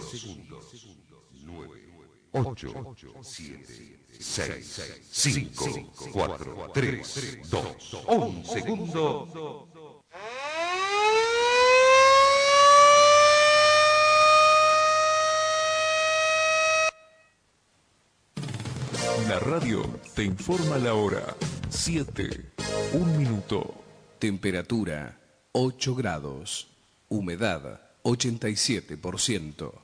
segundos. 0.00 0.64
9, 1.44 1.84
8, 2.32 2.94
7, 3.22 3.98
6, 4.18 4.82
5, 5.10 6.10
4, 6.12 6.70
3, 6.72 7.50
2, 7.50 7.96
1 8.08 8.44
segundo. 8.44 9.68
La 19.28 19.38
radio 19.38 19.82
te 20.14 20.24
informa 20.24 20.76
la 20.78 20.94
hora. 20.94 21.36
7, 21.68 22.52
1 22.92 23.18
minuto. 23.18 23.84
Temperatura 24.18 25.18
8 25.52 25.94
grados. 25.94 26.68
Humedad 27.08 27.80
87%. 28.02 29.83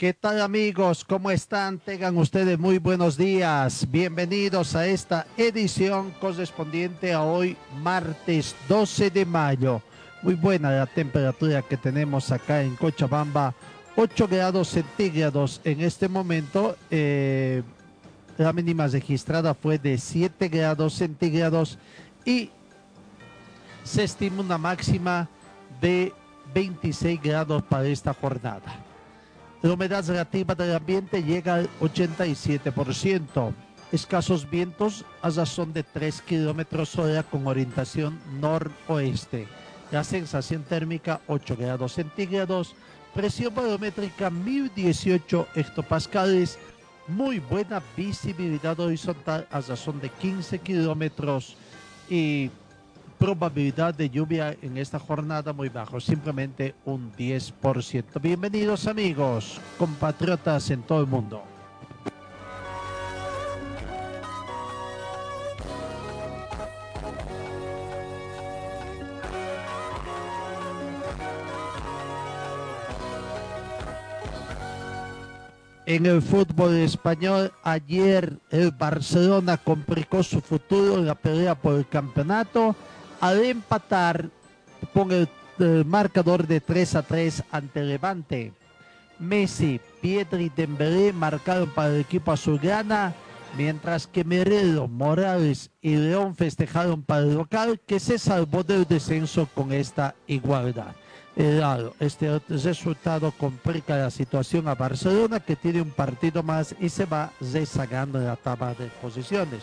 ¿Qué 0.00 0.14
tal 0.14 0.40
amigos? 0.40 1.04
¿Cómo 1.04 1.30
están? 1.30 1.78
Tengan 1.78 2.16
ustedes 2.16 2.58
muy 2.58 2.78
buenos 2.78 3.18
días. 3.18 3.86
Bienvenidos 3.90 4.74
a 4.74 4.86
esta 4.86 5.26
edición 5.36 6.12
correspondiente 6.12 7.12
a 7.12 7.22
hoy, 7.22 7.54
martes 7.82 8.56
12 8.66 9.10
de 9.10 9.26
mayo. 9.26 9.82
Muy 10.22 10.36
buena 10.36 10.70
la 10.70 10.86
temperatura 10.86 11.60
que 11.60 11.76
tenemos 11.76 12.32
acá 12.32 12.62
en 12.62 12.76
Cochabamba. 12.76 13.54
8 13.94 14.26
grados 14.26 14.68
centígrados 14.68 15.60
en 15.64 15.82
este 15.82 16.08
momento. 16.08 16.78
Eh, 16.90 17.62
la 18.38 18.54
mínima 18.54 18.86
registrada 18.86 19.52
fue 19.52 19.78
de 19.78 19.98
7 19.98 20.48
grados 20.48 20.94
centígrados 20.94 21.76
y 22.24 22.48
se 23.84 24.04
estima 24.04 24.40
una 24.40 24.56
máxima 24.56 25.28
de 25.78 26.14
26 26.54 27.20
grados 27.20 27.62
para 27.64 27.86
esta 27.86 28.14
jornada. 28.14 28.89
La 29.62 29.74
humedad 29.74 30.06
relativa 30.06 30.54
del 30.54 30.74
ambiente 30.74 31.22
llega 31.22 31.56
al 31.56 31.68
87%. 31.80 33.52
Escasos 33.92 34.48
vientos 34.48 35.04
a 35.20 35.28
razón 35.28 35.74
de 35.74 35.82
3 35.82 36.22
kilómetros 36.22 36.98
hora 36.98 37.22
con 37.22 37.46
orientación 37.46 38.18
noroeste. 38.40 39.46
La 39.90 40.02
sensación 40.02 40.62
térmica 40.62 41.20
8 41.26 41.56
grados 41.58 41.92
centígrados. 41.92 42.74
Presión 43.14 43.54
barométrica 43.54 44.30
1018 44.30 45.48
hectopascales. 45.54 46.58
Muy 47.06 47.38
buena 47.38 47.82
visibilidad 47.94 48.80
horizontal 48.80 49.46
a 49.50 49.60
razón 49.60 50.00
de 50.00 50.08
15 50.08 50.60
kilómetros. 50.60 51.56
Y 52.08 52.50
probabilidad 53.20 53.94
de 53.94 54.08
lluvia 54.08 54.56
en 54.62 54.78
esta 54.78 54.98
jornada 54.98 55.52
muy 55.52 55.68
bajo, 55.68 56.00
simplemente 56.00 56.74
un 56.86 57.12
10%. 57.12 58.18
Bienvenidos 58.18 58.86
amigos, 58.86 59.60
compatriotas 59.76 60.70
en 60.70 60.82
todo 60.82 61.02
el 61.02 61.06
mundo. 61.06 61.42
En 75.84 76.06
el 76.06 76.22
fútbol 76.22 76.76
español, 76.76 77.52
ayer 77.64 78.38
el 78.50 78.70
Barcelona 78.70 79.58
complicó 79.58 80.22
su 80.22 80.40
futuro 80.40 80.94
en 80.94 81.06
la 81.06 81.16
pelea 81.16 81.54
por 81.54 81.74
el 81.74 81.86
campeonato 81.86 82.74
al 83.20 83.44
empatar 83.44 84.30
con 84.92 85.12
el, 85.12 85.28
marcador 85.84 86.46
de 86.46 86.60
3 86.60 86.94
a 86.94 87.02
3 87.02 87.44
ante 87.50 87.82
Levante. 87.82 88.54
Messi, 89.18 89.78
Pietri 90.00 90.44
y 90.44 90.48
Dembélé 90.48 91.12
marcaron 91.12 91.68
para 91.68 91.90
el 91.90 92.00
equipo 92.00 92.32
azulgrana, 92.32 93.14
mientras 93.58 94.06
que 94.06 94.24
Merelo, 94.24 94.88
Morales 94.88 95.70
y 95.82 95.96
León 95.96 96.34
festejaron 96.34 97.02
para 97.02 97.20
el 97.20 97.34
local 97.34 97.78
que 97.86 98.00
se 98.00 98.18
salvó 98.18 98.64
del 98.64 98.86
descenso 98.86 99.46
con 99.54 99.70
esta 99.70 100.14
igualdad. 100.26 100.94
Claro, 101.34 101.94
este 102.00 102.40
resultado 102.48 103.30
complica 103.32 103.96
la 103.96 104.10
situación 104.10 104.66
a 104.66 104.74
Barcelona 104.74 105.40
que 105.40 105.56
tiene 105.56 105.80
un 105.80 105.90
partido 105.90 106.42
más 106.42 106.74
y 106.80 106.88
se 106.88 107.04
va 107.04 107.32
rezagando 107.40 108.18
en 108.18 108.26
la 108.26 108.36
tabla 108.36 108.74
de 108.74 108.86
posiciones. 109.00 109.62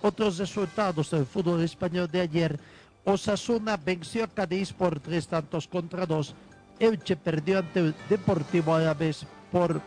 Otros 0.00 0.38
resultados 0.38 1.10
del 1.10 1.26
fútbol 1.26 1.62
español 1.62 2.08
de 2.10 2.20
ayer 2.20 2.58
Osasuna 3.04 3.76
venció 3.76 4.24
a 4.24 4.28
Cádiz 4.28 4.72
por 4.72 5.00
tres 5.00 5.26
tantos 5.26 5.66
contra 5.66 6.06
dos. 6.06 6.34
Elche 6.78 7.16
perdió 7.16 7.58
ante 7.58 7.80
el 7.80 7.94
Deportivo 8.08 8.74
Árabes 8.74 9.26
por 9.50 9.80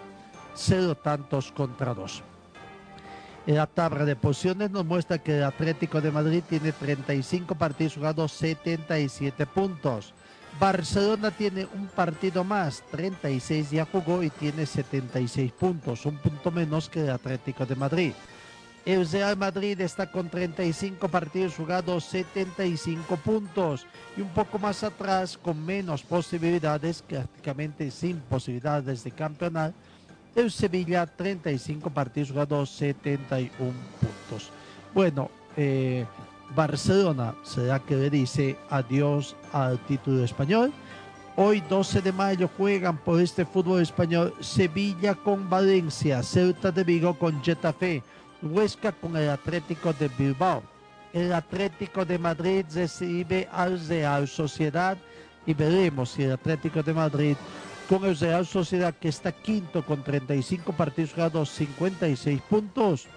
cero 0.53 0.95
tantos 0.95 1.51
contra 1.51 1.93
dos. 1.93 2.23
En 3.47 3.55
la 3.55 3.67
tabla 3.67 4.05
de 4.05 4.15
posiciones 4.15 4.71
nos 4.71 4.85
muestra 4.85 5.19
que 5.19 5.37
el 5.37 5.43
Atlético 5.43 6.01
de 6.01 6.11
Madrid 6.11 6.43
tiene 6.49 6.71
35 6.71 7.55
partidos 7.55 7.95
jugados, 7.95 8.31
77 8.33 9.45
puntos. 9.45 10.13
Barcelona 10.59 11.31
tiene 11.31 11.67
un 11.73 11.87
partido 11.87 12.43
más, 12.43 12.81
36 12.89 13.71
ya 13.71 13.85
jugó 13.85 14.23
y 14.23 14.29
tiene 14.29 14.65
76 14.65 15.51
puntos, 15.51 16.05
un 16.05 16.17
punto 16.17 16.49
menos 16.49 16.89
que 16.89 17.01
el 17.01 17.09
Atlético 17.11 17.65
de 17.65 17.75
Madrid. 17.75 18.13
El 18.85 19.09
Real 19.09 19.35
Madrid 19.35 19.81
está 19.81 20.11
con 20.11 20.29
35 20.29 21.09
partidos 21.09 21.55
jugados, 21.55 22.03
75 22.05 23.17
puntos. 23.17 23.87
Y 24.15 24.21
un 24.21 24.29
poco 24.29 24.59
más 24.59 24.83
atrás, 24.83 25.39
con 25.39 25.65
menos 25.65 26.03
posibilidades, 26.03 27.01
prácticamente 27.01 27.89
sin 27.89 28.19
posibilidades 28.19 29.03
de 29.03 29.09
campeonato, 29.09 29.73
el 30.35 30.51
Sevilla, 30.51 31.07
35 31.07 31.89
partidos 31.89 32.29
jugados, 32.29 32.69
71 32.69 33.73
puntos. 33.99 34.51
Bueno, 34.93 35.31
eh, 35.57 36.05
Barcelona 36.53 37.33
será 37.43 37.79
que 37.79 37.95
le 37.95 38.11
dice 38.11 38.55
adiós 38.69 39.35
al 39.51 39.79
título 39.85 40.23
español. 40.23 40.71
Hoy 41.37 41.61
12 41.67 42.01
de 42.01 42.11
mayo 42.11 42.49
juegan 42.55 42.97
por 42.97 43.19
este 43.19 43.45
fútbol 43.45 43.81
español 43.81 44.33
Sevilla 44.41 45.15
con 45.15 45.49
Valencia, 45.49 46.21
Celta 46.21 46.71
de 46.71 46.83
Vigo 46.83 47.17
con 47.17 47.43
Getafe. 47.43 48.03
Huesca 48.41 48.91
con 48.91 49.15
el 49.17 49.29
Atlético 49.29 49.93
de 49.93 50.09
Bilbao. 50.09 50.63
El 51.13 51.33
Atlético 51.33 52.05
de 52.05 52.17
Madrid 52.17 52.65
recibe 52.73 53.47
al 53.51 53.85
Real 53.87 54.27
Sociedad 54.27 54.97
y 55.45 55.53
veremos 55.53 56.11
si 56.11 56.23
el 56.23 56.33
Atlético 56.33 56.83
de 56.83 56.93
Madrid 56.93 57.35
con 57.87 58.03
el 58.03 58.17
Real 58.17 58.45
Sociedad 58.45 58.93
que 58.93 59.09
está 59.09 59.31
quinto 59.31 59.85
con 59.85 60.03
35 60.03 60.73
partidos 60.73 61.13
jugados, 61.13 61.49
56 61.51 62.41
puntos. 62.41 63.07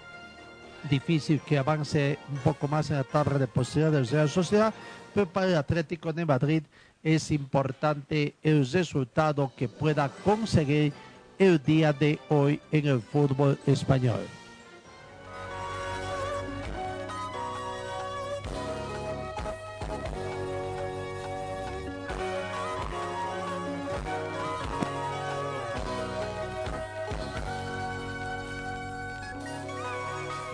Difícil 0.89 1.41
que 1.41 1.57
avance 1.57 2.17
un 2.31 2.37
poco 2.37 2.67
más 2.67 2.89
en 2.89 2.97
la 2.97 3.03
tabla 3.03 3.37
de 3.37 3.47
posibilidad 3.47 3.91
del 3.91 4.07
Real 4.07 4.29
Sociedad, 4.29 4.73
pero 5.13 5.27
para 5.27 5.47
el 5.47 5.57
Atlético 5.57 6.13
de 6.13 6.25
Madrid 6.25 6.63
es 7.03 7.31
importante 7.31 8.35
el 8.43 8.69
resultado 8.71 9.51
que 9.57 9.67
pueda 9.67 10.09
conseguir 10.23 10.93
el 11.37 11.61
día 11.63 11.91
de 11.91 12.19
hoy 12.29 12.61
en 12.71 12.87
el 12.87 13.01
fútbol 13.01 13.57
español. 13.65 14.38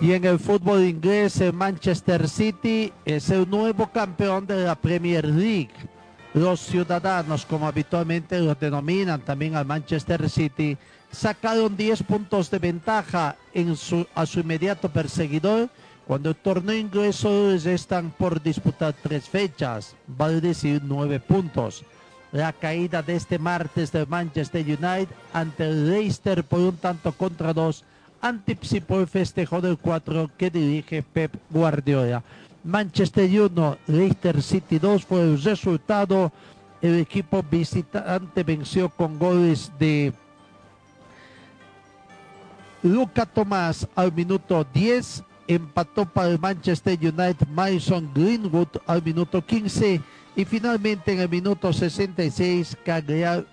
Y 0.05 0.13
en 0.13 0.23
el 0.23 0.37
fútbol 0.37 0.83
inglés, 0.83 1.41
el 1.41 1.51
Manchester 1.51 2.29
City 2.29 2.93
es 3.05 3.31
el 3.31 3.49
nuevo 3.49 3.87
campeón 3.87 4.45
de 4.45 4.63
la 4.63 4.75
Premier 4.75 5.25
League. 5.25 5.73
Los 6.35 6.59
ciudadanos, 6.59 7.43
como 7.43 7.67
habitualmente 7.67 8.39
los 8.39 8.59
denominan 8.59 9.21
también 9.21 9.55
al 9.55 9.65
Manchester 9.65 10.29
City, 10.29 10.77
sacaron 11.11 11.75
10 11.75 12.03
puntos 12.03 12.51
de 12.51 12.59
ventaja 12.59 13.35
en 13.51 13.75
su, 13.75 14.05
a 14.13 14.27
su 14.27 14.41
inmediato 14.41 14.89
perseguidor 14.89 15.69
cuando 16.05 16.29
el 16.29 16.35
torneo 16.35 16.77
inglés 16.77 17.15
solo 17.15 17.53
les 17.53 17.65
están 17.65 18.11
por 18.11 18.39
disputar 18.43 18.93
tres 19.01 19.27
fechas, 19.27 19.95
vale 20.05 20.39
decir 20.39 20.83
nueve 20.83 21.19
puntos. 21.19 21.83
La 22.31 22.53
caída 22.53 23.01
de 23.01 23.15
este 23.15 23.39
martes 23.39 23.91
del 23.91 24.05
Manchester 24.05 24.63
United 24.63 25.07
ante 25.33 25.63
el 25.63 25.89
Leicester 25.89 26.43
por 26.43 26.59
un 26.59 26.77
tanto 26.77 27.11
contra 27.11 27.53
dos 27.53 27.83
anticipó 28.27 29.00
el 29.00 29.07
festejo 29.07 29.62
del 29.62 29.77
4 29.77 30.31
que 30.38 30.50
dirige 30.50 31.04
Pep 31.04 31.36
Guardiola. 31.50 32.24
Manchester 32.63 33.30
1, 33.30 33.77
Leicester 33.88 34.42
City 34.42 34.80
2 34.80 35.06
fue 35.06 35.22
el 35.22 35.42
resultado. 35.42 36.31
El 36.81 37.00
equipo 37.00 37.44
visitante 37.44 38.44
venció 38.44 38.89
con 38.89 39.19
goles 39.19 39.72
de 39.80 40.12
Luca 42.81 43.25
Tomás 43.25 43.88
al 43.95 44.12
minuto 44.12 44.66
10, 44.74 45.24
empató 45.48 46.06
para 46.06 46.30
el 46.30 46.39
Manchester 46.39 46.98
United 47.00 47.48
Mason 47.48 48.10
Greenwood 48.13 48.69
al 48.88 49.04
minuto 49.04 49.44
15 49.44 50.01
y 50.36 50.45
finalmente 50.45 51.13
en 51.13 51.19
el 51.22 51.30
minuto 51.30 51.72
66 51.72 52.77
Cagliari 52.83 53.45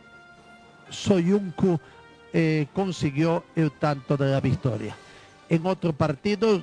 Soyuncu 0.90 1.78
eh, 2.32 2.66
consiguió 2.72 3.44
el 3.54 3.70
tanto 3.72 4.16
de 4.16 4.30
la 4.30 4.40
victoria. 4.40 4.96
En 5.48 5.66
otro 5.66 5.92
partido, 5.92 6.62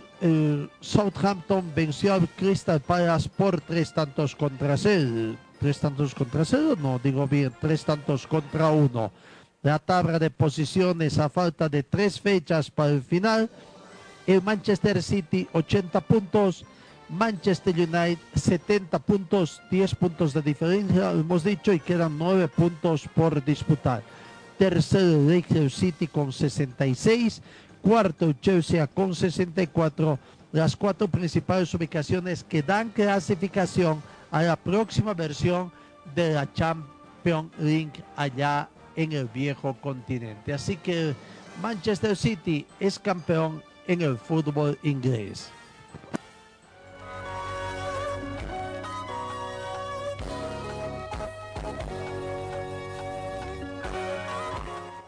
Southampton 0.79 1.71
venció 1.75 2.13
al 2.15 2.27
Crystal 2.29 2.79
Palace 2.79 3.29
por 3.29 3.61
tres 3.61 3.93
tantos 3.93 4.35
contra 4.35 4.75
cero. 4.77 5.35
Tres 5.59 5.79
tantos 5.79 6.15
contra 6.15 6.43
cero, 6.43 6.75
no 6.75 6.99
digo 7.03 7.27
bien, 7.27 7.53
tres 7.61 7.85
tantos 7.85 8.25
contra 8.25 8.71
uno. 8.71 9.11
La 9.61 9.77
tabla 9.77 10.17
de 10.17 10.31
posiciones 10.31 11.19
a 11.19 11.29
falta 11.29 11.69
de 11.69 11.83
tres 11.83 12.19
fechas 12.19 12.71
para 12.71 12.89
el 12.89 13.03
final. 13.03 13.49
El 14.25 14.41
Manchester 14.41 15.03
City 15.03 15.47
80 15.53 16.01
puntos, 16.01 16.65
Manchester 17.09 17.75
United 17.75 18.17
70 18.35 18.99
puntos, 18.99 19.61
10 19.69 19.95
puntos 19.95 20.33
de 20.33 20.41
diferencia, 20.41 21.11
hemos 21.11 21.43
dicho, 21.43 21.73
y 21.73 21.79
quedan 21.79 22.17
9 22.17 22.47
puntos 22.47 23.07
por 23.13 23.43
disputar. 23.43 24.03
Tercero, 24.59 25.25
Leicester 25.25 25.71
City 25.71 26.05
con 26.05 26.33
66, 26.33 27.41
cuarto, 27.81 28.33
Chelsea 28.33 28.85
con 28.87 29.15
64, 29.15 30.19
las 30.51 30.75
cuatro 30.75 31.07
principales 31.07 31.73
ubicaciones 31.73 32.43
que 32.43 32.61
dan 32.61 32.89
clasificación 32.89 34.03
a 34.29 34.41
la 34.41 34.57
próxima 34.57 35.13
versión 35.13 35.71
de 36.13 36.33
la 36.33 36.51
Champions 36.51 37.49
League 37.57 38.03
allá 38.17 38.67
en 38.97 39.13
el 39.13 39.27
viejo 39.29 39.77
continente. 39.79 40.51
Así 40.51 40.75
que 40.75 41.15
Manchester 41.61 42.17
City 42.17 42.65
es 42.81 42.99
campeón 42.99 43.63
en 43.87 44.01
el 44.01 44.17
fútbol 44.17 44.77
inglés. 44.83 45.53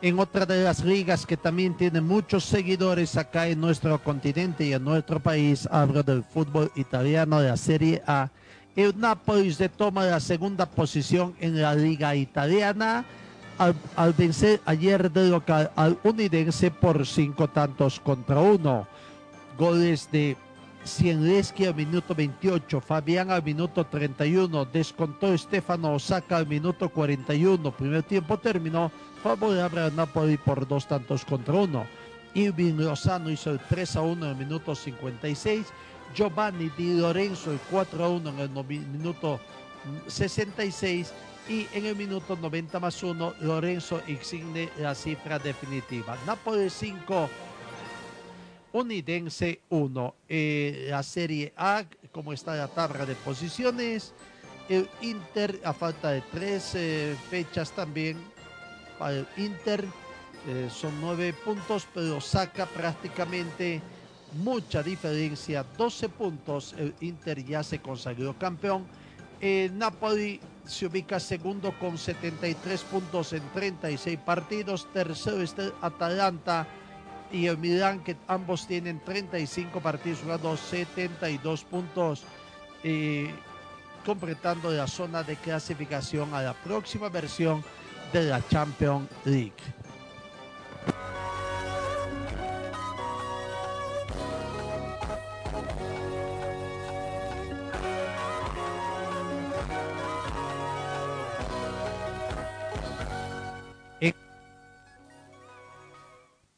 En 0.03 0.17
otra 0.17 0.47
de 0.47 0.63
las 0.63 0.83
ligas 0.83 1.27
que 1.27 1.37
también 1.37 1.77
tiene 1.77 2.01
muchos 2.01 2.43
seguidores 2.43 3.17
acá 3.17 3.47
en 3.47 3.61
nuestro 3.61 4.01
continente 4.01 4.65
y 4.65 4.73
en 4.73 4.83
nuestro 4.83 5.19
país, 5.19 5.69
hablo 5.71 6.01
del 6.01 6.23
fútbol 6.23 6.71
italiano 6.75 7.39
de 7.39 7.49
la 7.49 7.57
Serie 7.57 8.01
A. 8.07 8.31
El 8.75 8.99
Napoli 8.99 9.55
toma 9.77 10.05
la 10.05 10.19
segunda 10.19 10.65
posición 10.65 11.35
en 11.39 11.61
la 11.61 11.75
liga 11.75 12.15
italiana 12.15 13.05
al, 13.59 14.13
vencer 14.13 14.59
ayer 14.65 15.11
de 15.11 15.29
local 15.29 15.69
al 15.75 15.99
Unidense 16.03 16.71
por 16.71 17.05
cinco 17.05 17.47
tantos 17.47 17.99
contra 17.99 18.39
uno. 18.39 18.87
Goles 19.55 20.09
de 20.11 20.35
Cienleski 20.83 21.67
al 21.67 21.75
minuto 21.75 22.15
28, 22.15 22.81
Fabián 22.81 23.29
al 23.29 23.43
minuto 23.43 23.85
31, 23.85 24.65
descontó 24.65 25.37
Stefano 25.37 25.93
Osaka 25.93 26.37
al 26.37 26.47
minuto 26.47 26.89
41. 26.89 27.71
Primer 27.71 28.01
tiempo 28.01 28.39
terminó 28.39 28.91
favorable 29.21 29.81
al 29.81 29.95
Napoli 29.95 30.37
por 30.37 30.67
dos 30.67 30.87
tantos 30.87 31.25
contra 31.25 31.53
uno. 31.53 31.85
Irving 32.33 32.75
Lozano 32.75 33.29
hizo 33.29 33.51
el 33.51 33.59
3 33.59 33.95
a 33.97 34.01
1 34.01 34.25
en 34.25 34.31
el 34.31 34.37
minuto 34.37 34.75
56. 34.75 35.67
Giovanni 36.15 36.69
Di 36.77 36.97
Lorenzo 36.97 37.51
el 37.51 37.59
4 37.69 38.03
a 38.03 38.09
1 38.09 38.29
en 38.29 38.39
el 38.39 38.49
minuto 38.87 39.39
66 40.07 41.13
y 41.49 41.67
en 41.73 41.85
el 41.85 41.95
minuto 41.95 42.35
90 42.35 42.79
más 42.79 43.01
1 43.01 43.35
Lorenzo 43.41 44.01
exige 44.07 44.69
la 44.77 44.95
cifra 44.95 45.39
definitiva. 45.39 46.17
Napoli 46.25 46.69
5, 46.69 47.29
Unidense 48.73 49.61
1. 49.69 50.15
Eh, 50.29 50.87
la 50.89 51.03
Serie 51.03 51.53
A, 51.55 51.83
como 52.11 52.33
está 52.33 52.55
la 52.55 52.67
tabla 52.67 53.05
de 53.05 53.15
posiciones, 53.15 54.13
el 54.69 54.89
Inter 55.01 55.59
a 55.63 55.73
falta 55.73 56.11
de 56.11 56.21
tres 56.31 56.75
eh, 56.75 57.15
fechas 57.29 57.71
también 57.71 58.17
para 59.01 59.15
el 59.15 59.27
Inter. 59.37 59.83
Eh, 60.47 60.69
son 60.71 61.01
nueve 61.01 61.33
puntos, 61.33 61.87
pero 61.91 62.21
saca 62.21 62.67
prácticamente 62.67 63.81
mucha 64.33 64.83
diferencia, 64.83 65.65
12 65.75 66.09
puntos. 66.09 66.75
El 66.77 66.93
Inter 67.01 67.43
ya 67.43 67.63
se 67.63 67.79
consagró 67.79 68.37
campeón. 68.37 68.85
Napoli 69.73 70.39
se 70.67 70.85
ubica 70.85 71.19
segundo 71.19 71.73
con 71.79 71.97
73 71.97 72.81
puntos 72.83 73.33
en 73.33 73.41
36 73.53 74.19
partidos. 74.19 74.87
Tercero 74.93 75.41
está 75.41 75.71
Atalanta 75.81 76.67
y 77.31 77.47
el 77.47 77.57
Milán, 77.57 78.03
que 78.03 78.15
ambos 78.27 78.67
tienen 78.67 78.99
35 79.03 79.79
partidos 79.81 80.19
jugados, 80.19 80.59
72 80.59 81.63
puntos, 81.63 82.23
eh, 82.83 83.33
completando 84.05 84.69
la 84.71 84.85
zona 84.85 85.23
de 85.23 85.37
clasificación 85.37 86.35
a 86.35 86.43
la 86.43 86.53
próxima 86.53 87.09
versión 87.09 87.63
de 88.11 88.23
la 88.23 88.41
Champions 88.47 89.09
League. 89.25 89.53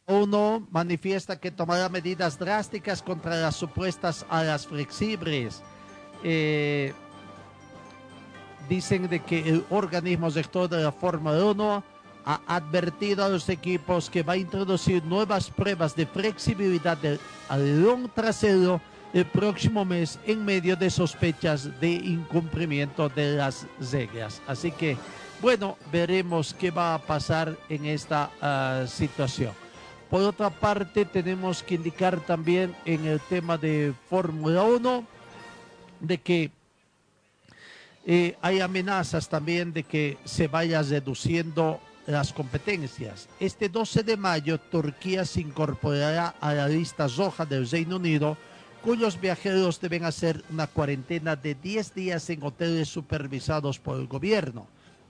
Uno 0.05 0.67
manifiesta 0.69 1.39
que 1.39 1.49
tomará 1.49 1.89
medidas 1.89 2.37
drásticas 2.37 3.01
contra 3.01 3.35
las 3.35 3.55
supuestas 3.55 4.25
alas 4.29 4.67
flexibles. 4.67 5.63
Eh, 6.23 6.93
dicen 8.69 9.07
de 9.07 9.19
que 9.21 9.39
el 9.47 9.65
organismo 9.69 10.29
sector 10.31 10.69
de 10.69 10.83
la 10.83 10.91
Fórmula 10.91 11.43
1 11.43 11.83
ha 12.25 12.41
advertido 12.47 13.25
a 13.25 13.29
los 13.29 13.49
equipos 13.49 14.09
que 14.09 14.23
va 14.23 14.33
a 14.33 14.37
introducir 14.37 15.03
nuevas 15.03 15.49
pruebas 15.49 15.95
de 15.95 16.05
flexibilidad 16.05 16.97
del 16.97 17.19
alerón 17.49 18.09
trasero 18.13 18.79
el 19.13 19.25
próximo 19.25 19.85
mes 19.85 20.17
en 20.25 20.43
medio 20.43 20.75
de 20.75 20.89
sospechas 20.89 21.79
de 21.79 21.91
incumplimiento 21.91 23.09
de 23.09 23.33
las 23.33 23.67
reglas. 23.91 24.41
Así 24.47 24.71
que, 24.71 24.97
bueno, 25.41 25.77
veremos 25.91 26.53
qué 26.53 26.71
va 26.71 26.95
a 26.95 26.99
pasar 26.99 27.55
en 27.69 27.85
esta 27.85 28.31
uh, 28.41 28.87
situación. 28.87 29.51
Por 30.09 30.21
otra 30.21 30.49
parte, 30.49 31.05
tenemos 31.05 31.61
que 31.61 31.75
indicar 31.75 32.19
también 32.21 32.75
en 32.85 33.05
el 33.05 33.19
tema 33.19 33.57
de 33.57 33.93
Fórmula 34.09 34.63
1 34.63 35.05
de 35.99 36.17
que 36.19 36.51
eh, 38.05 38.35
hay 38.41 38.59
amenazas 38.59 39.29
también 39.29 39.71
de 39.71 39.83
que 39.83 40.17
se 40.25 40.47
vaya 40.47 40.81
reduciendo 40.81 41.79
las 42.05 42.33
competencias. 42.33 43.29
Este 43.39 43.69
12 43.69 44.03
de 44.03 44.17
mayo, 44.17 44.59
Turquía 44.59 45.23
se 45.23 45.41
incorporará 45.41 46.35
a 46.41 46.53
la 46.53 46.67
lista 46.67 47.07
roja 47.07 47.45
del 47.45 47.69
Reino 47.69 47.95
Unido, 47.95 48.37
cuyos 48.83 49.19
viajeros 49.19 49.79
deben 49.79 50.03
hacer 50.03 50.43
una 50.49 50.67
cuarentena 50.67 51.37
de 51.37 51.55
10 51.55 51.95
días 51.95 52.29
en 52.29 52.43
hoteles 52.43 52.89
supervisados 52.89 53.79
por 53.79 53.97
el 53.97 54.07
gobierno. 54.07 54.67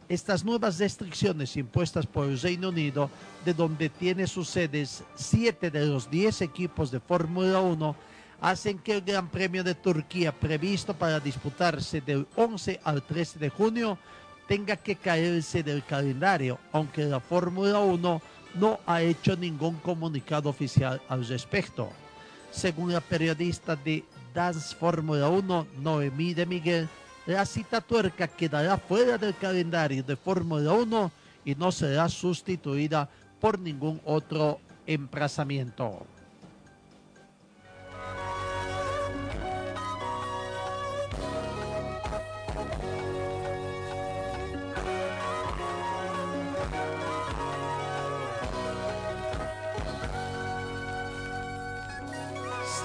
Estas 0.07 0.43
nuevas 0.43 0.77
restricciones 0.77 1.57
impuestas 1.57 2.05
por 2.05 2.27
el 2.27 2.39
Reino 2.39 2.69
Unido, 2.69 3.09
de 3.43 3.55
donde 3.55 3.89
tiene 3.89 4.27
sus 4.27 4.49
sedes 4.49 5.03
7 5.15 5.71
de 5.71 5.85
los 5.87 6.11
10 6.11 6.41
equipos 6.41 6.91
de 6.91 6.99
Fórmula 6.99 7.61
1, 7.61 7.95
hacen 8.43 8.77
que 8.77 8.95
el 8.95 9.01
Gran 9.01 9.29
Premio 9.29 9.63
de 9.63 9.73
Turquía, 9.73 10.33
previsto 10.33 10.93
para 10.93 11.21
disputarse 11.21 12.01
del 12.01 12.27
11 12.35 12.81
al 12.83 13.01
13 13.01 13.39
de 13.39 13.49
junio, 13.49 13.97
tenga 14.49 14.75
que 14.75 14.97
caerse 14.97 15.63
del 15.63 15.81
calendario, 15.85 16.59
aunque 16.73 17.05
la 17.05 17.21
Fórmula 17.21 17.79
1 17.79 18.21
no 18.55 18.79
ha 18.85 19.01
hecho 19.01 19.37
ningún 19.37 19.77
comunicado 19.77 20.49
oficial 20.49 21.01
al 21.07 21.25
respecto. 21.25 21.89
Según 22.51 22.91
la 22.91 22.99
periodista 22.99 23.77
de 23.77 24.03
Dance 24.33 24.75
Fórmula 24.75 25.29
1, 25.29 25.67
Noemí 25.79 26.33
de 26.33 26.45
Miguel, 26.45 26.89
la 27.25 27.45
cita 27.45 27.79
tuerca 27.79 28.27
quedará 28.27 28.77
fuera 28.77 29.17
del 29.17 29.37
calendario 29.37 30.03
de 30.03 30.17
Fórmula 30.17 30.73
1 30.73 31.11
y 31.45 31.55
no 31.55 31.71
será 31.71 32.09
sustituida 32.09 33.09
por 33.39 33.57
ningún 33.57 34.01
otro 34.03 34.59
emplazamiento. 34.85 36.05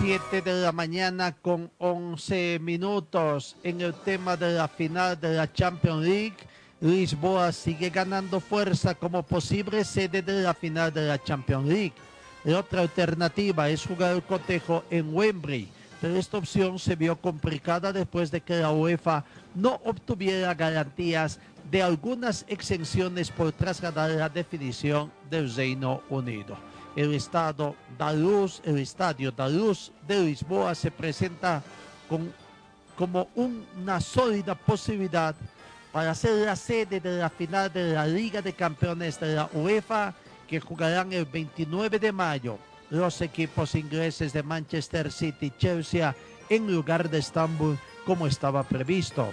Siete 0.00 0.43
de 0.43 0.62
la 0.62 0.71
mañana 0.71 1.33
con 1.33 1.73
11 1.78 2.61
minutos 2.61 3.57
en 3.64 3.81
el 3.81 3.93
tema 3.93 4.37
de 4.37 4.52
la 4.52 4.69
final 4.69 5.21
de 5.21 5.35
la 5.35 5.52
Champions 5.52 6.05
League. 6.05 6.37
Lisboa 6.81 7.50
sigue 7.50 7.90
ganando 7.90 8.38
fuerza 8.38 8.95
como 8.95 9.25
posible 9.25 9.85
sede 9.85 10.23
de 10.23 10.43
la 10.43 10.55
final 10.55 10.95
de 10.95 11.09
la 11.09 11.23
Champions 11.23 11.67
League. 11.67 11.95
La 12.45 12.61
otra 12.61 12.83
alternativa 12.83 13.69
es 13.69 13.85
jugar 13.85 14.14
el 14.14 14.23
cotejo 14.23 14.85
en 14.88 15.12
Wembley, 15.12 15.69
pero 16.00 16.14
esta 16.14 16.38
opción 16.38 16.78
se 16.78 16.95
vio 16.95 17.17
complicada 17.17 17.93
después 17.93 18.31
de 18.31 18.40
que 18.40 18.61
la 18.61 18.71
UEFA 18.71 19.25
no 19.57 19.81
obtuviera 19.85 20.55
garantías 20.55 21.40
de 21.73 21.83
algunas 21.83 22.45
exenciones 22.49 23.33
por 23.33 23.50
trasladar 23.50 24.11
la 24.11 24.28
definición 24.28 25.11
del 25.28 25.52
Reino 25.52 26.02
Unido. 26.09 26.57
El 26.99 27.14
estado 27.14 27.76
da 27.97 28.12
luz, 28.12 28.61
el 28.64 28.76
estadio 28.81 29.31
da 29.31 29.49
luz 29.49 29.93
de 30.09 30.19
Lisboa 30.19 30.75
se 30.75 30.90
presenta 30.90 31.62
como 32.97 33.28
una 33.37 34.00
sólida 34.00 34.57
posibilidad 34.57 35.33
para 35.93 36.12
ser 36.12 36.45
la 36.45 36.57
sede 36.57 36.99
de 36.99 37.19
la 37.19 37.31
final 37.31 37.73
de 37.73 37.93
la 37.93 38.05
Liga 38.05 38.43
de 38.43 38.52
Campeones 38.52 39.21
de 39.21 39.37
la 39.37 39.49
UEFA 39.52 40.12
que 40.49 40.59
jugarán 40.59 41.12
el 41.12 41.25
29 41.25 42.00
de 42.00 42.11
mayo 42.11 42.59
los 42.90 43.21
equipos 43.21 43.76
ingleses 43.76 44.33
de 44.33 44.43
Manchester 44.43 45.12
City 45.12 45.47
y 45.47 45.57
Chelsea 45.57 46.17
en 46.49 46.67
lugar 46.67 47.09
de 47.09 47.19
Estambul 47.19 47.78
como 48.05 48.26
estaba 48.26 48.64
previsto. 48.64 49.33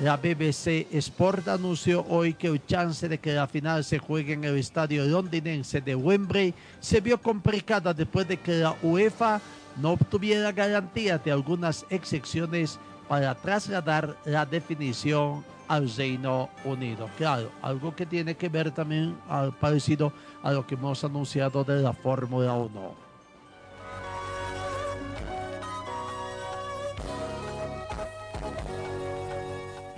La 0.00 0.16
BBC 0.16 0.86
Sport 0.92 1.48
anunció 1.48 2.06
hoy 2.08 2.34
que 2.34 2.46
el 2.46 2.64
chance 2.64 3.08
de 3.08 3.18
que 3.18 3.32
la 3.32 3.48
final 3.48 3.82
se 3.82 3.98
juegue 3.98 4.34
en 4.34 4.44
el 4.44 4.56
estadio 4.56 5.04
londinense 5.04 5.80
de 5.80 5.96
Wembley 5.96 6.54
se 6.78 7.00
vio 7.00 7.20
complicada 7.20 7.92
después 7.92 8.28
de 8.28 8.36
que 8.36 8.60
la 8.60 8.76
UEFA 8.80 9.40
no 9.82 9.94
obtuviera 9.94 10.52
garantías 10.52 11.24
de 11.24 11.32
algunas 11.32 11.84
excepciones 11.90 12.78
para 13.08 13.34
trasladar 13.34 14.16
la 14.24 14.46
definición 14.46 15.44
al 15.66 15.90
Reino 15.92 16.48
Unido. 16.64 17.10
Claro, 17.16 17.50
algo 17.60 17.96
que 17.96 18.06
tiene 18.06 18.36
que 18.36 18.48
ver 18.48 18.70
también 18.70 19.16
al 19.28 19.52
parecido 19.52 20.12
a 20.44 20.52
lo 20.52 20.64
que 20.64 20.76
hemos 20.76 21.02
anunciado 21.02 21.64
de 21.64 21.82
la 21.82 21.92
Fórmula 21.92 22.52
1. 22.52 23.07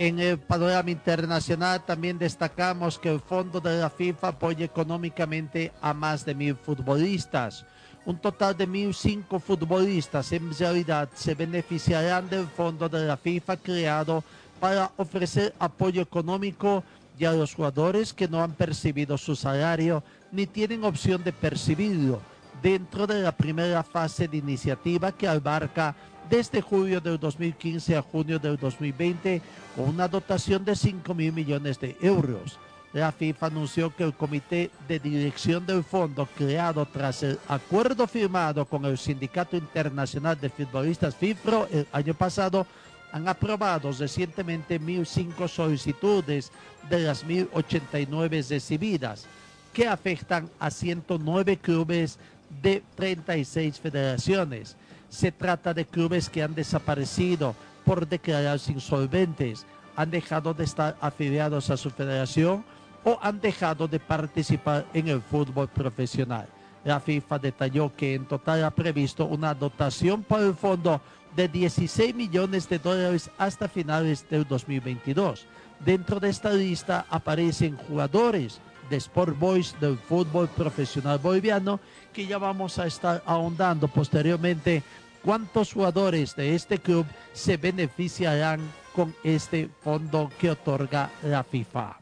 En 0.01 0.19
el 0.19 0.39
panorama 0.39 0.91
internacional 0.91 1.85
también 1.85 2.19
destacamos 2.19 2.99
que 2.99 3.13
el 3.13 3.21
fondo 3.21 3.61
de 3.61 3.79
la 3.79 3.91
FIFA 3.91 4.29
apoya 4.29 4.65
económicamente 4.65 5.73
a 5.83 5.93
más 5.93 6.25
de 6.25 6.35
mil 6.35 6.57
futbolistas. 6.57 7.67
Un 8.07 8.17
total 8.17 8.57
de 8.57 8.67
1.005 8.67 9.39
futbolistas 9.39 10.33
en 10.33 10.57
realidad 10.59 11.11
se 11.15 11.35
beneficiarán 11.35 12.31
del 12.31 12.47
fondo 12.47 12.89
de 12.89 13.05
la 13.05 13.19
FIFA 13.19 13.59
creado 13.59 14.25
para 14.59 14.91
ofrecer 14.97 15.53
apoyo 15.59 16.01
económico 16.01 16.83
y 17.19 17.27
a 17.27 17.33
los 17.33 17.53
jugadores 17.53 18.15
que 18.15 18.27
no 18.27 18.43
han 18.43 18.53
percibido 18.53 19.19
su 19.19 19.37
salario 19.37 20.03
ni 20.33 20.47
tienen 20.47 20.83
opción 20.83 21.23
de 21.23 21.35
percibirlo 21.35 22.23
dentro 22.63 23.07
de 23.07 23.21
la 23.21 23.33
primera 23.33 23.83
fase 23.83 24.27
de 24.27 24.39
iniciativa 24.39 25.13
que 25.13 25.29
abarca 25.29 25.95
desde 26.31 26.63
julio 26.63 27.01
del 27.01 27.19
2015 27.19 27.97
a 27.97 28.03
junio 28.03 28.39
del 28.39 28.57
2020 28.57 29.43
con 29.75 29.89
una 29.89 30.07
dotación 30.07 30.65
de 30.65 30.77
5 30.77 31.13
mil 31.13 31.33
millones 31.33 31.81
de 31.81 31.97
euros. 32.01 32.57
La 32.93 33.13
FIFA 33.13 33.47
anunció 33.47 33.95
que 33.95 34.05
el 34.05 34.15
comité 34.15 34.71
de 34.89 34.99
dirección 34.99 35.67
del 35.67 35.85
fondo 35.85 36.29
creado 36.37 36.87
tras 36.87 37.23
el 37.23 37.39
acuerdo 37.49 38.07
firmado 38.07 38.65
con 38.65 38.85
el 38.85 38.97
Sindicato 38.97 39.57
Internacional 39.57 40.41
de 40.41 40.49
Futbolistas 40.49 41.15
FIFRO 41.15 41.69
el 41.71 41.87
año 41.93 42.15
pasado 42.15 42.67
han 43.13 43.29
aprobado 43.29 43.93
recientemente 43.93 44.81
1.005 44.81 45.49
solicitudes 45.49 46.53
de 46.89 47.01
las 47.01 47.27
1.089 47.27 48.49
recibidas, 48.49 49.27
que 49.73 49.87
afectan 49.87 50.49
a 50.59 50.71
109 50.71 51.57
clubes 51.57 52.19
de 52.63 52.83
36 52.97 53.81
federaciones. 53.81 54.77
Se 55.11 55.33
trata 55.33 55.75
de 55.75 55.85
clubes 55.85 56.31
que 56.31 56.43
han 56.43 56.55
desaparecido 56.55 57.55
por 57.85 58.07
declararse 58.09 58.73
insolventes, 58.73 59.67
han 59.97 60.11
dejado 60.11 60.55
de 60.55 60.65
estar 60.65 60.97
afiliados 61.01 61.69
a 61.69 61.77
su 61.77 61.91
federación 61.91 62.65
o 63.05 63.19
han 63.21 63.41
dejado 63.41 63.89
de 63.89 63.99
participar 63.99 64.87
en 64.95 65.09
el 65.09 65.21
fútbol 65.21 65.69
profesional. 65.69 66.47
La 66.85 67.01
FIFA 67.01 67.39
detalló 67.39 67.93
que 67.95 68.15
en 68.15 68.25
total 68.25 68.65
ha 68.65 68.71
previsto 68.71 69.27
una 69.27 69.53
dotación 69.53 70.23
para 70.23 70.47
el 70.47 70.55
fondo 70.55 71.01
de 71.35 71.49
16 71.49 72.15
millones 72.15 72.69
de 72.69 72.79
dólares 72.79 73.31
hasta 73.37 73.69
finales 73.69 74.25
del 74.31 74.47
2022. 74.47 75.47
Dentro 75.85 76.21
de 76.21 76.31
esta 76.31 76.53
lista 76.53 77.05
aparecen 77.11 77.77
jugadores 77.89 78.61
de 78.89 78.97
Sport 78.97 79.39
Boys 79.39 79.75
del 79.81 79.99
fútbol 79.99 80.49
profesional 80.49 81.19
boliviano 81.19 81.81
que 82.13 82.27
ya 82.27 82.39
vamos 82.39 82.79
a 82.79 82.87
estar 82.87 83.23
ahondando 83.27 83.89
posteriormente 83.89 84.83
cuántos 85.25 85.73
jugadores 85.73 86.35
de 86.37 86.55
este 86.55 86.79
club 86.79 87.07
se 87.33 87.57
beneficiarán 87.57 88.61
con 88.95 89.15
este 89.23 89.69
fondo 89.83 90.31
que 90.39 90.51
otorga 90.51 91.11
la 91.23 91.45
FIFA. 91.45 91.97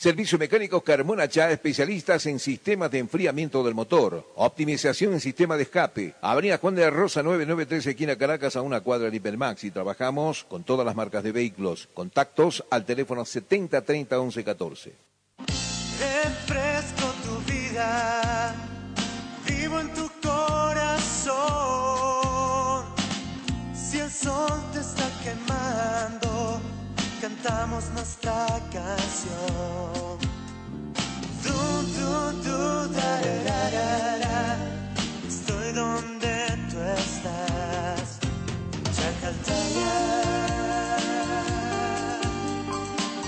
Servicio 0.00 0.38
Mecánico 0.38 0.80
Carmona 0.80 1.28
Chá, 1.28 1.50
especialistas 1.50 2.24
en 2.24 2.38
sistemas 2.38 2.90
de 2.90 3.00
enfriamiento 3.00 3.62
del 3.62 3.74
motor. 3.74 4.32
Optimización 4.36 5.12
en 5.12 5.20
sistema 5.20 5.58
de 5.58 5.64
escape. 5.64 6.14
Avenida 6.22 6.56
Juan 6.56 6.74
de 6.74 6.80
la 6.80 6.88
Rosa 6.88 7.22
993, 7.22 7.88
esquina 7.88 8.16
Caracas, 8.16 8.56
a 8.56 8.62
una 8.62 8.80
cuadra 8.80 9.10
de 9.10 9.16
Hipermax. 9.18 9.64
Y 9.64 9.70
trabajamos 9.70 10.44
con 10.44 10.64
todas 10.64 10.86
las 10.86 10.96
marcas 10.96 11.22
de 11.22 11.32
vehículos. 11.32 11.86
Contactos 11.92 12.64
al 12.70 12.86
teléfono 12.86 13.26
70 13.26 13.82
30 13.82 14.18
11 14.18 14.42
14. 14.42 14.94
Refresco 15.98 17.12
tu 17.22 17.52
vida, 17.52 18.54
vivo 19.46 19.80
en 19.80 19.92
tu 19.92 20.10
corazón. 20.22 21.34
Si 23.74 23.98
el 23.98 24.10
sol 24.10 24.62
te 24.72 24.80
está 24.80 24.99
cantamos 27.20 27.84
nuestra 27.90 28.46
canción. 28.72 30.18
Tú, 31.42 31.52
tú, 31.94 32.42
tú, 32.42 32.94
tararara. 32.94 34.56
Estoy 35.28 35.72
donde 35.72 36.34
tú 36.70 36.78
estás. 36.80 38.18
Chacaltaya. 38.96 39.92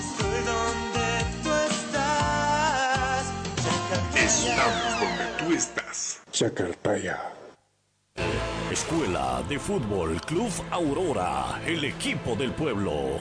Estoy 0.01 0.39
donde 0.53 1.09
tú 1.43 1.51
estás. 1.71 3.23
Chacaltaya. 3.63 4.25
Estamos 4.25 5.01
donde 5.01 5.27
tú 5.39 5.53
estás. 5.55 6.21
Chacaltaya. 6.33 7.19
Escuela 8.71 9.43
de 9.51 9.59
Fútbol 9.59 10.19
Club 10.23 10.51
Aurora, 10.71 11.61
el 11.67 11.85
equipo 11.85 12.35
del 12.35 12.53
pueblo. 12.53 13.21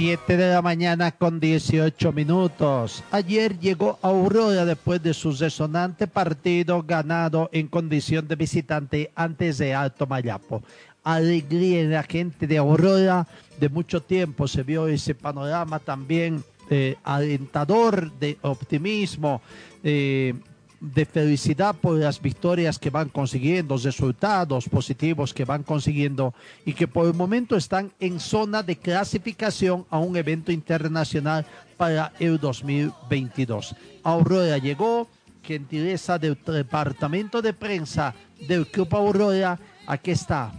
Siete 0.00 0.38
de 0.38 0.48
la 0.48 0.62
mañana 0.62 1.12
con 1.12 1.38
18 1.38 2.10
minutos. 2.12 3.04
Ayer 3.10 3.58
llegó 3.58 3.98
Aurora 4.00 4.64
después 4.64 5.02
de 5.02 5.12
su 5.12 5.30
resonante 5.32 6.06
partido 6.06 6.82
ganado 6.82 7.50
en 7.52 7.68
condición 7.68 8.26
de 8.26 8.34
visitante 8.34 9.10
antes 9.14 9.58
de 9.58 9.74
Alto 9.74 10.06
Mayapo. 10.06 10.62
Alegría 11.04 11.82
en 11.82 11.90
la 11.90 12.02
gente 12.02 12.46
de 12.46 12.56
Aurora. 12.56 13.28
De 13.60 13.68
mucho 13.68 14.00
tiempo 14.00 14.48
se 14.48 14.62
vio 14.62 14.88
ese 14.88 15.14
panorama 15.14 15.78
también 15.78 16.42
eh, 16.70 16.96
alentador 17.04 18.10
de 18.12 18.38
optimismo. 18.40 19.42
eh, 19.84 20.32
de 20.80 21.04
felicidad 21.04 21.74
por 21.74 21.98
las 21.98 22.20
victorias 22.20 22.78
que 22.78 22.88
van 22.88 23.10
consiguiendo, 23.10 23.76
resultados 23.76 24.68
positivos 24.68 25.34
que 25.34 25.44
van 25.44 25.62
consiguiendo 25.62 26.34
y 26.64 26.72
que 26.72 26.88
por 26.88 27.06
el 27.06 27.14
momento 27.14 27.54
están 27.56 27.92
en 28.00 28.18
zona 28.18 28.62
de 28.62 28.76
clasificación 28.76 29.84
a 29.90 29.98
un 29.98 30.16
evento 30.16 30.50
internacional 30.50 31.44
para 31.76 32.12
el 32.18 32.38
2022. 32.38 33.76
Aurora 34.02 34.56
llegó, 34.56 35.06
gentileza 35.42 36.18
del 36.18 36.38
departamento 36.44 37.42
de 37.42 37.52
prensa 37.52 38.14
del 38.48 38.66
Club 38.66 38.88
Aurora, 38.94 39.58
aquí 39.86 40.12
está. 40.12 40.52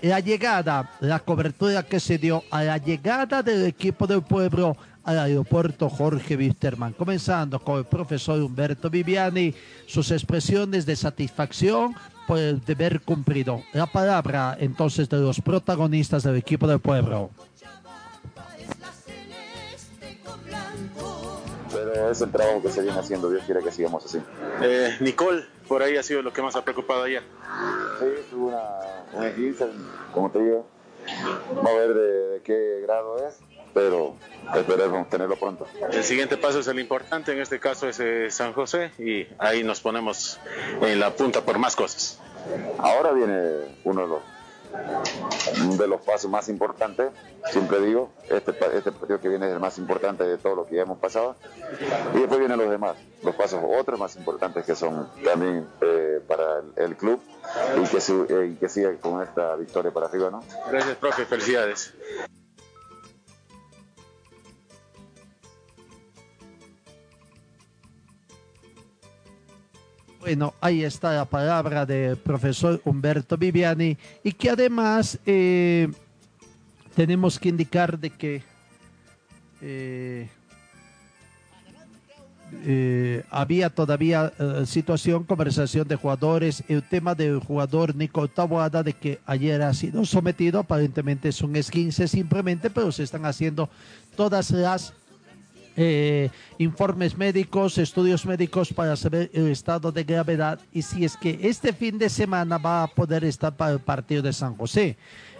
La 0.00 0.20
llegada, 0.20 0.90
la 1.00 1.18
cobertura 1.18 1.82
que 1.82 2.00
se 2.00 2.16
dio 2.16 2.42
a 2.50 2.62
la 2.64 2.78
llegada 2.78 3.42
del 3.42 3.66
equipo 3.66 4.06
del 4.06 4.22
pueblo 4.22 4.74
al 5.10 5.18
aeropuerto 5.18 5.88
Jorge 5.88 6.36
Wisterman, 6.36 6.92
comenzando 6.92 7.58
con 7.58 7.78
el 7.78 7.84
profesor 7.84 8.40
Humberto 8.40 8.88
Viviani, 8.88 9.52
sus 9.84 10.12
expresiones 10.12 10.86
de 10.86 10.94
satisfacción 10.94 11.96
por 12.28 12.38
el 12.38 12.64
deber 12.64 13.00
cumplido. 13.00 13.60
La 13.72 13.86
palabra 13.86 14.56
entonces 14.60 15.08
de 15.08 15.16
los 15.16 15.40
protagonistas 15.40 16.22
del 16.22 16.36
equipo 16.36 16.68
del 16.68 16.78
pueblo. 16.78 17.30
Pero 21.72 22.10
es 22.10 22.20
el 22.20 22.30
trabajo 22.30 22.62
que 22.62 22.70
se 22.70 22.82
viene 22.82 22.98
haciendo, 22.98 23.30
Dios 23.30 23.42
quiere 23.46 23.64
que 23.64 23.72
sigamos 23.72 24.04
así. 24.04 24.18
Eh, 24.62 24.96
Nicole, 25.00 25.42
por 25.66 25.82
ahí 25.82 25.96
ha 25.96 26.04
sido 26.04 26.22
lo 26.22 26.32
que 26.32 26.40
más 26.40 26.54
ha 26.54 26.62
preocupado 26.62 27.02
ayer. 27.02 27.24
Sí, 27.98 28.06
tuvo 28.30 28.48
una, 28.48 28.62
una 29.12 29.32
como 30.14 30.30
te 30.30 30.38
digo, 30.38 30.66
vamos 31.48 31.70
a 31.72 31.74
ver 31.74 31.94
de, 31.94 32.28
de 32.28 32.42
qué 32.42 32.80
grado 32.82 33.26
es, 33.26 33.40
pero 33.72 34.16
esperemos 34.54 35.08
tenerlo 35.08 35.36
pronto. 35.36 35.66
El 35.92 36.04
siguiente 36.04 36.36
paso 36.36 36.60
es 36.60 36.66
el 36.68 36.78
importante, 36.78 37.32
en 37.32 37.40
este 37.40 37.60
caso 37.60 37.88
es 37.88 38.00
eh, 38.00 38.30
San 38.30 38.52
José, 38.52 38.92
y 38.98 39.26
ahí 39.38 39.62
nos 39.62 39.80
ponemos 39.80 40.38
en 40.82 41.00
la 41.00 41.10
punta 41.10 41.42
por 41.42 41.58
más 41.58 41.76
cosas. 41.76 42.18
Ahora 42.78 43.12
viene 43.12 43.76
uno 43.84 44.02
de 44.02 44.08
los 44.08 44.20
de 45.76 45.88
los 45.88 46.00
pasos 46.02 46.30
más 46.30 46.48
importantes, 46.48 47.10
siempre 47.50 47.80
digo, 47.80 48.12
este, 48.28 48.52
este 48.76 48.92
partido 48.92 49.20
que 49.20 49.28
viene 49.28 49.46
es 49.46 49.52
el 49.52 49.58
más 49.58 49.78
importante 49.78 50.22
de 50.24 50.38
todo 50.38 50.54
lo 50.54 50.66
que 50.66 50.76
ya 50.76 50.82
hemos 50.82 50.98
pasado, 50.98 51.34
y 52.14 52.18
después 52.18 52.38
vienen 52.38 52.58
los 52.58 52.70
demás, 52.70 52.96
los 53.22 53.34
pasos 53.34 53.60
otros 53.64 53.98
más 53.98 54.14
importantes 54.16 54.64
que 54.64 54.76
son 54.76 55.08
también 55.24 55.66
eh, 55.80 56.20
para 56.26 56.60
el, 56.60 56.72
el 56.84 56.96
club 56.96 57.20
y 57.76 57.88
que, 57.88 57.96
eh, 58.32 58.46
y 58.52 58.56
que 58.56 58.68
siga 58.68 58.94
con 59.00 59.20
esta 59.22 59.56
victoria 59.56 59.90
para 59.90 60.06
arriba, 60.06 60.30
¿no? 60.30 60.40
Gracias, 60.70 60.96
profe, 60.98 61.26
felicidades. 61.26 61.92
Bueno, 70.20 70.52
ahí 70.60 70.84
está 70.84 71.14
la 71.14 71.24
palabra 71.24 71.86
del 71.86 72.18
profesor 72.18 72.78
Humberto 72.84 73.38
Viviani 73.38 73.96
y 74.22 74.32
que 74.32 74.50
además 74.50 75.18
eh, 75.24 75.88
tenemos 76.94 77.38
que 77.38 77.48
indicar 77.48 77.98
de 77.98 78.10
que 78.10 78.42
eh, 79.62 80.28
eh, 82.66 83.24
había 83.30 83.70
todavía 83.70 84.30
situación, 84.66 85.24
conversación 85.24 85.88
de 85.88 85.96
jugadores, 85.96 86.64
el 86.68 86.82
tema 86.82 87.14
del 87.14 87.38
jugador 87.38 87.96
Nico 87.96 88.28
Taboada 88.28 88.82
de 88.82 88.92
que 88.92 89.20
ayer 89.24 89.62
ha 89.62 89.72
sido 89.72 90.04
sometido, 90.04 90.60
aparentemente 90.60 91.30
es 91.30 91.40
un 91.40 91.56
esguince 91.56 92.06
simplemente, 92.06 92.68
pero 92.68 92.92
se 92.92 93.04
están 93.04 93.24
haciendo 93.24 93.70
todas 94.16 94.50
las 94.50 94.92
eh, 95.76 96.30
informes 96.58 97.16
médicos, 97.16 97.78
estudios 97.78 98.26
médicos 98.26 98.72
para 98.72 98.96
saber 98.96 99.30
el 99.32 99.48
estado 99.48 99.92
de 99.92 100.04
gravedad 100.04 100.58
y 100.72 100.82
si 100.82 101.04
es 101.04 101.16
que 101.16 101.38
este 101.42 101.72
fin 101.72 101.98
de 101.98 102.08
semana 102.08 102.58
va 102.58 102.82
a 102.82 102.86
poder 102.86 103.24
estar 103.24 103.56
para 103.56 103.72
el 103.72 103.80
partido 103.80 104.22
de 104.22 104.32
San 104.32 104.56
José. 104.56 104.96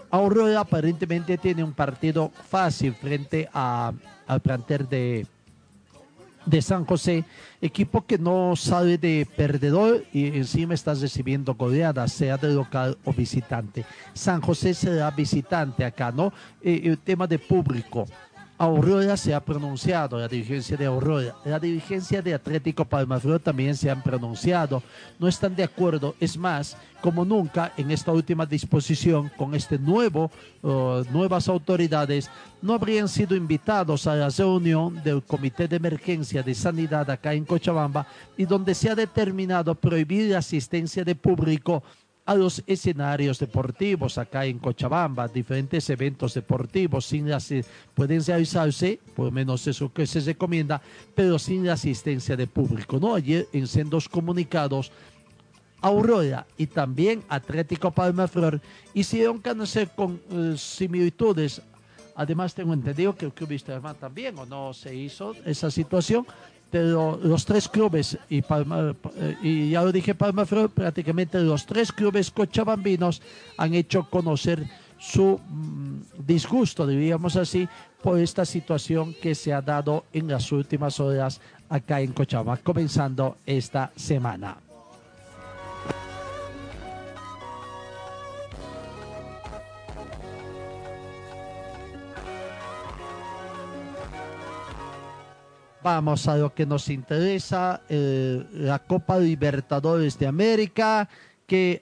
Aurora 0.09 0.59
aparentemente 0.59 1.37
tiene 1.37 1.63
un 1.63 1.73
partido 1.73 2.31
fácil 2.49 2.93
frente 2.93 3.49
al 3.53 4.41
plantel 4.43 4.87
de, 4.89 5.25
de 6.45 6.61
San 6.61 6.85
José, 6.85 7.23
equipo 7.61 8.05
que 8.05 8.17
no 8.17 8.55
sale 8.55 8.97
de 8.97 9.27
perdedor 9.37 10.03
y 10.11 10.27
encima 10.27 10.73
está 10.73 10.93
recibiendo 10.93 11.55
goleadas, 11.55 12.11
sea 12.11 12.37
de 12.37 12.53
local 12.53 12.97
o 13.05 13.13
visitante. 13.13 13.85
San 14.13 14.41
José 14.41 14.73
será 14.73 15.11
visitante 15.11 15.85
acá, 15.85 16.11
¿no? 16.11 16.33
Eh, 16.61 16.81
el 16.85 16.97
tema 16.97 17.27
de 17.27 17.39
público. 17.39 18.05
Aurora 18.61 19.17
se 19.17 19.33
ha 19.33 19.39
pronunciado, 19.39 20.19
la 20.19 20.27
dirigencia 20.27 20.77
de 20.77 20.85
Aurora, 20.85 21.35
la 21.45 21.59
dirigencia 21.59 22.21
de 22.21 22.35
Atlético 22.35 22.85
Palmaflor 22.85 23.39
también 23.39 23.75
se 23.75 23.89
han 23.89 24.03
pronunciado. 24.03 24.83
No 25.17 25.27
están 25.27 25.55
de 25.55 25.63
acuerdo, 25.63 26.13
es 26.19 26.37
más, 26.37 26.77
como 27.01 27.25
nunca 27.25 27.73
en 27.75 27.89
esta 27.89 28.11
última 28.11 28.45
disposición 28.45 29.31
con 29.35 29.55
este 29.55 29.79
nuevo, 29.79 30.29
uh, 30.61 31.03
nuevas 31.11 31.49
autoridades, 31.49 32.29
no 32.61 32.73
habrían 32.73 33.07
sido 33.07 33.35
invitados 33.35 34.05
a 34.05 34.15
la 34.15 34.29
reunión 34.29 35.01
del 35.03 35.23
Comité 35.23 35.67
de 35.67 35.77
Emergencia 35.77 36.43
de 36.43 36.53
Sanidad 36.53 37.09
acá 37.09 37.33
en 37.33 37.45
Cochabamba 37.45 38.05
y 38.37 38.45
donde 38.45 38.75
se 38.75 38.91
ha 38.91 38.95
determinado 38.95 39.73
prohibir 39.73 40.29
la 40.29 40.37
asistencia 40.37 41.03
de 41.03 41.15
público 41.15 41.81
a 42.25 42.35
los 42.35 42.63
escenarios 42.67 43.39
deportivos 43.39 44.17
acá 44.17 44.45
en 44.45 44.59
Cochabamba, 44.59 45.27
diferentes 45.27 45.89
eventos 45.89 46.33
deportivos, 46.33 47.05
sin 47.05 47.27
pueden 47.93 48.23
realizarse, 48.23 48.99
por 49.15 49.31
menos 49.31 49.65
eso 49.67 49.91
que 49.91 50.05
se 50.05 50.19
recomienda, 50.19 50.81
pero 51.15 51.39
sin 51.39 51.65
la 51.65 51.73
asistencia 51.73 52.35
de 52.35 52.47
público. 52.47 52.99
¿no? 52.99 53.15
Ayer 53.15 53.47
en 53.53 53.67
sendos 53.67 54.07
comunicados, 54.07 54.91
Aurora 55.81 56.45
y 56.57 56.67
también 56.67 57.23
Atlético 57.27 57.89
Palma 57.89 58.27
Flor 58.27 58.61
hicieron 58.93 59.39
conocer 59.39 59.89
con 59.95 60.21
eh, 60.29 60.53
similitudes. 60.55 61.59
Además, 62.15 62.53
tengo 62.53 62.73
entendido 62.73 63.15
que 63.15 63.25
el 63.25 63.33
Club 63.33 63.49
Wisterman 63.49 63.95
también, 63.95 64.37
o 64.37 64.45
no 64.45 64.73
se 64.73 64.93
hizo 64.93 65.33
esa 65.43 65.71
situación, 65.71 66.27
los 66.73 67.45
tres 67.45 67.67
clubes, 67.67 68.17
y, 68.29 68.39
eh, 68.39 69.37
y 69.41 69.69
ya 69.71 69.83
lo 69.83 69.91
dije 69.91 70.15
Palma 70.15 70.45
prácticamente 70.45 71.39
los 71.39 71.65
tres 71.65 71.91
clubes 71.91 72.31
cochabambinos 72.31 73.21
han 73.57 73.73
hecho 73.73 74.09
conocer 74.09 74.65
su 74.97 75.39
mm, 75.39 76.25
disgusto, 76.25 76.85
diríamos 76.85 77.35
así, 77.35 77.67
por 78.01 78.19
esta 78.19 78.45
situación 78.45 79.15
que 79.21 79.35
se 79.35 79.51
ha 79.51 79.61
dado 79.61 80.05
en 80.13 80.27
las 80.27 80.51
últimas 80.51 80.99
horas 80.99 81.41
acá 81.69 82.01
en 82.01 82.13
Cochabamba, 82.13 82.57
comenzando 82.57 83.37
esta 83.45 83.91
semana. 83.95 84.57
Vamos 95.83 96.27
a 96.27 96.37
lo 96.37 96.53
que 96.53 96.65
nos 96.65 96.89
interesa, 96.89 97.81
eh, 97.89 98.43
la 98.53 98.77
Copa 98.79 99.17
Libertadores 99.17 100.17
de 100.19 100.27
América, 100.27 101.09
que 101.47 101.81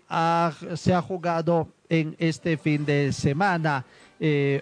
se 0.76 0.94
ha 0.94 1.02
jugado 1.02 1.68
en 1.90 2.16
este 2.18 2.56
fin 2.58 2.86
de 2.86 3.12
semana. 3.12 3.84
Eh, 4.22 4.62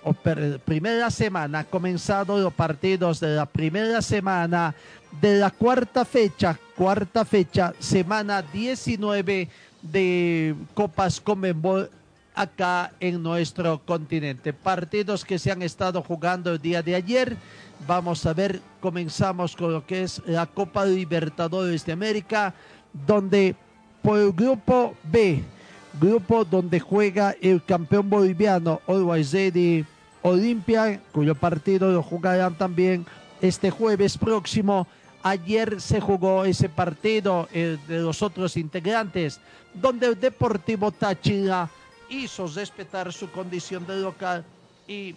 primera 0.65 1.11
semana, 1.11 1.63
comenzado 1.63 2.37
los 2.39 2.53
partidos 2.53 3.19
de 3.19 3.35
la 3.35 3.45
primera 3.45 4.01
semana 4.01 4.73
de 5.21 5.37
la 5.37 5.51
cuarta 5.51 6.03
fecha, 6.03 6.59
cuarta 6.75 7.23
fecha, 7.23 7.73
semana 7.79 8.41
19 8.41 9.49
de 9.81 10.55
Copas 10.73 11.21
Comenbol 11.21 11.89
acá 12.37 12.93
en 12.99 13.21
nuestro 13.21 13.81
continente. 13.83 14.53
Partidos 14.53 15.25
que 15.25 15.39
se 15.39 15.51
han 15.51 15.63
estado 15.63 16.03
jugando 16.03 16.51
el 16.51 16.61
día 16.61 16.83
de 16.83 16.93
ayer. 16.93 17.35
Vamos 17.87 18.25
a 18.27 18.33
ver, 18.33 18.61
comenzamos 18.79 19.55
con 19.55 19.73
lo 19.73 19.85
que 19.85 20.03
es 20.03 20.21
la 20.25 20.45
Copa 20.45 20.85
Libertadores 20.85 21.83
de 21.83 21.93
América, 21.93 22.53
donde 22.93 23.55
por 24.03 24.19
el 24.19 24.31
grupo 24.31 24.93
B, 25.03 25.43
grupo 25.99 26.45
donde 26.45 26.79
juega 26.79 27.35
el 27.41 27.63
campeón 27.63 28.07
boliviano 28.09 28.81
Always 28.87 29.33
Ready 29.33 29.85
Olimpia, 30.21 31.01
cuyo 31.11 31.33
partido 31.35 31.91
lo 31.91 32.03
jugarán 32.03 32.55
también 32.55 33.05
este 33.41 33.71
jueves 33.71 34.17
próximo. 34.17 34.87
Ayer 35.23 35.81
se 35.81 35.99
jugó 35.99 36.45
ese 36.45 36.69
partido 36.69 37.49
de 37.51 37.79
los 37.87 38.21
otros 38.21 38.57
integrantes, 38.57 39.39
donde 39.73 40.07
el 40.07 40.19
Deportivo 40.19 40.91
Táchira 40.91 41.69
hizo 42.09 42.47
respetar 42.47 43.11
su 43.11 43.29
condición 43.31 43.85
de 43.85 43.99
local 43.99 44.43
y 44.87 45.15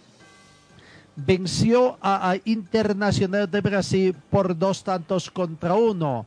venció 1.15 1.97
a, 2.01 2.35
Internacional 2.45 3.49
de 3.49 3.61
Brasil 3.61 4.15
por 4.29 4.57
dos 4.57 4.83
tantos 4.83 5.29
contra 5.29 5.73
uno. 5.73 6.25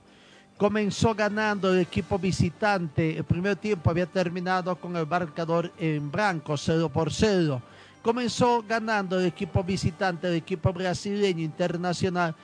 Comenzó 0.56 1.14
ganando 1.14 1.72
el 1.72 1.80
equipo 1.80 2.18
visitante. 2.18 3.16
El 3.16 3.24
primer 3.24 3.56
tiempo 3.56 3.90
había 3.90 4.06
terminado 4.06 4.76
con 4.76 4.96
el 4.96 5.06
marcador 5.06 5.72
en 5.78 6.10
blanco, 6.10 6.56
0 6.56 6.88
por 6.90 7.12
0. 7.12 7.60
Comenzó 8.02 8.62
ganando 8.66 9.18
el 9.18 9.26
equipo 9.26 9.64
visitante, 9.64 10.28
el 10.28 10.34
equipo 10.34 10.72
brasileño 10.72 11.42
internacional, 11.42 12.34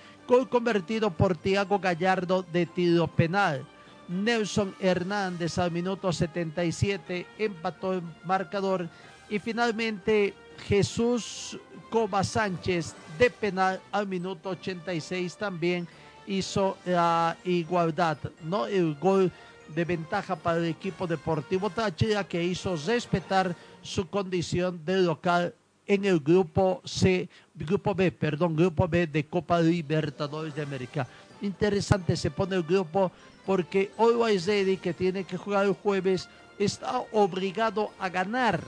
convertido 0.49 1.11
por 1.11 1.37
Thiago 1.37 1.79
Gallardo 1.79 2.45
de 2.51 2.67
tiro 2.67 3.07
penal. 3.07 3.65
Nelson 4.11 4.75
Hernández 4.81 5.57
al 5.59 5.71
minuto 5.71 6.13
77 6.13 7.27
empató 7.39 7.95
el 7.95 8.03
marcador 8.25 8.89
y 9.29 9.39
finalmente 9.39 10.35
Jesús 10.67 11.57
Coba 11.89 12.25
Sánchez 12.25 12.95
de 13.19 13.31
penal 13.31 13.81
al 13.93 14.09
minuto 14.09 14.51
86 14.51 15.37
también 15.37 15.87
hizo 16.27 16.77
la 16.85 17.37
igualdad, 17.45 18.19
¿no? 18.43 18.67
El 18.67 18.95
gol 18.97 19.31
de 19.75 19.85
ventaja 19.85 20.35
para 20.35 20.59
el 20.59 20.67
equipo 20.67 21.07
deportivo 21.07 21.71
Táchira 21.71 22.25
que 22.25 22.43
hizo 22.43 22.77
respetar 22.77 23.55
su 23.83 24.09
condición 24.09 24.85
de 24.85 24.99
local 24.99 25.55
en 25.87 26.05
el 26.05 26.21
grupo 26.21 26.83
C, 26.85 27.29
grupo 27.55 27.95
B, 27.95 28.13
perdón, 28.13 28.57
grupo 28.57 28.89
B 28.89 29.07
de 29.07 29.27
Copa 29.27 29.61
Libertadores 29.61 30.55
de 30.55 30.63
América. 30.63 31.07
Interesante 31.43 32.17
se 32.17 32.31
pone 32.31 32.57
el 32.57 32.63
grupo 32.63 33.11
porque 33.51 33.91
Always 33.99 34.47
Ready, 34.47 34.77
que 34.77 34.95
tiene 34.95 35.25
que 35.25 35.37
jugar 35.37 35.67
el 35.67 35.73
jueves, 35.73 36.29
está 36.57 37.03
obligado 37.11 37.91
a 37.99 38.09
ganar 38.09 38.61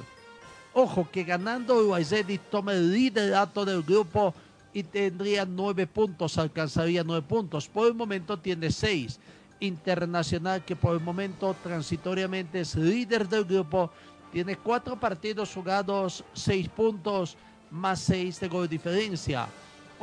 Ojo 0.74 1.06
que 1.08 1.22
ganando 1.22 1.86
Uaizedi 1.86 2.38
toma 2.38 2.72
el 2.72 2.92
liderato 2.92 3.64
del 3.64 3.84
grupo 3.84 4.34
y 4.72 4.82
tendría 4.82 5.44
nueve 5.44 5.86
puntos, 5.86 6.36
alcanzaría 6.36 7.04
nueve 7.04 7.24
puntos. 7.28 7.68
Por 7.68 7.86
el 7.86 7.94
momento 7.94 8.36
tiene 8.36 8.72
seis. 8.72 9.20
Internacional 9.60 10.64
que 10.64 10.74
por 10.74 10.94
el 10.96 11.00
momento 11.00 11.54
transitoriamente 11.62 12.58
es 12.58 12.74
líder 12.74 13.28
del 13.28 13.44
grupo. 13.44 13.88
Tiene 14.32 14.56
cuatro 14.56 14.98
partidos 14.98 15.54
jugados, 15.54 16.24
seis 16.32 16.68
puntos, 16.68 17.36
más 17.70 18.00
seis 18.00 18.40
de 18.40 18.48
gol 18.48 18.68
diferencia. 18.68 19.46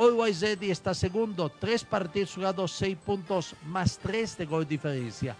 Always 0.00 0.40
Ready 0.40 0.70
está 0.70 0.94
segundo, 0.94 1.50
tres 1.50 1.84
partidos 1.84 2.32
jugados, 2.34 2.72
seis 2.72 2.96
puntos, 2.96 3.54
más 3.66 3.98
tres 3.98 4.34
de 4.38 4.46
gol 4.46 4.66
diferencia. 4.66 5.36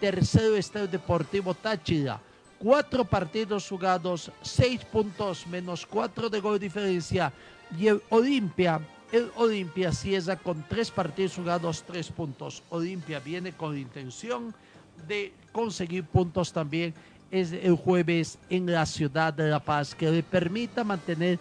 Tercero 0.00 0.56
está 0.56 0.80
el 0.80 0.90
Deportivo 0.90 1.54
Táchira 1.54 2.20
cuatro 2.58 3.04
partidos 3.04 3.68
jugados, 3.68 4.30
seis 4.42 4.84
puntos 4.84 5.46
menos 5.46 5.86
cuatro 5.86 6.28
de 6.28 6.40
gol 6.40 6.58
diferencia. 6.58 7.32
Y 7.78 7.86
el 7.86 8.02
Olimpia, 8.10 8.80
el 9.12 9.30
Olimpia 9.36 9.92
cierra 9.92 10.36
con 10.36 10.64
tres 10.68 10.90
partidos 10.90 11.36
jugados, 11.36 11.84
tres 11.86 12.08
puntos. 12.08 12.62
Olimpia 12.70 13.20
viene 13.20 13.52
con 13.52 13.78
intención 13.78 14.52
de 15.06 15.32
conseguir 15.52 16.04
puntos 16.04 16.52
también 16.52 16.92
el 17.30 17.76
jueves 17.76 18.36
en 18.50 18.70
la 18.70 18.84
ciudad 18.84 19.32
de 19.32 19.48
La 19.48 19.60
Paz, 19.60 19.94
que 19.94 20.10
le 20.10 20.22
permita 20.22 20.84
mantener 20.84 21.38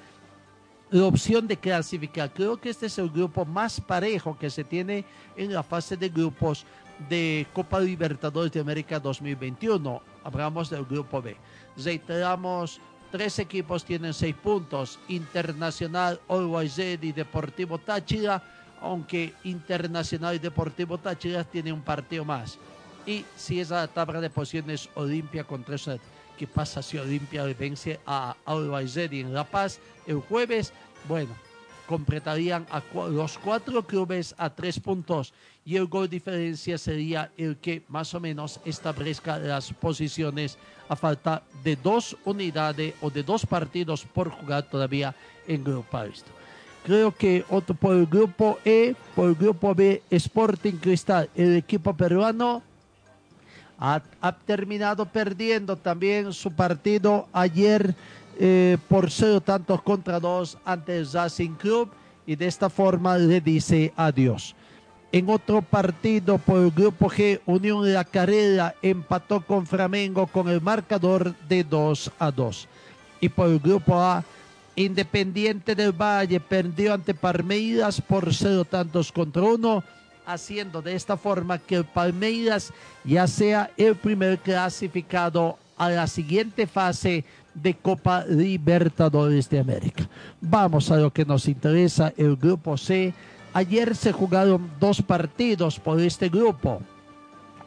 la 0.91 1.05
opción 1.05 1.47
de 1.47 1.55
clasificar. 1.57 2.31
Creo 2.33 2.57
que 2.57 2.69
este 2.69 2.87
es 2.87 2.97
el 2.97 3.09
grupo 3.09 3.45
más 3.45 3.79
parejo 3.79 4.37
que 4.37 4.49
se 4.49 4.65
tiene 4.65 5.05
en 5.37 5.53
la 5.53 5.63
fase 5.63 5.95
de 5.95 6.09
grupos 6.09 6.65
de 7.09 7.47
Copa 7.53 7.79
Libertadores 7.79 8.51
de 8.51 8.59
América 8.59 8.99
2021. 8.99 10.01
Hablamos 10.23 10.69
del 10.69 10.83
grupo 10.83 11.21
B. 11.21 11.37
Reiteramos, 11.77 12.81
tres 13.09 13.39
equipos 13.39 13.85
tienen 13.85 14.13
seis 14.13 14.35
puntos. 14.35 14.99
Internacional, 15.07 16.19
Always 16.27 16.77
y 16.77 17.11
Deportivo 17.13 17.77
Táchira, 17.77 18.43
aunque 18.81 19.33
Internacional 19.45 20.35
y 20.35 20.39
Deportivo 20.39 20.97
Táchira 20.97 21.45
tienen 21.45 21.73
un 21.73 21.81
partido 21.81 22.25
más. 22.25 22.59
Y 23.05 23.25
si 23.37 23.61
es 23.61 23.69
la 23.69 23.87
tabla 23.87 24.19
de 24.19 24.29
posiciones 24.29 24.89
Olimpia 24.95 25.45
con 25.45 25.63
tres 25.63 25.87
¿Qué 26.41 26.47
pasa 26.47 26.81
si 26.81 26.97
Olimpia 26.97 27.43
vence 27.53 27.99
a 28.03 28.35
Always 28.45 28.97
en 28.97 29.31
La 29.31 29.43
Paz 29.43 29.79
el 30.07 30.21
jueves? 30.21 30.73
Bueno, 31.07 31.35
completarían 31.85 32.65
a 32.71 32.81
los 33.11 33.37
cuatro 33.37 33.85
clubes 33.85 34.33
a 34.39 34.49
tres 34.49 34.79
puntos 34.79 35.35
y 35.63 35.75
el 35.75 35.85
gol 35.85 36.09
diferencia 36.09 36.79
sería 36.79 37.31
el 37.37 37.57
que 37.57 37.83
más 37.89 38.15
o 38.15 38.19
menos 38.19 38.59
establezca 38.65 39.37
las 39.37 39.71
posiciones 39.71 40.57
a 40.89 40.95
falta 40.95 41.43
de 41.63 41.75
dos 41.75 42.17
unidades 42.25 42.95
o 43.01 43.11
de 43.11 43.21
dos 43.21 43.45
partidos 43.45 44.03
por 44.03 44.31
jugar 44.31 44.67
todavía 44.67 45.13
en 45.47 45.63
grupo 45.63 45.99
esto. 46.01 46.31
Creo 46.83 47.15
que 47.15 47.45
otro 47.49 47.75
por 47.75 47.95
el 47.95 48.07
grupo 48.07 48.57
E, 48.65 48.95
por 49.15 49.29
el 49.29 49.35
grupo 49.35 49.75
B, 49.75 50.01
Sporting 50.09 50.77
Cristal, 50.77 51.29
el 51.35 51.55
equipo 51.57 51.95
peruano 51.95 52.63
ha, 53.81 54.31
terminado 54.45 55.07
perdiendo 55.07 55.75
también 55.75 56.31
su 56.33 56.51
partido 56.51 57.27
ayer 57.33 57.95
eh, 58.39 58.77
por 58.87 59.09
cero 59.09 59.41
tantos 59.41 59.81
contra 59.81 60.19
dos 60.19 60.57
ante 60.63 60.97
el 60.97 61.11
Racing 61.11 61.55
Club 61.55 61.89
y 62.27 62.35
de 62.35 62.45
esta 62.45 62.69
forma 62.69 63.17
le 63.17 63.41
dice 63.41 63.91
adiós. 63.95 64.55
En 65.11 65.29
otro 65.29 65.61
partido 65.61 66.37
por 66.37 66.61
el 66.61 66.71
Grupo 66.71 67.09
G, 67.09 67.41
Unión 67.45 67.91
la 67.91 68.05
Carrera 68.05 68.75
empató 68.81 69.41
con 69.41 69.65
Flamengo 69.65 70.27
con 70.27 70.47
el 70.47 70.61
marcador 70.61 71.35
de 71.49 71.63
2 71.65 72.11
a 72.19 72.31
2. 72.31 72.67
Y 73.19 73.29
por 73.29 73.49
el 73.49 73.59
Grupo 73.59 73.99
A, 73.99 74.23
Independiente 74.75 75.75
del 75.75 75.91
Valle 75.91 76.39
perdió 76.39 76.93
ante 76.93 77.13
Palmeiras 77.13 77.99
por 77.99 78.33
cero 78.33 78.63
tantos 78.63 79.11
contra 79.11 79.41
uno, 79.41 79.83
haciendo 80.25 80.81
de 80.81 80.95
esta 80.95 81.17
forma 81.17 81.57
que 81.57 81.83
Palmeiras 81.83 82.73
ya 83.03 83.27
sea 83.27 83.71
el 83.77 83.95
primer 83.95 84.39
clasificado 84.39 85.57
a 85.77 85.89
la 85.89 86.07
siguiente 86.07 86.67
fase 86.67 87.25
de 87.53 87.73
Copa 87.73 88.23
Libertadores 88.25 89.49
de 89.49 89.59
América. 89.59 90.07
Vamos 90.39 90.91
a 90.91 90.97
lo 90.97 91.11
que 91.11 91.25
nos 91.25 91.47
interesa, 91.47 92.13
el 92.17 92.35
Grupo 92.35 92.77
C 92.77 93.13
Ayer 93.53 93.95
se 93.95 94.13
jugaron 94.13 94.71
dos 94.79 95.01
partidos 95.01 95.77
por 95.77 95.99
este 95.99 96.29
grupo. 96.29 96.81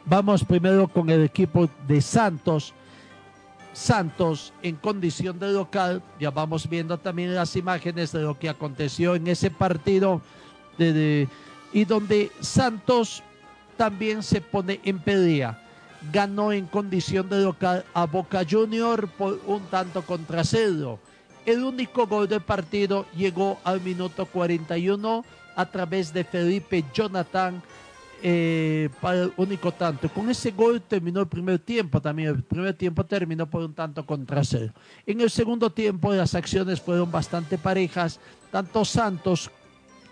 Vamos 0.05 0.43
primero 0.43 0.87
con 0.87 1.09
el 1.11 1.23
equipo 1.23 1.69
de 1.87 2.01
Santos. 2.01 2.73
Santos 3.71 4.53
en 4.63 4.77
condición 4.77 5.37
de 5.37 5.51
local, 5.51 6.01
ya 6.19 6.31
vamos 6.31 6.67
viendo 6.67 6.97
también 6.97 7.35
las 7.35 7.55
imágenes 7.55 8.11
de 8.13 8.21
lo 8.21 8.39
que 8.39 8.49
aconteció 8.49 9.15
en 9.15 9.27
ese 9.27 9.51
partido 9.51 10.21
y 11.75 11.83
donde 11.83 12.31
Santos 12.39 13.21
también 13.75 14.23
se 14.23 14.39
pone 14.39 14.79
en 14.85 14.97
pelea. 14.97 15.61
Ganó 16.13 16.53
en 16.53 16.67
condición 16.67 17.27
de 17.27 17.41
local 17.41 17.83
a 17.93 18.05
Boca 18.05 18.43
Junior 18.49 19.09
por 19.09 19.41
un 19.45 19.61
tanto 19.63 20.01
contra 20.03 20.45
cero. 20.45 20.99
El 21.45 21.65
único 21.65 22.07
gol 22.07 22.29
del 22.29 22.39
partido 22.39 23.05
llegó 23.13 23.59
al 23.65 23.81
minuto 23.81 24.25
41 24.25 25.25
a 25.53 25.65
través 25.65 26.13
de 26.13 26.23
Felipe 26.23 26.85
Jonathan 26.93 27.61
eh, 28.23 28.87
para 29.01 29.23
el 29.23 29.33
único 29.35 29.73
tanto. 29.73 30.07
Con 30.07 30.29
ese 30.29 30.51
gol 30.51 30.81
terminó 30.81 31.19
el 31.19 31.27
primer 31.27 31.59
tiempo 31.59 32.01
también. 32.01 32.29
El 32.29 32.43
primer 32.43 32.73
tiempo 32.75 33.05
terminó 33.05 33.49
por 33.49 33.63
un 33.63 33.73
tanto 33.73 34.05
contra 34.05 34.45
cero. 34.45 34.71
En 35.05 35.19
el 35.19 35.29
segundo 35.29 35.69
tiempo 35.69 36.13
las 36.13 36.35
acciones 36.35 36.79
fueron 36.79 37.11
bastante 37.11 37.57
parejas. 37.57 38.21
Tanto 38.49 38.85
Santos 38.85 39.51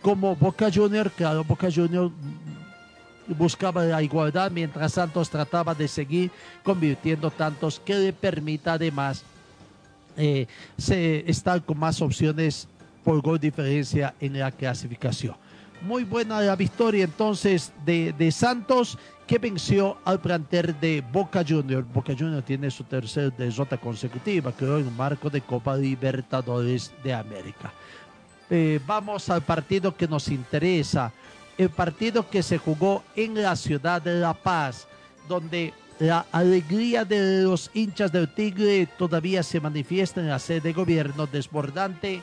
como 0.03 0.35
Boca 0.35 0.69
Junior, 0.71 1.09
claro, 1.09 1.43
Boca 1.43 1.69
Junior 1.73 2.11
buscaba 3.25 3.85
la 3.85 4.03
igualdad 4.03 4.51
mientras 4.51 4.93
Santos 4.93 5.29
trataba 5.29 5.73
de 5.73 5.87
seguir 5.87 6.29
convirtiendo 6.61 7.31
tantos 7.31 7.79
que 7.79 7.95
le 7.95 8.13
permita 8.13 8.73
además 8.73 9.23
eh, 10.17 10.45
estar 11.25 11.63
con 11.63 11.79
más 11.79 12.01
opciones 12.01 12.67
por 13.03 13.21
gol 13.21 13.39
diferencia 13.39 14.13
en 14.19 14.37
la 14.37 14.51
clasificación. 14.51 15.35
Muy 15.81 16.03
buena 16.03 16.41
la 16.41 16.55
victoria 16.55 17.05
entonces 17.05 17.71
de, 17.85 18.13
de 18.13 18.31
Santos 18.31 18.97
que 19.25 19.37
venció 19.37 19.97
al 20.03 20.19
planter 20.19 20.75
de 20.79 21.01
Boca 21.11 21.43
Junior. 21.47 21.85
Boca 21.93 22.13
Junior 22.17 22.41
tiene 22.41 22.69
su 22.69 22.83
tercera 22.83 23.29
derrota 23.29 23.77
consecutiva, 23.77 24.51
creo, 24.51 24.79
en 24.79 24.95
marco 24.95 25.29
de 25.29 25.41
Copa 25.41 25.77
Libertadores 25.77 26.91
de 27.03 27.13
América. 27.13 27.71
Eh, 28.49 28.79
vamos 28.85 29.29
al 29.29 29.41
partido 29.41 29.95
que 29.95 30.07
nos 30.07 30.27
interesa, 30.27 31.11
el 31.57 31.69
partido 31.69 32.29
que 32.29 32.43
se 32.43 32.57
jugó 32.57 33.03
en 33.15 33.41
la 33.41 33.55
ciudad 33.55 34.01
de 34.01 34.19
La 34.19 34.33
Paz, 34.33 34.87
donde 35.27 35.73
la 35.99 36.25
alegría 36.31 37.05
de 37.05 37.43
los 37.43 37.71
hinchas 37.73 38.11
del 38.11 38.27
Tigre 38.33 38.87
todavía 38.97 39.43
se 39.43 39.59
manifiesta 39.59 40.19
en 40.19 40.29
la 40.29 40.39
sede 40.39 40.61
de 40.61 40.73
gobierno 40.73 41.27
desbordante 41.27 42.21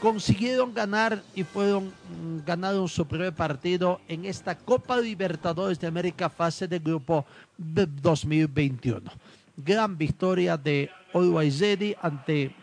consiguieron 0.00 0.74
ganar 0.74 1.22
y 1.34 1.42
fueron 1.42 1.86
mm, 1.86 2.44
ganaron 2.44 2.88
su 2.88 3.06
primer 3.06 3.34
partido 3.34 4.00
en 4.08 4.24
esta 4.24 4.56
Copa 4.56 4.98
Libertadores 4.98 5.80
de 5.80 5.86
América 5.86 6.28
fase 6.28 6.68
de 6.68 6.78
grupo 6.78 7.24
2021. 7.56 9.10
Gran 9.56 9.96
victoria 9.96 10.56
de 10.56 10.90
Always 11.14 11.62
ante 12.02 12.54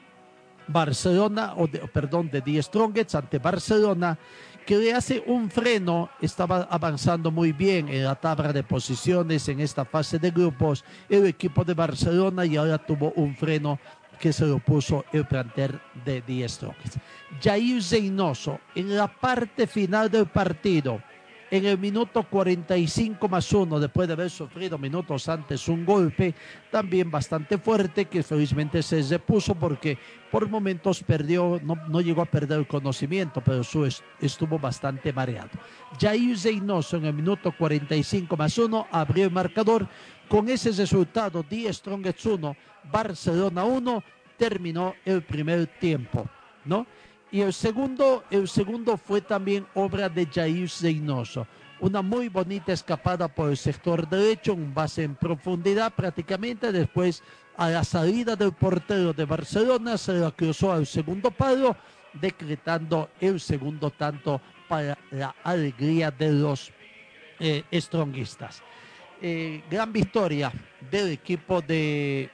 Barcelona, 0.68 1.54
o 1.58 1.68
perdón, 1.68 2.30
de 2.30 2.42
Die 2.42 2.62
Strongets 2.62 3.16
ante 3.16 3.40
Barcelona, 3.40 4.18
que 4.66 4.78
le 4.78 4.94
hace 4.94 5.24
un 5.28 5.50
freno, 5.50 6.10
estaba 6.22 6.68
avanzando 6.70 7.32
muy 7.32 7.52
bien 7.52 7.90
en 7.90 8.06
la 8.06 8.16
tabla 8.16 8.54
de 8.54 8.64
posiciones 8.64 9.48
en 9.50 9.60
esta 9.60 9.86
fase 9.86 10.20
de 10.20 10.32
grupos, 10.32 10.86
el 11.10 11.26
equipo 11.26 11.64
de 11.64 11.74
Barcelona 11.74 12.46
y 12.46 12.56
ahora 12.56 12.78
tuvo 12.78 13.12
un 13.16 13.36
freno 13.36 13.80
que 14.20 14.32
se 14.32 14.46
lo 14.46 14.60
puso 14.60 15.04
el 15.12 15.26
planter 15.26 15.80
de 16.06 16.22
Die 16.22 16.48
Strongest. 16.48 16.98
Jair 17.42 17.84
Zeynoso, 17.84 18.60
en 18.74 18.96
la 18.96 19.08
parte 19.08 19.68
final 19.68 20.10
del 20.10 20.28
partido, 20.28 21.02
en 21.54 21.66
el 21.66 21.78
minuto 21.78 22.24
45 22.24 23.30
más 23.30 23.54
uno, 23.54 23.80
después 23.80 24.08
de 24.08 24.14
haber 24.16 24.32
sufrido 24.32 24.76
minutos 24.80 25.30
antes 25.30 25.68
un 25.68 25.86
golpe 25.86 26.34
también 26.72 27.12
bastante 27.12 27.60
fuerte, 27.60 28.06
que 28.06 28.24
felizmente 28.24 28.82
se 28.82 29.04
repuso 29.04 29.54
porque 29.54 29.96
por 30.32 30.50
momentos 30.50 31.04
perdió, 31.04 31.62
no, 31.64 31.76
no 31.90 32.02
llegó 32.02 32.24
a 32.24 32.26
perder 32.26 32.58
el 32.58 32.68
conocimiento, 32.68 33.40
pero 33.46 33.62
estuvo 34.20 34.58
bastante 34.58 35.14
mareado. 35.14 35.52
Jair 36.02 36.40
Zeynoso 36.40 36.98
en 36.98 37.06
el 37.06 37.14
minuto 37.14 37.54
45 37.56 38.36
más 38.36 38.58
uno 38.58 38.88
abrió 38.90 39.26
el 39.26 39.32
marcador. 39.32 39.88
Con 40.28 40.50
ese 40.50 40.72
resultado, 40.72 41.46
Die 41.48 41.72
Strongest 41.72 42.26
1, 42.26 42.58
Barcelona 42.92 43.64
1, 43.64 44.04
terminó 44.40 44.96
el 45.06 45.22
primer 45.22 45.68
tiempo, 45.68 46.28
¿no? 46.66 46.88
Y 47.34 47.42
el 47.42 47.52
segundo, 47.52 48.24
el 48.30 48.48
segundo 48.48 48.96
fue 48.96 49.20
también 49.20 49.66
obra 49.74 50.08
de 50.08 50.28
Jair 50.28 50.70
Zeynoso. 50.70 51.48
Una 51.80 52.04
muy 52.04 52.30
bonita 52.30 52.72
escapada 52.74 53.28
por 53.28 53.50
el 53.50 53.58
sector 53.58 54.08
derecho, 54.08 54.54
un 54.54 54.72
base 54.72 55.02
en 55.02 55.16
profundidad 55.16 55.92
prácticamente. 55.96 56.72
Después, 56.72 57.24
a 57.58 57.70
la 57.70 57.84
salida 57.84 58.36
del 58.36 58.52
portero 58.52 59.14
de 59.14 59.26
Barcelona, 59.26 59.98
se 59.98 60.14
la 60.14 60.30
cruzó 60.30 60.74
al 60.74 60.86
segundo 60.86 61.32
palo, 61.32 61.76
decretando 62.14 63.10
el 63.20 63.40
segundo 63.40 63.90
tanto 63.90 64.40
para 64.70 64.96
la 65.10 65.34
alegría 65.44 66.12
de 66.12 66.34
los 66.34 66.72
eh. 67.40 67.64
Eh, 69.22 69.64
gran 69.72 69.92
victoria 69.92 70.52
del 70.92 71.14
equipo 71.14 71.62
de 71.62 72.30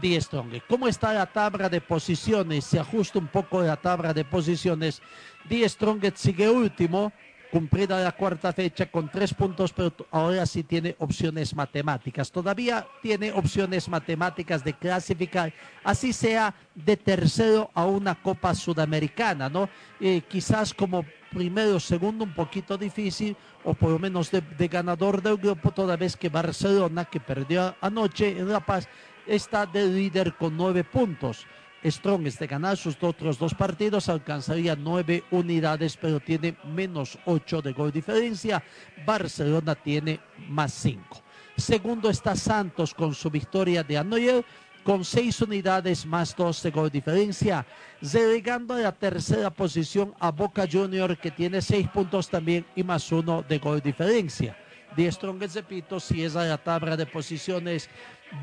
Die 0.00 0.20
Strong. 0.20 0.62
¿Cómo 0.68 0.88
está 0.88 1.12
la 1.12 1.26
tabla 1.26 1.68
de 1.68 1.80
posiciones? 1.80 2.64
Se 2.64 2.78
ajusta 2.78 3.18
un 3.18 3.28
poco 3.28 3.62
la 3.62 3.76
tabla 3.76 4.12
de 4.12 4.24
posiciones. 4.24 5.02
Die 5.48 5.68
Strong 5.68 6.12
sigue 6.14 6.48
último, 6.48 7.12
cumplida 7.50 8.02
la 8.02 8.12
cuarta 8.12 8.52
fecha 8.52 8.86
con 8.86 9.10
tres 9.10 9.32
puntos, 9.32 9.72
pero 9.72 9.92
ahora 10.10 10.44
sí 10.46 10.62
tiene 10.62 10.94
opciones 10.98 11.54
matemáticas. 11.54 12.30
Todavía 12.30 12.86
tiene 13.02 13.32
opciones 13.32 13.88
matemáticas 13.88 14.62
de 14.62 14.74
clasificar, 14.74 15.52
así 15.82 16.12
sea 16.12 16.54
de 16.74 16.96
tercero 16.96 17.70
a 17.74 17.86
una 17.86 18.14
Copa 18.14 18.54
Sudamericana, 18.54 19.48
¿no? 19.48 19.68
Eh, 20.00 20.22
quizás 20.28 20.74
como 20.74 21.04
primero 21.30 21.76
o 21.76 21.80
segundo 21.80 22.24
un 22.24 22.34
poquito 22.34 22.76
difícil, 22.76 23.36
o 23.64 23.74
por 23.74 23.90
lo 23.90 23.98
menos 23.98 24.30
de, 24.30 24.40
de 24.40 24.68
ganador 24.68 25.20
del 25.20 25.36
grupo, 25.36 25.70
toda 25.72 25.96
vez 25.96 26.16
que 26.16 26.28
Barcelona, 26.28 27.04
que 27.04 27.20
perdió 27.20 27.74
anoche 27.80 28.38
en 28.38 28.48
La 28.48 28.60
Paz, 28.60 28.88
está 29.28 29.66
de 29.66 29.86
líder 29.86 30.34
con 30.34 30.56
nueve 30.56 30.82
puntos. 30.82 31.46
Strong 31.84 32.24
de 32.24 32.46
ganar 32.48 32.76
sus 32.76 32.96
otros 33.00 33.38
dos 33.38 33.54
partidos 33.54 34.08
alcanzaría 34.08 34.74
nueve 34.74 35.22
unidades, 35.30 35.96
pero 35.96 36.18
tiene 36.18 36.56
menos 36.64 37.16
ocho 37.24 37.62
de 37.62 37.72
gol 37.72 37.92
diferencia. 37.92 38.64
Barcelona 39.06 39.76
tiene 39.76 40.18
más 40.48 40.72
cinco. 40.72 41.22
Segundo 41.56 42.10
está 42.10 42.34
Santos 42.34 42.94
con 42.94 43.14
su 43.14 43.30
victoria 43.30 43.82
de 43.82 43.98
anoche 43.98 44.44
con 44.84 45.04
seis 45.04 45.42
unidades 45.42 46.06
más 46.06 46.34
dos 46.34 46.62
de 46.62 46.70
gol 46.70 46.90
diferencia, 46.90 47.66
relegando 48.00 48.72
a 48.74 48.78
la 48.78 48.92
tercera 48.92 49.50
posición 49.50 50.14
a 50.18 50.30
Boca 50.30 50.66
Junior 50.70 51.18
que 51.18 51.30
tiene 51.30 51.60
seis 51.60 51.86
puntos 51.88 52.30
también 52.30 52.64
y 52.74 52.82
más 52.82 53.12
uno 53.12 53.44
de 53.46 53.58
gol 53.58 53.82
diferencia. 53.82 54.56
De 54.96 55.12
Strongest, 55.12 55.56
repito, 55.56 56.00
si 56.00 56.24
es 56.24 56.32
la 56.32 56.56
tabla 56.56 56.96
de 56.96 57.04
posiciones 57.04 57.90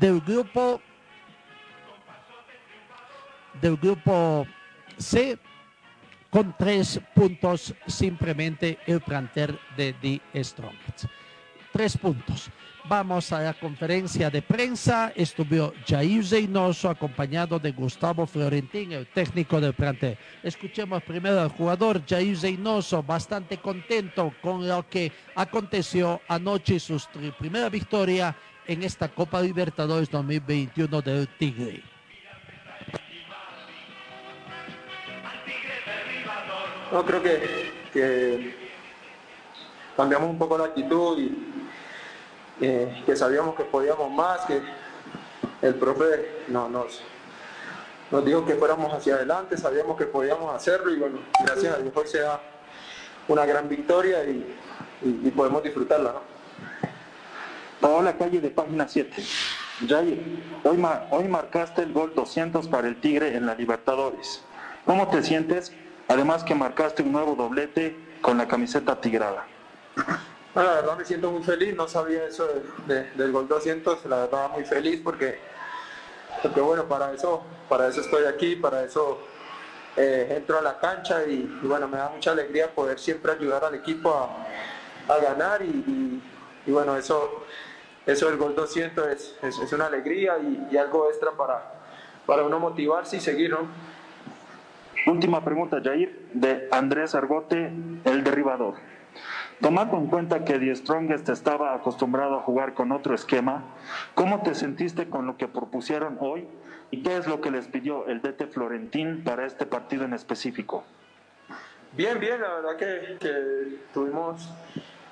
del 0.00 0.20
grupo 0.20 0.80
del 3.60 3.76
grupo 3.76 4.46
C 4.98 5.38
con 6.30 6.54
tres 6.58 7.00
puntos 7.14 7.74
simplemente 7.86 8.78
el 8.86 9.00
planter 9.00 9.58
de 9.76 9.94
The 9.94 10.44
Strongest. 10.44 11.06
Tres 11.72 11.96
puntos. 11.96 12.50
Vamos 12.88 13.32
a 13.32 13.40
la 13.40 13.54
conferencia 13.54 14.30
de 14.30 14.42
prensa. 14.42 15.12
Estuvo 15.16 15.72
Jair 15.86 16.24
Zeynoso 16.24 16.88
acompañado 16.88 17.58
de 17.58 17.72
Gustavo 17.72 18.26
Florentín, 18.26 18.92
el 18.92 19.06
técnico 19.08 19.60
del 19.60 19.74
plantel. 19.74 20.16
Escuchemos 20.42 21.02
primero 21.02 21.40
al 21.40 21.48
jugador 21.48 22.02
Jair 22.06 22.36
Zeynoso, 22.36 23.02
bastante 23.02 23.58
contento 23.58 24.32
con 24.40 24.66
lo 24.66 24.88
que 24.88 25.10
aconteció 25.34 26.20
anoche, 26.28 26.78
su 26.78 27.00
primera 27.38 27.68
victoria 27.68 28.36
en 28.66 28.82
esta 28.82 29.08
Copa 29.08 29.40
Libertadores 29.40 30.10
2021 30.10 31.02
del 31.02 31.28
Tigre. 31.38 31.82
No, 36.92 37.04
creo 37.04 37.22
que, 37.22 38.54
cambiamos 39.96 40.30
un 40.30 40.38
poco 40.38 40.56
la 40.56 40.66
actitud 40.66 41.18
y 41.18 42.64
que 43.04 43.16
sabíamos 43.16 43.54
que 43.54 43.64
podíamos 43.64 44.10
más, 44.10 44.46
que 44.46 44.60
el 45.62 45.74
profe 45.74 46.44
no, 46.48 46.68
nos, 46.68 47.02
nos 48.10 48.24
dijo 48.24 48.44
que 48.44 48.54
fuéramos 48.54 48.92
hacia 48.92 49.14
adelante, 49.14 49.56
sabíamos 49.56 49.96
que 49.96 50.04
podíamos 50.04 50.54
hacerlo 50.54 50.92
y 50.92 50.98
bueno, 50.98 51.18
gracias 51.44 51.74
a 51.74 51.78
Dios 51.78 51.92
hoy 51.96 52.06
sea 52.06 52.40
una 53.28 53.44
gran 53.44 53.68
victoria 53.68 54.24
y, 54.24 54.54
podemos 55.36 55.62
disfrutarla. 55.62 56.14
Paola 57.80 58.16
Calle 58.16 58.40
de 58.40 58.50
página 58.50 58.88
7. 58.88 59.22
Jair, 59.86 60.22
hoy, 60.64 60.82
hoy 61.10 61.28
marcaste 61.28 61.82
el 61.82 61.92
gol 61.92 62.12
200 62.14 62.68
para 62.68 62.88
el 62.88 63.00
Tigre 63.00 63.36
en 63.36 63.46
la 63.46 63.54
Libertadores. 63.54 64.42
¿Cómo 64.84 65.08
te 65.08 65.22
sientes? 65.22 65.72
Además 66.08 66.44
que 66.44 66.54
marcaste 66.54 67.02
un 67.02 67.12
nuevo 67.12 67.34
doblete 67.34 67.96
con 68.20 68.38
la 68.38 68.48
camiseta 68.48 69.00
tigrada. 69.00 69.44
la 70.54 70.62
verdad 70.62 70.96
me 70.96 71.04
siento 71.04 71.30
muy 71.30 71.42
feliz, 71.42 71.74
no 71.74 71.88
sabía 71.88 72.24
eso 72.24 72.48
del 72.86 73.32
gol 73.32 73.48
200, 73.48 74.06
la 74.06 74.20
verdad 74.20 74.50
muy 74.50 74.64
feliz 74.64 75.00
porque, 75.02 75.38
porque 76.42 76.60
bueno, 76.60 76.84
para 76.84 77.12
eso, 77.12 77.42
para 77.68 77.88
eso 77.88 78.00
estoy 78.00 78.24
aquí, 78.24 78.56
para 78.56 78.84
eso 78.84 79.20
eh, 79.96 80.34
entro 80.36 80.58
a 80.58 80.62
la 80.62 80.78
cancha 80.78 81.24
y, 81.26 81.42
bueno, 81.62 81.88
me 81.88 81.96
da 81.96 82.10
mucha 82.10 82.32
alegría 82.32 82.70
poder 82.74 82.98
siempre 82.98 83.32
ayudar 83.32 83.64
al 83.64 83.74
equipo 83.74 84.12
a, 85.08 85.18
ganar 85.18 85.62
y, 85.62 86.20
bueno, 86.66 86.96
eso, 86.96 87.44
eso 88.06 88.28
del 88.28 88.36
gol 88.36 88.54
200 88.54 89.06
es, 89.08 89.36
es, 89.42 89.72
una 89.72 89.86
alegría 89.86 90.38
y, 90.38 90.76
algo 90.76 91.08
extra 91.08 91.32
para, 91.32 91.74
para 92.24 92.44
uno 92.44 92.58
motivarse 92.58 93.16
y 93.16 93.20
seguir, 93.20 93.50
¿no? 93.50 93.68
Última 95.06 95.44
pregunta, 95.44 95.80
Jair, 95.82 96.28
de 96.32 96.68
Andrés 96.72 97.14
Argote, 97.14 97.70
el 98.04 98.24
derribador. 98.24 98.74
Tomando 99.60 99.96
en 99.96 100.06
cuenta 100.06 100.44
que 100.44 100.58
The 100.58 100.74
Strongest 100.76 101.28
estaba 101.28 101.74
acostumbrado 101.74 102.36
a 102.36 102.42
jugar 102.42 102.74
con 102.74 102.92
otro 102.92 103.14
esquema, 103.14 103.64
¿cómo 104.14 104.42
te 104.42 104.54
sentiste 104.54 105.08
con 105.08 105.26
lo 105.26 105.36
que 105.36 105.48
propusieron 105.48 106.18
hoy 106.20 106.46
y 106.90 107.02
qué 107.02 107.16
es 107.16 107.26
lo 107.26 107.40
que 107.40 107.50
les 107.50 107.66
pidió 107.66 108.06
el 108.06 108.20
DT 108.20 108.48
Florentín 108.48 109.24
para 109.24 109.46
este 109.46 109.64
partido 109.64 110.04
en 110.04 110.12
específico? 110.12 110.84
Bien, 111.92 112.20
bien, 112.20 112.40
la 112.40 112.54
verdad 112.56 112.76
que, 112.76 113.78
tuvimos 113.94 114.50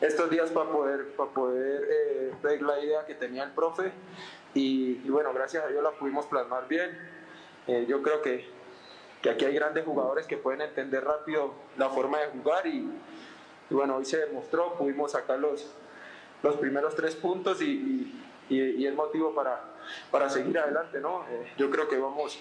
estos 0.07 0.31
días 0.31 0.51
para 0.51 0.71
poder, 0.71 1.14
para 1.17 1.31
poder 1.31 1.88
eh, 1.90 2.33
ver 2.43 2.62
la 2.62 2.81
idea 2.81 3.07
que 3.07 3.14
tenía 3.14 3.45
el 3.45 3.53
profe 3.53 3.93
y, 4.55 5.09
bueno, 5.09 5.33
gracias 5.33 5.64
a 5.64 5.69
Dios 5.69 5.83
la 5.83 5.90
pudimos 5.93 6.27
plasmar 6.27 6.69
bien. 6.69 6.97
Eh, 7.67 7.87
yo 7.88 8.03
creo 8.03 8.23
que, 8.23 8.47
que 9.23 9.31
aquí 9.31 9.45
hay 9.45 9.55
grandes 9.55 9.85
jugadores 9.85 10.27
que 10.27 10.37
pueden 10.37 10.61
entender 10.61 11.05
rápido 11.05 11.55
la 11.77 11.88
forma 11.88 12.21
de 12.21 12.27
jugar 12.29 12.67
y 12.67 12.88
bueno, 13.71 13.97
hoy 13.97 14.05
se 14.05 14.19
demostró, 14.19 14.75
pudimos 14.75 15.12
sacar 15.12 15.38
los, 15.38 15.75
los 16.43 16.57
primeros 16.57 16.95
tres 16.95 17.17
puntos 17.17 17.61
y, 17.62 18.12
y, 18.49 18.85
el 18.87 18.95
motivo 18.95 19.35
para, 19.35 19.61
para 20.11 20.29
seguir 20.29 20.59
adelante, 20.59 21.01
¿no? 21.01 21.25
Eh, 21.31 21.53
yo 21.57 21.71
creo 21.71 21.88
que 21.88 21.97
vamos, 21.99 22.38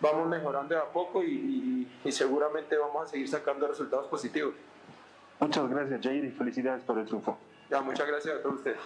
vamos 0.00 0.28
mejorando 0.28 0.74
de 0.74 0.80
a 0.80 0.84
poco 0.84 1.22
y, 1.22 1.88
seguramente 2.10 2.76
vamos 2.76 3.04
a 3.04 3.06
seguir 3.10 3.28
sacando 3.28 3.66
resultados 3.66 4.06
positivos. 4.06 4.54
Muchas 5.40 5.68
gracias, 5.68 6.00
Jair, 6.02 6.24
y 6.24 6.30
felicidades 6.30 6.82
por 6.84 6.98
el 6.98 7.06
triunfo. 7.06 7.38
Ya, 7.70 7.80
muchas 7.82 8.06
gracias 8.06 8.36
a 8.36 8.42
todos 8.42 8.56
ustedes. 8.56 8.78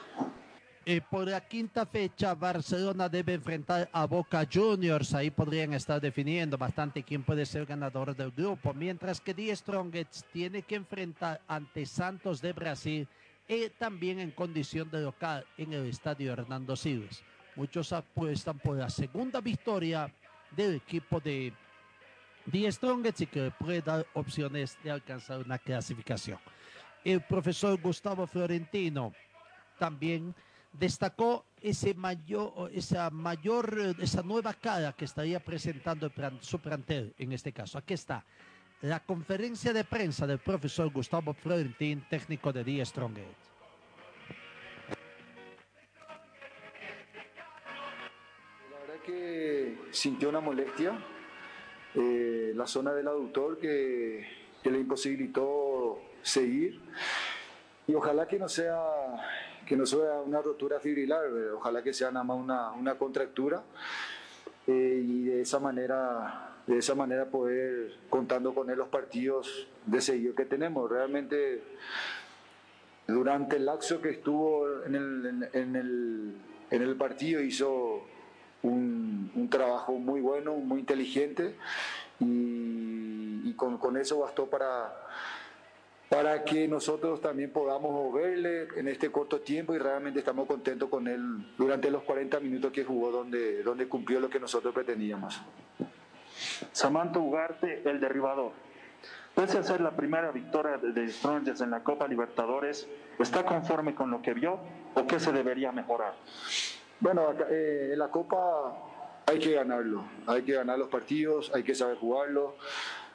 Eh, 0.86 1.00
por 1.10 1.28
la 1.28 1.40
quinta 1.46 1.84
fecha, 1.84 2.34
Barcelona 2.34 3.08
debe 3.08 3.34
enfrentar 3.34 3.88
a 3.92 4.06
Boca 4.06 4.46
Juniors. 4.50 5.14
Ahí 5.14 5.30
podrían 5.30 5.74
estar 5.74 6.00
definiendo 6.00 6.56
bastante 6.56 7.02
quién 7.02 7.22
puede 7.22 7.44
ser 7.44 7.66
ganador 7.66 8.16
del 8.16 8.30
grupo. 8.30 8.72
Mientras 8.72 9.20
que 9.20 9.34
Die 9.34 9.54
Strongets 9.54 10.24
tiene 10.32 10.62
que 10.62 10.76
enfrentar 10.76 11.40
ante 11.46 11.84
Santos 11.84 12.40
de 12.40 12.54
Brasil 12.54 13.06
y 13.46 13.68
también 13.68 14.20
en 14.20 14.30
condición 14.30 14.90
de 14.90 15.02
local 15.02 15.44
en 15.58 15.74
el 15.74 15.86
estadio 15.86 16.32
Hernando 16.32 16.74
Siles. 16.74 17.22
Muchos 17.56 17.92
apuestan 17.92 18.58
por 18.58 18.76
la 18.76 18.88
segunda 18.88 19.40
victoria 19.40 20.10
del 20.56 20.76
equipo 20.76 21.20
de 21.20 21.52
Die 22.46 22.70
Strongets 22.72 23.20
y 23.20 23.26
que 23.26 23.50
puede 23.50 23.82
dar 23.82 24.06
opciones 24.14 24.78
de 24.82 24.90
alcanzar 24.90 25.40
una 25.40 25.58
clasificación. 25.58 26.38
El 27.04 27.22
profesor 27.22 27.80
Gustavo 27.80 28.26
Florentino 28.26 29.12
también 29.78 30.34
destacó 30.72 31.46
ese 31.60 31.94
mayor, 31.94 32.70
esa 32.72 33.10
nueva 34.22 34.54
cara 34.54 34.92
que 34.92 35.04
estaría 35.04 35.40
presentando 35.40 36.10
su 36.40 36.58
plantel 36.58 37.14
en 37.18 37.32
este 37.32 37.52
caso. 37.52 37.78
Aquí 37.78 37.94
está 37.94 38.24
la 38.82 39.00
conferencia 39.00 39.72
de 39.72 39.84
prensa 39.84 40.26
del 40.26 40.38
profesor 40.38 40.90
Gustavo 40.90 41.34
Florentín, 41.34 42.04
técnico 42.08 42.52
de 42.52 42.64
Die 42.64 42.84
Strongest. 42.84 43.28
La 48.70 48.78
verdad 48.80 49.02
que 49.04 49.78
sintió 49.90 50.30
una 50.30 50.40
molestia, 50.40 50.98
eh, 51.94 52.52
la 52.54 52.66
zona 52.66 52.92
del 52.92 53.08
aductor 53.08 53.58
que, 53.58 54.26
que 54.62 54.70
le 54.70 54.78
imposibilitó 54.78 55.98
seguir 56.22 56.80
y 57.86 57.94
ojalá 57.94 58.28
que 58.28 58.38
no 58.38 58.48
sea 58.48 58.78
que 59.66 59.76
no 59.76 59.86
sea 59.86 60.20
una 60.26 60.42
rotura 60.42 60.80
fibrilar, 60.80 61.26
eh, 61.26 61.50
ojalá 61.52 61.82
que 61.82 61.92
sea 61.92 62.10
nada 62.10 62.24
más 62.24 62.38
una, 62.38 62.72
una 62.72 62.96
contractura 62.96 63.62
eh, 64.66 65.02
y 65.04 65.24
de 65.24 65.42
esa 65.42 65.58
manera 65.58 66.56
de 66.66 66.78
esa 66.78 66.94
manera 66.94 67.26
poder 67.26 67.94
contando 68.08 68.54
con 68.54 68.70
él 68.70 68.78
los 68.78 68.88
partidos 68.88 69.66
de 69.86 70.00
seguido 70.00 70.34
que 70.34 70.44
tenemos. 70.44 70.88
Realmente 70.90 71.62
durante 73.08 73.56
el 73.56 73.66
lapso 73.66 74.00
que 74.00 74.10
estuvo 74.10 74.84
en 74.84 74.94
el, 74.94 75.48
en 75.52 75.76
el, 75.76 76.34
en 76.70 76.82
el 76.82 76.96
partido 76.96 77.40
hizo 77.40 78.02
un, 78.62 79.30
un, 79.34 79.50
trabajo 79.50 79.92
muy 79.92 80.20
bueno, 80.20 80.54
muy 80.54 80.80
inteligente 80.80 81.56
y, 82.18 83.52
con, 83.54 83.78
con 83.78 83.96
eso 83.96 84.20
bastó 84.20 84.46
para 84.46 84.92
para 86.08 86.42
que 86.42 86.66
nosotros 86.66 87.20
también 87.20 87.52
podamos 87.52 88.12
verle 88.12 88.66
en 88.74 88.88
este 88.88 89.12
corto 89.12 89.42
tiempo 89.42 89.74
y 89.76 89.78
realmente 89.78 90.18
estamos 90.18 90.48
contentos 90.48 90.88
con 90.88 91.06
él 91.06 91.54
durante 91.56 91.88
los 91.88 92.02
40 92.02 92.40
minutos 92.40 92.72
que 92.72 92.84
jugó 92.84 93.12
donde, 93.12 93.62
donde 93.62 93.86
cumplió 93.86 94.18
lo 94.18 94.28
que 94.28 94.40
nosotros 94.40 94.74
pretendíamos. 94.74 95.40
Samantha 96.72 97.20
Ugarte, 97.20 97.88
el 97.88 98.00
derribador. 98.00 98.50
Pese 99.36 99.58
a 99.58 99.62
ser 99.62 99.80
la 99.80 99.92
primera 99.92 100.32
victoria 100.32 100.78
de 100.78 101.08
Strongers 101.08 101.60
en 101.60 101.70
la 101.70 101.84
Copa 101.84 102.08
Libertadores, 102.08 102.88
¿está 103.20 103.44
conforme 103.44 103.94
con 103.94 104.10
lo 104.10 104.20
que 104.20 104.34
vio 104.34 104.58
o 104.94 105.06
qué 105.06 105.20
se 105.20 105.30
debería 105.30 105.70
mejorar? 105.70 106.14
Bueno, 107.00 107.34
eh, 107.48 107.90
en 107.94 107.98
la 107.98 108.10
Copa 108.10 108.76
hay 109.24 109.38
que 109.38 109.52
ganarlo, 109.52 110.04
hay 110.26 110.42
que 110.42 110.52
ganar 110.52 110.78
los 110.78 110.90
partidos, 110.90 111.50
hay 111.54 111.62
que 111.62 111.74
saber 111.74 111.96
jugarlo. 111.96 112.56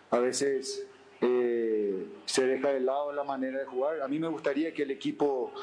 A 0.10 0.18
veces 0.18 0.88
eh, 1.22 2.08
se 2.26 2.48
deja 2.48 2.70
de 2.70 2.80
lado 2.80 3.14
la 3.14 3.24
manera 3.24 3.60
de 3.60 3.66
jugar. 3.66 4.02
A 4.02 4.08
mí 4.08 4.18
me 4.18 4.28
gustaría 4.28 4.74
que 4.74 4.84
el 4.84 4.92
equipo 4.92 5.54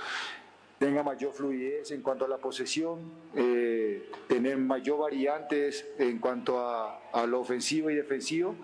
tenga 0.78 1.02
mayor 1.02 1.32
fluidez 1.32 1.90
en 1.90 2.00
cuanto 2.00 2.24
a 2.24 2.28
la 2.28 2.38
posesión, 2.38 3.00
eh, 3.35 4.08
tener 4.28 4.56
mayor 4.56 5.00
variantes 5.00 5.85
en 5.98 6.18
cuanto 6.20 6.61
a, 6.61 7.26
lo 7.26 7.40
ofensivo 7.40 7.90
y 7.90 7.96
defensivo. 7.96 8.54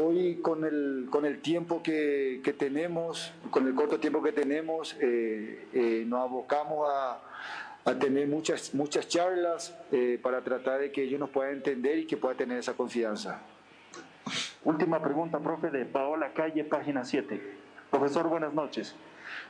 Hoy 0.00 0.36
con 0.36 0.64
el, 0.64 1.08
con 1.10 1.26
el 1.26 1.42
tiempo 1.42 1.82
que, 1.82 2.40
que 2.42 2.54
tenemos, 2.54 3.34
con 3.50 3.66
el 3.66 3.74
corto 3.74 4.00
tiempo 4.00 4.22
que 4.22 4.32
tenemos, 4.32 4.96
nos 6.06 6.20
abocamos 6.20 6.88
a, 6.90 7.20
a, 7.84 7.94
tener 7.94 8.28
muchas, 8.28 8.74
muchas 8.74 9.08
charlas 9.08 9.76
para 10.22 10.42
tratar 10.42 10.80
de 10.80 10.92
que 10.92 11.02
ellos 11.02 11.20
nos 11.20 11.30
puedan 11.30 11.54
entender 11.54 11.98
y 11.98 12.06
que 12.06 12.16
puedan 12.16 12.36
tener 12.36 12.58
esa 12.58 12.74
confianza. 12.74 13.40
Última 14.64 15.02
pregunta, 15.02 15.40
profe, 15.40 15.70
de 15.70 15.84
Paola 15.84 16.32
Calle, 16.32 16.64
página 16.64 17.04
7. 17.04 17.40
Profesor, 17.90 18.28
buenas 18.28 18.54
noches. 18.54 18.94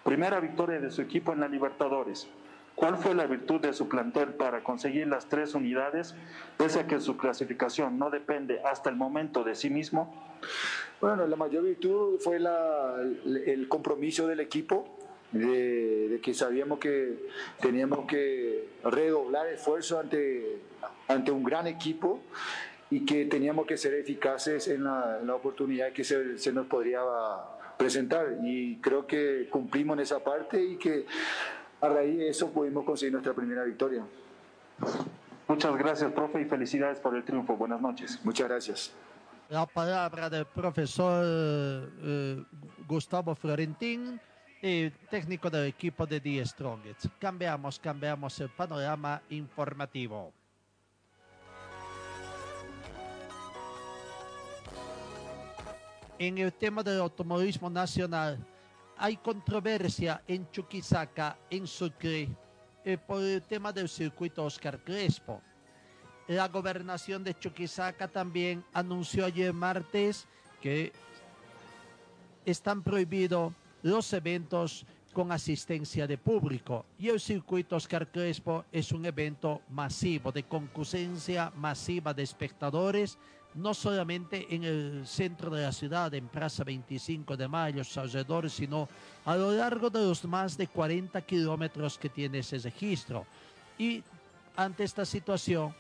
Primera 0.05 0.41
victoria 0.41 0.81
de 0.81 0.91
su 0.91 1.03
equipo 1.03 1.33
en 1.33 1.41
la 1.41 1.49
Libertadores. 1.49 2.29
¿Cuál 2.75 2.97
fue 2.97 3.15
la 3.15 3.27
virtud 3.27 3.61
de 3.61 3.75
su 3.75 3.89
plantel 3.89 4.29
para 4.35 4.65
conseguir 4.65 5.07
las 5.07 5.29
tres 5.29 5.55
unidades, 5.55 6.15
pese 6.57 6.81
a 6.81 6.87
que 6.87 6.99
su 7.01 7.19
clasificación 7.19 7.99
no 7.99 8.09
depende 8.11 8.63
hasta 8.65 8.89
el 8.89 8.97
momento 8.97 9.45
de 9.45 9.55
sí 9.55 9.69
mismo? 9.69 10.33
Bueno, 11.01 11.27
la 11.27 11.37
mayor 11.37 11.65
virtud 11.65 12.19
fue 12.21 12.39
el 12.39 13.69
compromiso 13.69 14.27
del 14.27 14.41
equipo, 14.41 14.89
de, 15.33 16.09
de, 16.09 16.21
que 16.21 16.35
sabíamos 16.35 16.79
que 16.79 17.27
teníamos 17.61 18.07
que 18.07 18.69
redoblar 18.85 19.47
esfuerzo 19.49 19.99
ante, 19.99 20.61
ante 21.09 21.31
un 21.31 21.43
gran 21.43 21.67
equipo 21.67 22.21
y 22.91 23.05
que 23.07 23.25
teníamos 23.25 23.67
que 23.67 23.79
ser 23.79 23.95
eficaces 23.95 24.69
en 24.69 24.85
la, 24.85 25.35
oportunidad 25.35 25.93
que 25.93 26.05
se, 26.05 26.39
se, 26.39 26.53
nos 26.53 26.67
podría 26.67 27.01
presentar. 27.79 28.37
Y 28.43 28.77
creo 28.77 29.07
que 29.07 29.49
cumplimos 29.51 29.95
en 29.95 30.01
esa 30.01 30.23
parte 30.23 30.63
y 30.63 30.77
que 30.77 31.07
a 31.81 31.89
raíz 31.89 32.19
de 32.19 32.29
eso 32.29 32.51
pudimos 32.51 32.85
conseguir 32.85 33.13
nuestra 33.13 33.33
primera 33.33 33.65
victoria. 33.65 34.05
Muchas 35.49 35.77
gracias, 35.77 36.13
profe, 36.13 36.41
y 36.41 36.45
felicidades 36.45 36.99
por 36.99 37.17
el 37.17 37.25
triunfo. 37.25 37.57
Buenas 37.57 37.81
noches. 37.81 38.21
Muchas 38.25 38.49
gracias. 38.49 38.93
la 39.49 39.67
palabra 39.67 40.31
del 40.31 40.47
profesor 40.47 41.25
eh, 41.25 42.45
Gustavo 42.87 43.35
Florentín, 43.35 44.21
técnico 45.11 45.51
del 45.51 45.67
equipo 45.67 46.07
de 46.07 46.21
The 46.21 46.47
Strongest. 46.47 47.07
Cambiamos, 47.19 47.81
cambiamos 47.81 48.39
el 48.39 48.49
panorama 48.49 49.21
informativo. 49.31 50.33
En 56.17 56.39
el 56.39 56.53
tema 56.53 56.85
del 56.85 57.01
automovilismo 57.01 57.69
nacional, 57.69 58.39
hay 58.97 59.17
controversia 59.17 60.23
en 60.29 60.49
Chuquisaca, 60.53 61.37
en 61.51 61.67
Sucre, 61.67 62.29
eh, 62.85 62.97
por 62.97 63.21
el 63.21 63.43
tema 63.43 63.73
del 63.73 63.89
circuito 63.89 64.45
Oscar 64.45 64.79
Crespo. 64.85 65.43
La 66.29 66.47
gobernación 66.47 67.25
de 67.25 67.37
Chuquisaca 67.37 68.07
también 68.07 68.65
anunció 68.73 69.25
ayer 69.25 69.53
martes 69.53 70.29
que 70.61 70.93
están 72.45 72.81
prohibidos 72.85 73.53
los 73.83 74.13
eventos 74.13 74.87
con 75.13 75.31
asistencia 75.31 76.07
de 76.07 76.17
público 76.17 76.87
y 76.99 77.09
el 77.09 77.21
circuito 77.21 77.77
Oscar 77.77 78.11
Crespo 78.11 78.65
es 78.73 78.93
un 78.93 79.05
evento 79.05 79.61
masivo 79.71 80.33
de 80.33 80.45
concurrencia 80.45 81.53
masiva 81.57 82.15
de 82.15 82.23
espectadores 82.23 83.19
no 83.55 83.75
solamente 83.75 84.47
en 84.55 84.65
el 84.65 85.07
centro 85.07 85.51
de 85.51 85.63
la 85.63 85.73
ciudad, 85.73 86.13
en 86.15 86.29
Plaza 86.29 86.65
25 86.65 87.37
de 87.37 87.49
Mayo, 87.49 87.83
alrededores, 87.97 88.53
sino 88.53 88.89
a 89.25 89.37
lo 89.37 89.53
largo 89.53 89.91
de 89.91 90.01
los 90.01 90.25
más 90.25 90.57
de 90.57 90.67
40 90.69 91.21
kilómetros 91.23 91.99
que 91.99 92.09
tiene 92.09 92.39
ese 92.39 92.59
registro. 92.59 93.27
Y 93.79 94.03
ante 94.57 94.85
esta 94.85 95.05
situación, 95.05 95.75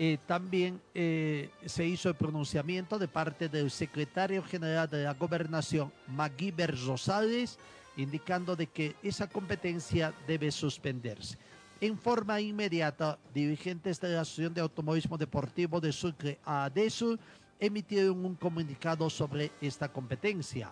eh, 0.00 0.18
también 0.26 0.80
eh, 0.94 1.50
se 1.66 1.84
hizo 1.84 2.08
el 2.08 2.14
pronunciamiento 2.14 3.00
de 3.00 3.08
parte 3.08 3.48
del 3.48 3.68
secretario 3.70 4.44
general 4.44 4.88
de 4.88 5.02
la 5.02 5.14
gobernación, 5.14 5.92
Maguiber 6.06 6.72
Rosales, 6.86 7.58
indicando 7.96 8.54
de 8.54 8.68
que 8.68 8.94
esa 9.02 9.28
competencia 9.28 10.14
debe 10.26 10.52
suspenderse. 10.52 11.36
En 11.80 11.98
forma 11.98 12.40
inmediata, 12.40 13.18
dirigentes 13.34 14.00
de 14.00 14.10
la 14.10 14.20
Asociación 14.20 14.54
de 14.54 14.60
Automovilismo 14.60 15.18
Deportivo 15.18 15.80
de 15.80 15.92
Sucre, 15.92 16.38
ADESU, 16.44 17.18
emitieron 17.58 18.24
un 18.24 18.36
comunicado 18.36 19.10
sobre 19.10 19.50
esta 19.60 19.88
competencia. 19.88 20.70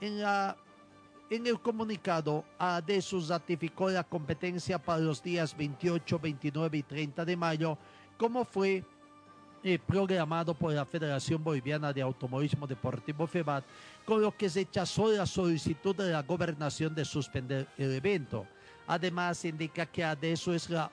En, 0.00 0.20
la, 0.20 0.56
en 1.28 1.46
el 1.48 1.60
comunicado, 1.60 2.44
ADESU 2.58 3.26
ratificó 3.28 3.90
la 3.90 4.04
competencia 4.04 4.78
para 4.78 5.00
los 5.00 5.20
días 5.20 5.56
28, 5.56 6.20
29 6.20 6.78
y 6.78 6.82
30 6.84 7.24
de 7.24 7.36
mayo, 7.36 7.78
como 8.16 8.44
fue 8.44 8.84
eh, 9.62 9.78
programado 9.78 10.52
por 10.52 10.72
la 10.72 10.84
Federación 10.84 11.42
Boliviana 11.42 11.92
de 11.92 12.02
Automovilismo 12.02 12.66
Deportivo 12.66 13.26
FEBAT, 13.26 13.64
con 14.04 14.20
lo 14.20 14.36
que 14.36 14.50
se 14.50 14.60
rechazó 14.60 15.10
la 15.10 15.24
solicitud 15.24 15.96
de 15.96 16.12
la 16.12 16.22
gobernación 16.22 16.94
de 16.94 17.04
suspender 17.04 17.66
el 17.78 17.92
evento. 17.92 18.46
Además, 18.86 19.42
indica 19.46 19.86
que 19.86 20.04
ADESO 20.04 20.52
es 20.52 20.68
la, 20.68 20.90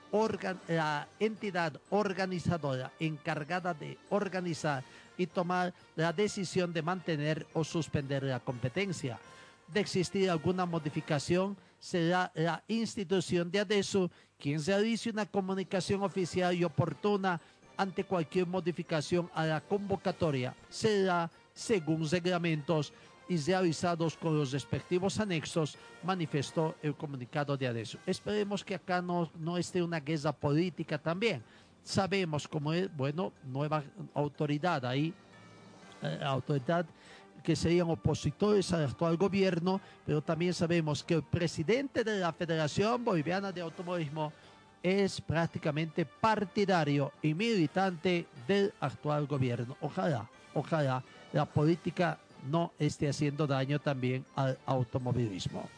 la 0.69 1.07
entidad 1.19 1.73
organizadora 1.89 2.93
encargada 2.97 3.73
de 3.73 3.97
organizar 4.09 4.85
y 5.17 5.27
tomar 5.27 5.73
la 5.97 6.13
decisión 6.13 6.71
de 6.71 6.81
mantener 6.81 7.45
o 7.53 7.65
suspender 7.65 8.23
la 8.23 8.39
competencia. 8.39 9.19
De 9.67 9.81
existir 9.81 10.29
alguna 10.29 10.65
modificación, 10.65 11.57
será 11.77 12.31
la 12.35 12.63
institución 12.69 13.51
de 13.51 13.59
ADESO 13.59 14.09
quien 14.41 14.63
realice 14.65 15.11
una 15.11 15.25
comunicación 15.25 16.01
oficial 16.01 16.55
y 16.55 16.63
oportuna 16.63 17.39
ante 17.77 18.03
cualquier 18.03 18.47
modificación 18.47 19.29
a 19.33 19.45
la 19.45 19.61
convocatoria. 19.61 20.55
Será 20.67 21.29
según 21.53 22.09
reglamentos 22.09 22.91
y 23.29 23.37
realizados 23.37 24.17
con 24.17 24.37
los 24.37 24.51
respectivos 24.51 25.19
anexos, 25.19 25.77
manifestó 26.03 26.75
el 26.81 26.95
comunicado 26.95 27.55
de 27.55 27.67
ADESO. 27.67 27.99
Esperemos 28.05 28.65
que 28.65 28.75
acá 28.75 29.01
no, 29.01 29.29
no 29.39 29.57
esté 29.57 29.81
una 29.81 29.99
guerra 29.99 30.33
política 30.33 30.97
también. 30.97 31.41
Sabemos 31.83 32.47
cómo 32.47 32.73
es, 32.73 32.93
bueno, 32.97 33.31
nueva 33.45 33.83
autoridad 34.13 34.85
ahí, 34.85 35.13
eh, 36.01 36.19
autoridad 36.23 36.85
que 37.43 37.55
serían 37.55 37.89
opositores 37.89 38.71
al 38.73 38.85
actual 38.85 39.17
gobierno, 39.17 39.81
pero 40.05 40.21
también 40.21 40.53
sabemos 40.53 41.03
que 41.03 41.15
el 41.15 41.23
presidente 41.23 42.03
de 42.03 42.19
la 42.19 42.31
Federación 42.31 43.03
Boliviana 43.03 43.51
de 43.51 43.61
Automovilismo 43.61 44.31
es 44.83 45.21
prácticamente 45.21 46.05
partidario 46.05 47.11
y 47.21 47.33
militante 47.33 48.25
del 48.47 48.73
actual 48.79 49.27
gobierno. 49.27 49.77
Ojalá, 49.81 50.27
ojalá 50.53 51.03
la 51.33 51.45
política 51.45 52.17
no 52.49 52.71
esté 52.79 53.09
haciendo 53.09 53.45
daño 53.45 53.79
también 53.79 54.25
al 54.35 54.57
automovilismo. 54.65 55.69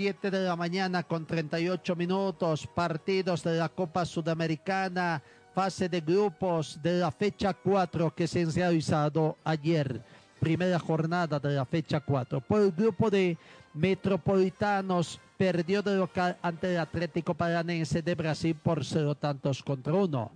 Siete 0.00 0.30
de 0.30 0.44
la 0.44 0.56
mañana 0.56 1.02
con 1.02 1.26
38 1.26 1.94
minutos, 1.94 2.66
partidos 2.66 3.42
de 3.42 3.58
la 3.58 3.68
Copa 3.68 4.06
Sudamericana, 4.06 5.22
fase 5.54 5.90
de 5.90 6.00
grupos 6.00 6.80
de 6.82 7.00
la 7.00 7.10
fecha 7.10 7.52
4 7.52 8.14
que 8.14 8.26
se 8.26 8.40
han 8.40 8.50
realizado 8.50 9.36
ayer, 9.44 10.00
primera 10.40 10.78
jornada 10.78 11.38
de 11.38 11.50
la 11.50 11.66
fecha 11.66 12.00
4. 12.00 12.40
Por 12.40 12.62
el 12.62 12.72
grupo 12.72 13.10
de 13.10 13.36
Metropolitanos 13.74 15.20
perdió 15.36 15.82
de 15.82 15.96
local 15.96 16.38
ante 16.40 16.72
el 16.72 16.78
Atlético 16.78 17.34
Paranense 17.34 18.00
de 18.00 18.14
Brasil 18.14 18.54
por 18.54 18.86
cero 18.86 19.14
tantos 19.14 19.62
contra 19.62 19.92
uno. 19.92 20.30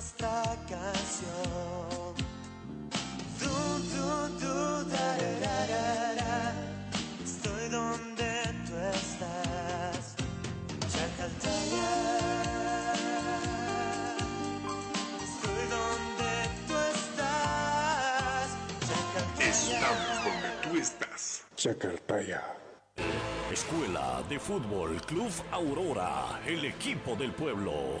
nuestra 0.00 0.56
canción. 0.66 2.14
Du, 3.38 3.52
du, 3.92 4.08
du, 4.40 4.56
da, 4.88 5.08
da, 5.44 5.56
da, 5.66 6.14
da. 6.14 6.54
Estoy 7.22 7.68
donde 7.68 8.32
tú 8.66 8.74
estás. 8.94 10.16
Chacaltaya. 10.92 11.90
Estoy 15.26 15.64
donde 15.76 16.32
tú 16.66 16.76
estás. 16.96 18.48
Chacaltaya. 18.88 19.50
Estamos 19.50 20.16
donde 20.24 20.50
tú 20.62 20.78
estás. 20.78 21.44
Chacartaya. 21.56 22.42
Escuela 23.52 24.22
de 24.30 24.38
Fútbol 24.38 24.98
Club 25.02 25.30
Aurora, 25.50 26.40
el 26.46 26.64
equipo 26.64 27.16
del 27.16 27.32
pueblo. 27.32 28.00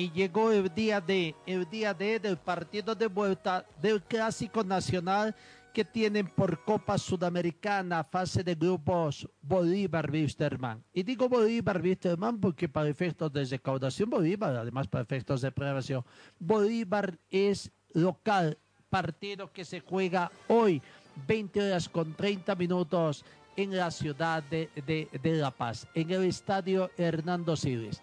Y 0.00 0.10
llegó 0.12 0.50
el 0.50 0.74
día 0.74 0.98
de 0.98 1.34
el 1.44 1.68
día 1.68 1.92
de 1.92 2.18
del 2.18 2.38
partido 2.38 2.94
de 2.94 3.06
vuelta 3.06 3.66
del 3.82 4.00
clásico 4.02 4.64
nacional 4.64 5.36
que 5.74 5.84
tienen 5.84 6.26
por 6.26 6.64
Copa 6.64 6.96
Sudamericana 6.96 8.02
fase 8.02 8.42
de 8.42 8.54
grupos 8.54 9.28
Bolívar 9.42 10.10
Wisterman. 10.10 10.82
Y 10.94 11.02
digo 11.02 11.28
Bolívar 11.28 11.82
Wisterman 11.82 12.40
porque 12.40 12.66
para 12.66 12.88
efectos 12.88 13.30
de 13.30 13.44
recaudación 13.44 14.08
Bolívar, 14.08 14.56
además 14.56 14.88
para 14.88 15.02
efectos 15.02 15.42
de 15.42 15.52
prevención, 15.52 16.02
Bolívar 16.38 17.18
es 17.30 17.70
local, 17.92 18.56
partido 18.88 19.52
que 19.52 19.66
se 19.66 19.80
juega 19.80 20.32
hoy, 20.48 20.80
20 21.28 21.60
horas 21.60 21.90
con 21.90 22.14
30 22.14 22.54
minutos 22.54 23.22
en 23.54 23.76
la 23.76 23.90
ciudad 23.90 24.42
de, 24.44 24.70
de, 24.86 25.10
de 25.22 25.32
La 25.34 25.50
Paz, 25.50 25.86
en 25.94 26.10
el 26.10 26.24
estadio 26.24 26.90
Hernando 26.96 27.54
Siles 27.54 28.00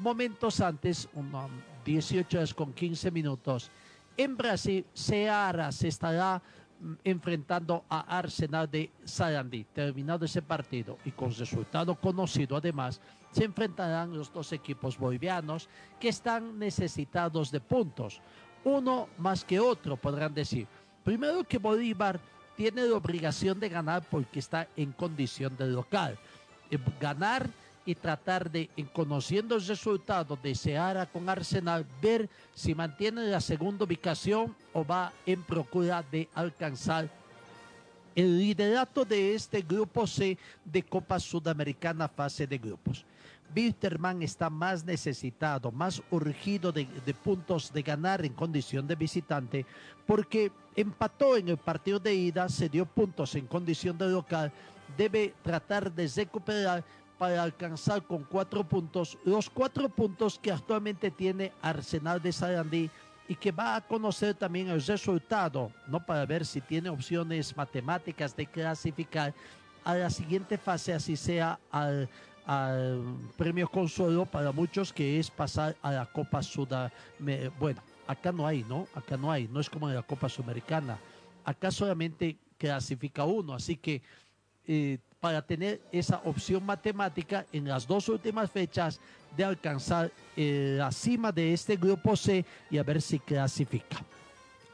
momentos 0.00 0.60
antes, 0.60 1.08
unos 1.14 1.50
18 1.84 2.38
horas 2.38 2.54
con 2.54 2.72
15 2.72 3.10
minutos, 3.10 3.70
en 4.16 4.36
Brasil, 4.36 4.84
Seara 4.92 5.72
se 5.72 5.88
estará 5.88 6.42
mm, 6.80 6.92
enfrentando 7.04 7.84
a 7.88 8.00
Arsenal 8.18 8.70
de 8.70 8.90
Sarandí. 9.04 9.64
Terminado 9.64 10.24
ese 10.24 10.42
partido 10.42 10.98
y 11.04 11.10
con 11.12 11.34
resultado 11.34 11.94
conocido 11.94 12.56
además, 12.56 13.00
se 13.30 13.44
enfrentarán 13.44 14.16
los 14.16 14.32
dos 14.32 14.52
equipos 14.52 14.98
bolivianos 14.98 15.68
que 15.98 16.08
están 16.08 16.58
necesitados 16.58 17.50
de 17.50 17.60
puntos. 17.60 18.20
Uno 18.64 19.08
más 19.18 19.44
que 19.44 19.60
otro, 19.60 19.96
podrán 19.96 20.34
decir. 20.34 20.66
Primero 21.04 21.44
que 21.44 21.58
Bolívar 21.58 22.20
tiene 22.56 22.84
la 22.84 22.96
obligación 22.96 23.58
de 23.58 23.68
ganar 23.68 24.02
porque 24.10 24.38
está 24.38 24.68
en 24.76 24.92
condición 24.92 25.56
de 25.56 25.66
local. 25.66 26.18
Eh, 26.70 26.78
Ganar 27.00 27.48
y 27.90 27.96
tratar 27.96 28.48
de, 28.48 28.70
en 28.76 28.86
conociendo 28.86 29.56
el 29.56 29.66
resultado 29.66 30.38
de 30.40 30.54
Seara 30.54 31.06
con 31.06 31.28
Arsenal, 31.28 31.84
ver 32.00 32.28
si 32.54 32.72
mantiene 32.72 33.24
la 33.24 33.40
segunda 33.40 33.84
ubicación 33.84 34.54
o 34.72 34.84
va 34.84 35.12
en 35.26 35.42
procura 35.42 36.04
de 36.08 36.28
alcanzar 36.34 37.10
el 38.14 38.38
liderato 38.38 39.04
de 39.04 39.34
este 39.34 39.62
grupo 39.62 40.06
C 40.06 40.38
de 40.64 40.84
Copa 40.84 41.18
Sudamericana 41.18 42.06
fase 42.06 42.46
de 42.46 42.58
grupos. 42.58 43.04
Wilterman 43.56 44.22
está 44.22 44.48
más 44.48 44.84
necesitado, 44.84 45.72
más 45.72 46.00
urgido 46.12 46.70
de, 46.70 46.86
de, 47.04 47.12
puntos 47.14 47.72
de 47.72 47.82
ganar 47.82 48.24
en 48.24 48.34
condición 48.34 48.86
de 48.86 48.94
visitante, 48.94 49.66
porque 50.06 50.52
empató 50.76 51.36
en 51.36 51.48
el 51.48 51.56
partido 51.56 51.98
de 51.98 52.14
ida, 52.14 52.48
se 52.48 52.68
dio 52.68 52.86
puntos 52.86 53.34
en 53.34 53.48
condición 53.48 53.98
de 53.98 54.08
local, 54.08 54.52
debe 54.96 55.34
tratar 55.42 55.92
de 55.92 56.06
recuperar 56.06 56.84
para 57.20 57.42
alcanzar 57.42 58.02
con 58.02 58.24
cuatro 58.24 58.64
puntos 58.64 59.18
los 59.26 59.50
cuatro 59.50 59.90
puntos 59.90 60.38
que 60.38 60.50
actualmente 60.50 61.10
tiene 61.10 61.52
Arsenal 61.60 62.18
de 62.22 62.32
Sarandí 62.32 62.88
y 63.28 63.34
que 63.34 63.52
va 63.52 63.76
a 63.76 63.80
conocer 63.82 64.34
también 64.34 64.70
el 64.70 64.82
resultado, 64.82 65.70
no 65.86 66.04
para 66.04 66.24
ver 66.24 66.46
si 66.46 66.62
tiene 66.62 66.88
opciones 66.88 67.54
matemáticas 67.54 68.34
de 68.34 68.46
clasificar 68.46 69.34
a 69.84 69.94
la 69.96 70.08
siguiente 70.08 70.56
fase, 70.56 70.94
así 70.94 71.14
sea 71.14 71.60
al, 71.70 72.08
al 72.46 73.02
premio 73.36 73.68
consuelo 73.68 74.24
para 74.24 74.50
muchos 74.50 74.90
que 74.90 75.20
es 75.20 75.30
pasar 75.30 75.76
a 75.82 75.92
la 75.92 76.06
Copa 76.06 76.42
Sudamericana. 76.42 77.54
Bueno, 77.60 77.82
acá 78.06 78.32
no 78.32 78.46
hay, 78.46 78.64
¿no? 78.64 78.88
Acá 78.94 79.18
no 79.18 79.30
hay, 79.30 79.46
no 79.46 79.60
es 79.60 79.68
como 79.68 79.90
en 79.90 79.94
la 79.94 80.02
Copa 80.02 80.30
Sudamericana. 80.30 80.98
acá 81.44 81.70
solamente 81.70 82.38
clasifica 82.56 83.24
uno, 83.24 83.52
así 83.52 83.76
que 83.76 84.00
eh, 84.66 84.98
para 85.20 85.42
tener 85.42 85.80
esa 85.92 86.22
opción 86.24 86.64
matemática 86.64 87.46
en 87.52 87.68
las 87.68 87.86
dos 87.86 88.08
últimas 88.08 88.50
fechas 88.50 89.00
de 89.36 89.44
alcanzar 89.44 90.10
eh, 90.36 90.76
la 90.78 90.90
cima 90.90 91.30
de 91.30 91.52
este 91.52 91.76
grupo 91.76 92.16
C 92.16 92.44
y 92.70 92.78
a 92.78 92.82
ver 92.82 93.00
si 93.02 93.18
clasifica. 93.18 94.02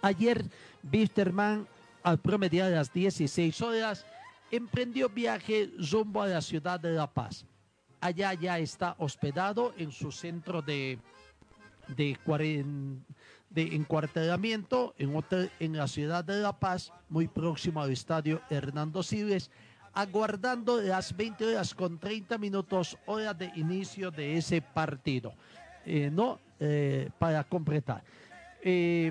Ayer, 0.01 0.45
Bisterman, 0.83 1.67
al 2.03 2.19
promediar 2.19 2.71
las 2.71 2.93
16 2.93 3.61
horas, 3.61 4.07
emprendió 4.51 5.09
viaje 5.09 5.71
rumbo 5.91 6.23
a 6.23 6.29
la 6.29 6.41
ciudad 6.41 6.79
de 6.79 6.93
La 6.93 7.13
Paz. 7.13 7.45
Allá 8.01 8.33
ya 8.35 8.59
está 8.59 8.95
hospedado 8.99 9.75
en 9.77 9.91
su 9.91 10.13
centro 10.13 10.63
de, 10.63 11.01
de, 11.89 12.17
encuartelamiento 13.57 14.95
en, 14.99 15.17
hotel, 15.17 15.51
en 15.59 15.77
la 15.77 15.89
ciudad 15.89 16.23
de 16.23 16.41
La 16.41 16.59
Paz, 16.59 16.93
muy 17.09 17.27
próximo 17.27 17.83
al 17.83 17.91
estadio 17.91 18.41
Hernando 18.49 19.03
Siles, 19.03 19.51
aguardando 19.97 20.79
las 20.83 21.17
20 21.17 21.47
horas 21.47 21.75
con 21.75 21.99
30 21.99 22.37
minutos, 22.37 22.99
hora 23.07 23.33
de 23.33 23.51
inicio 23.57 24.11
de 24.11 24.37
ese 24.37 24.61
partido. 24.61 25.33
Eh, 25.87 26.11
no, 26.13 26.39
eh, 26.61 27.09
para 27.19 27.43
completar. 27.45 28.05
Eh, 28.61 29.11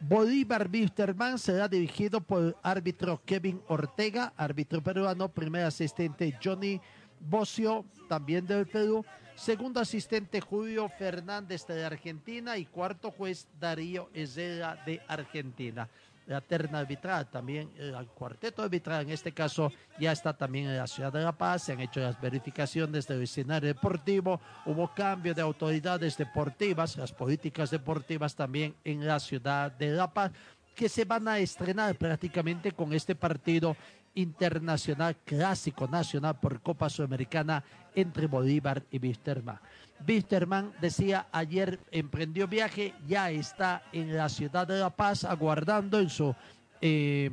Bolívar 0.00 0.68
Wisterman 0.70 1.38
será 1.38 1.66
dirigido 1.66 2.20
por 2.20 2.54
árbitro 2.62 3.22
Kevin 3.24 3.62
Ortega, 3.68 4.34
árbitro 4.36 4.82
peruano, 4.82 5.30
primer 5.30 5.64
asistente 5.64 6.38
Johnny 6.44 6.78
Bocio, 7.20 7.86
también 8.06 8.46
del 8.46 8.66
Perú, 8.66 9.02
segundo 9.34 9.80
asistente 9.80 10.42
Julio 10.42 10.90
Fernández 10.90 11.66
de 11.66 11.84
Argentina 11.86 12.58
y 12.58 12.66
cuarto 12.66 13.10
juez 13.10 13.48
Darío 13.58 14.10
Ezela 14.12 14.76
de 14.84 15.00
Argentina 15.08 15.88
la 16.30 16.40
terna 16.40 16.78
arbitral, 16.78 17.28
también 17.28 17.70
el 17.76 18.06
cuarteto 18.14 18.62
arbitral 18.62 19.02
en 19.02 19.10
este 19.10 19.32
caso 19.32 19.72
ya 19.98 20.12
está 20.12 20.32
también 20.32 20.66
en 20.66 20.76
la 20.76 20.86
ciudad 20.86 21.12
de 21.12 21.22
La 21.22 21.32
Paz, 21.32 21.64
se 21.64 21.72
han 21.72 21.80
hecho 21.80 21.98
las 21.98 22.20
verificaciones 22.20 23.08
del 23.08 23.22
escenario 23.22 23.66
deportivo, 23.66 24.40
hubo 24.64 24.94
cambio 24.94 25.34
de 25.34 25.42
autoridades 25.42 26.16
deportivas, 26.16 26.96
las 26.96 27.12
políticas 27.12 27.72
deportivas 27.72 28.36
también 28.36 28.76
en 28.84 29.04
la 29.04 29.18
ciudad 29.18 29.72
de 29.72 29.90
La 29.90 30.08
Paz, 30.08 30.30
que 30.76 30.88
se 30.88 31.04
van 31.04 31.26
a 31.26 31.40
estrenar 31.40 31.96
prácticamente 31.96 32.70
con 32.70 32.92
este 32.92 33.16
partido 33.16 33.76
internacional 34.14 35.16
clásico 35.24 35.88
nacional 35.88 36.38
por 36.38 36.60
Copa 36.60 36.88
Sudamericana 36.88 37.64
entre 37.94 38.28
Bolívar 38.28 38.84
y 38.92 38.98
Wisterman. 38.98 39.58
Wisterman 40.06 40.72
decía 40.80 41.26
ayer 41.32 41.78
emprendió 41.90 42.48
viaje, 42.48 42.94
ya 43.06 43.30
está 43.30 43.82
en 43.92 44.16
la 44.16 44.28
ciudad 44.28 44.66
de 44.66 44.78
La 44.78 44.90
Paz 44.90 45.24
aguardando 45.24 45.98
en 45.98 46.10
su 46.10 46.34
eh, 46.80 47.30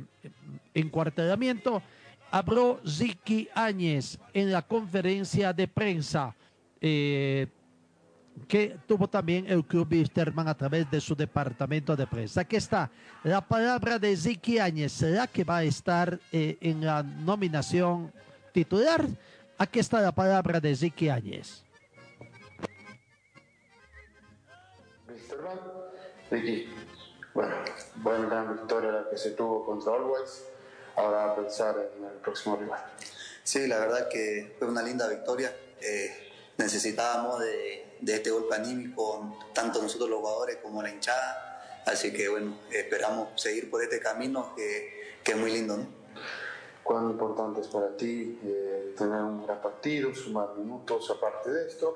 encuartelamiento. 0.74 1.82
Habló 2.30 2.80
Ziki 2.86 3.48
Áñez 3.54 4.18
en 4.34 4.52
la 4.52 4.62
conferencia 4.62 5.52
de 5.52 5.66
prensa. 5.66 6.34
Eh, 6.80 7.48
que 8.46 8.78
tuvo 8.86 9.08
también 9.08 9.46
el 9.48 9.64
club 9.64 9.88
Wisterman 9.90 10.46
a 10.46 10.56
través 10.56 10.88
de 10.90 11.00
su 11.00 11.16
departamento 11.16 11.96
de 11.96 12.06
prensa. 12.06 12.42
Aquí 12.42 12.56
está 12.56 12.90
la 13.24 13.40
palabra 13.40 13.98
de 13.98 14.16
Ziki 14.16 14.58
Áñez. 14.58 14.92
¿Será 14.92 15.26
que 15.26 15.42
va 15.42 15.58
a 15.58 15.64
estar 15.64 16.20
eh, 16.30 16.56
en 16.60 16.84
la 16.84 17.02
nominación 17.02 18.12
titular? 18.52 19.06
Aquí 19.56 19.80
está 19.80 20.00
la 20.00 20.12
palabra 20.12 20.60
de 20.60 20.76
Ziki 20.76 21.08
Áñez. 21.08 21.64
Vicky, 26.30 26.68
bueno, 27.34 27.54
buena 27.96 28.26
gran 28.26 28.56
victoria 28.56 28.90
la 28.90 29.08
que 29.08 29.16
se 29.16 29.30
tuvo 29.30 29.64
contra 29.64 29.94
Always. 29.94 30.44
Ahora 30.96 31.32
a 31.32 31.36
pensar 31.36 31.76
en 31.96 32.04
el 32.04 32.14
próximo 32.14 32.56
rival. 32.56 32.84
Sí, 33.44 33.66
la 33.68 33.78
verdad 33.78 34.08
que 34.08 34.56
fue 34.58 34.68
una 34.68 34.82
linda 34.82 35.08
victoria. 35.08 35.54
Eh, 35.80 36.32
necesitábamos 36.56 37.38
de, 37.40 37.98
de, 38.00 38.14
este 38.14 38.30
golpe 38.30 38.56
anímico, 38.56 39.38
tanto 39.54 39.80
nosotros 39.80 40.10
los 40.10 40.18
jugadores 40.18 40.56
como 40.56 40.82
la 40.82 40.90
hinchada. 40.90 41.82
Así 41.86 42.12
que 42.12 42.28
bueno, 42.28 42.58
esperamos 42.72 43.40
seguir 43.40 43.70
por 43.70 43.82
este 43.82 44.00
camino 44.00 44.54
que, 44.56 45.20
que 45.22 45.32
es 45.32 45.38
muy 45.38 45.52
lindo. 45.52 45.76
¿no? 45.76 45.86
¿Cuán 46.88 47.10
importante 47.10 47.60
es 47.60 47.68
para 47.68 47.96
ti 47.96 48.40
eh, 48.42 48.94
tener 48.96 49.20
un 49.20 49.44
gran 49.44 49.60
partido, 49.60 50.14
sumar 50.14 50.54
minutos 50.56 51.10
aparte 51.10 51.50
de 51.50 51.68
esto? 51.68 51.94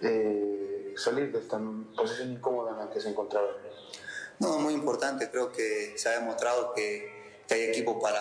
Eh, 0.00 0.94
salir 0.96 1.32
de 1.32 1.38
esta 1.38 1.60
posición 1.96 2.32
incómoda 2.32 2.72
en 2.72 2.78
la 2.78 2.90
que 2.90 3.00
se 3.00 3.10
encontraba? 3.10 3.48
No, 4.38 4.58
muy 4.58 4.74
importante. 4.74 5.30
Creo 5.30 5.52
que 5.52 5.94
se 5.96 6.08
ha 6.08 6.12
demostrado 6.12 6.72
que, 6.74 7.14
hay 7.48 7.62
equipo 7.62 8.00
para, 8.00 8.20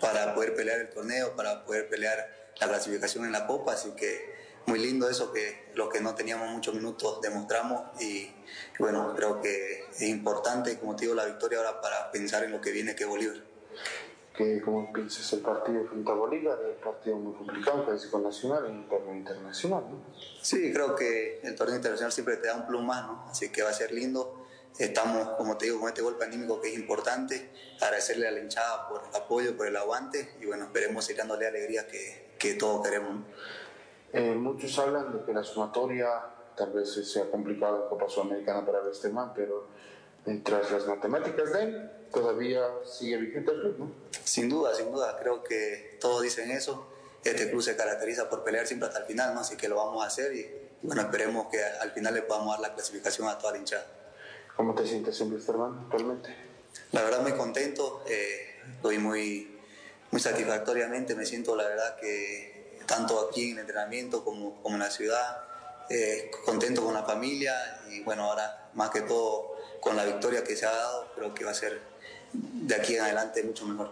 para 0.00 0.34
poder 0.34 0.54
pelear 0.54 0.80
el 0.80 0.90
torneo, 0.90 1.36
para 1.36 1.64
poder 1.64 1.88
pelear 1.88 2.52
la 2.60 2.68
clasificación 2.68 3.24
en 3.24 3.32
la 3.32 3.46
Copa. 3.46 3.72
Así 3.72 3.90
que 3.92 4.34
muy 4.66 4.78
lindo 4.78 5.08
eso 5.08 5.32
que 5.32 5.70
los 5.74 5.88
que 5.88 6.00
no 6.00 6.14
teníamos 6.14 6.50
muchos 6.50 6.74
minutos 6.74 7.20
demostramos 7.20 8.00
y, 8.00 8.30
bueno, 8.78 9.14
creo 9.16 9.40
que 9.40 9.84
es 9.92 10.02
importante, 10.02 10.78
como 10.78 10.96
te 10.96 11.02
digo, 11.02 11.14
la 11.14 11.24
victoria 11.24 11.58
ahora 11.58 11.80
para 11.80 12.10
pensar 12.10 12.44
en 12.44 12.52
lo 12.52 12.60
que 12.60 12.72
viene 12.72 12.94
que 12.94 13.04
Bolívar 13.04 13.50
que 14.34 14.60
como 14.60 14.92
piensas 14.92 15.32
el 15.32 15.40
partido 15.40 15.84
frente 15.86 16.10
a 16.10 16.14
Bolívar, 16.14 16.58
es 16.62 16.76
un 16.76 16.92
partido 16.92 17.16
muy 17.16 17.34
complicado, 17.34 17.86
con 18.10 18.22
nacional 18.22 18.64
y 18.66 18.70
un 18.70 18.88
torneo 18.88 19.14
internacional, 19.14 19.84
¿no? 19.90 20.02
Sí, 20.40 20.72
creo 20.72 20.94
que 20.94 21.40
el 21.42 21.54
torneo 21.56 21.76
internacional 21.76 22.12
siempre 22.12 22.36
te 22.36 22.48
da 22.48 22.56
un 22.56 22.66
plus 22.66 22.82
más, 22.82 23.06
¿no? 23.06 23.24
Así 23.28 23.50
que 23.50 23.62
va 23.62 23.70
a 23.70 23.74
ser 23.74 23.92
lindo. 23.92 24.46
Estamos, 24.78 25.30
como 25.36 25.58
te 25.58 25.66
digo, 25.66 25.80
con 25.80 25.88
este 25.88 26.00
golpe 26.00 26.24
anímico 26.24 26.60
que 26.60 26.68
es 26.68 26.78
importante, 26.78 27.50
agradecerle 27.80 28.28
a 28.28 28.30
la 28.30 28.40
hinchada 28.40 28.88
por 28.88 29.02
el 29.02 29.14
apoyo, 29.14 29.56
por 29.56 29.66
el 29.66 29.76
aguante 29.76 30.36
y 30.40 30.46
bueno, 30.46 30.64
esperemos 30.64 31.10
ir 31.10 31.16
dándole 31.16 31.46
alegría 31.46 31.86
que, 31.88 32.36
que 32.38 32.54
todos 32.54 32.86
queremos. 32.86 33.24
Eh, 34.12 34.34
muchos 34.34 34.78
hablan 34.78 35.12
de 35.12 35.24
que 35.24 35.32
la 35.32 35.42
sumatoria 35.42 36.08
tal 36.56 36.72
vez 36.72 36.92
sea 36.92 37.30
complicada 37.30 37.82
en 37.82 37.88
Copa 37.88 38.08
Sudamericana 38.08 38.64
para 38.64 38.80
man, 39.12 39.32
pero 39.34 39.68
mientras 40.26 40.70
las 40.70 40.86
matemáticas 40.86 41.52
den, 41.52 41.90
todavía 42.12 42.62
sigue 42.84 43.16
vigente 43.16 43.52
el 43.52 43.60
club, 43.60 43.76
¿no? 43.78 43.92
Sin 44.24 44.48
duda, 44.48 44.74
sin 44.74 44.90
duda, 44.90 45.16
creo 45.18 45.42
que 45.42 45.98
todos 46.00 46.22
dicen 46.22 46.50
eso. 46.50 46.86
Este 47.24 47.50
club 47.50 47.62
se 47.62 47.76
caracteriza 47.76 48.28
por 48.30 48.44
pelear 48.44 48.66
siempre 48.66 48.88
hasta 48.88 49.00
el 49.00 49.06
final, 49.06 49.34
¿no? 49.34 49.40
Así 49.40 49.56
que 49.56 49.68
lo 49.68 49.76
vamos 49.76 50.02
a 50.02 50.06
hacer 50.06 50.34
y, 50.34 50.50
bueno, 50.82 51.02
esperemos 51.02 51.48
que 51.50 51.62
al 51.62 51.92
final 51.92 52.14
le 52.14 52.22
podamos 52.22 52.52
dar 52.52 52.60
la 52.60 52.74
clasificación 52.74 53.28
a 53.28 53.38
toda 53.38 53.52
la 53.52 53.58
hinchada. 53.58 53.86
¿Cómo 54.56 54.74
te 54.74 54.86
sientes 54.86 55.20
en 55.20 55.40
hermano, 55.48 55.82
actualmente? 55.84 56.34
La 56.92 57.02
verdad 57.02 57.22
muy 57.22 57.32
contento, 57.32 58.02
eh, 58.08 58.60
estoy 58.74 58.98
muy, 58.98 59.58
muy 60.10 60.20
satisfactoriamente, 60.20 61.14
me 61.14 61.24
siento 61.24 61.56
la 61.56 61.64
verdad 61.66 61.96
que 61.96 62.78
tanto 62.86 63.28
aquí 63.28 63.50
en 63.50 63.52
el 63.52 63.60
entrenamiento 63.60 64.24
como, 64.24 64.60
como 64.62 64.74
en 64.74 64.80
la 64.80 64.90
ciudad, 64.90 65.44
eh, 65.88 66.30
contento 66.44 66.84
con 66.84 66.94
la 66.94 67.04
familia 67.04 67.54
y 67.90 68.02
bueno, 68.02 68.24
ahora 68.24 68.70
más 68.74 68.90
que 68.90 69.02
todo 69.02 69.49
con 69.80 69.96
la 69.96 70.04
victoria 70.04 70.44
que 70.44 70.56
se 70.56 70.66
ha 70.66 70.72
dado, 70.72 71.12
creo 71.14 71.34
que 71.34 71.44
va 71.44 71.50
a 71.50 71.54
ser 71.54 71.80
de 72.32 72.74
aquí 72.74 72.94
en 72.94 73.02
adelante 73.02 73.42
mucho 73.42 73.66
mejor. 73.66 73.90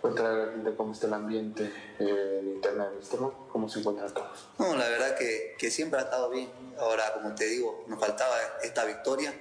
Cuéntale 0.00 0.62
de 0.62 0.74
cómo 0.74 0.92
está 0.92 1.06
el 1.06 1.14
ambiente 1.14 1.70
eh, 1.98 2.40
interno 2.42 2.90
de 2.90 2.96
externo, 2.96 3.48
cómo 3.52 3.68
se 3.68 3.80
encuentran 3.80 4.12
todos. 4.12 4.48
No, 4.58 4.74
la 4.74 4.88
verdad 4.88 5.16
que, 5.16 5.56
que, 5.58 5.70
siempre 5.70 6.00
ha 6.00 6.04
estado 6.04 6.30
bien. 6.30 6.50
Ahora, 6.78 7.12
como 7.12 7.34
te 7.34 7.44
digo, 7.46 7.84
nos 7.86 8.00
faltaba 8.00 8.34
esta 8.62 8.84
victoria 8.86 9.34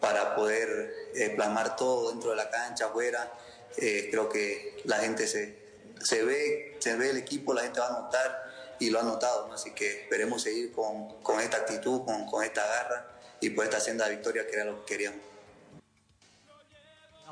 para 0.00 0.34
poder 0.34 1.10
eh, 1.14 1.34
plasmar 1.36 1.76
todo 1.76 2.10
dentro 2.10 2.30
de 2.30 2.36
la 2.36 2.48
cancha, 2.48 2.86
afuera. 2.86 3.30
Eh, 3.76 4.08
creo 4.10 4.30
que 4.30 4.80
la 4.84 4.96
gente 4.96 5.26
se, 5.26 5.58
se, 6.02 6.24
ve, 6.24 6.76
se 6.78 6.96
ve 6.96 7.10
el 7.10 7.18
equipo, 7.18 7.52
la 7.52 7.62
gente 7.62 7.80
va 7.80 7.88
a 7.88 8.00
notar 8.00 8.46
y 8.78 8.88
lo 8.88 9.00
ha 9.00 9.02
notado, 9.02 9.52
así 9.52 9.72
que 9.72 10.02
esperemos 10.02 10.42
seguir 10.42 10.72
con, 10.72 11.20
con 11.22 11.40
esta 11.40 11.58
actitud, 11.58 12.04
con, 12.04 12.26
con 12.26 12.42
esta 12.42 12.66
garra 12.66 13.06
y 13.40 13.50
por 13.50 13.64
esta 13.64 13.80
senda 13.80 14.06
de 14.06 14.16
victoria 14.16 14.46
que 14.46 14.54
era 14.54 14.64
lo 14.64 14.84
que 14.84 14.94
queríamos 14.94 15.20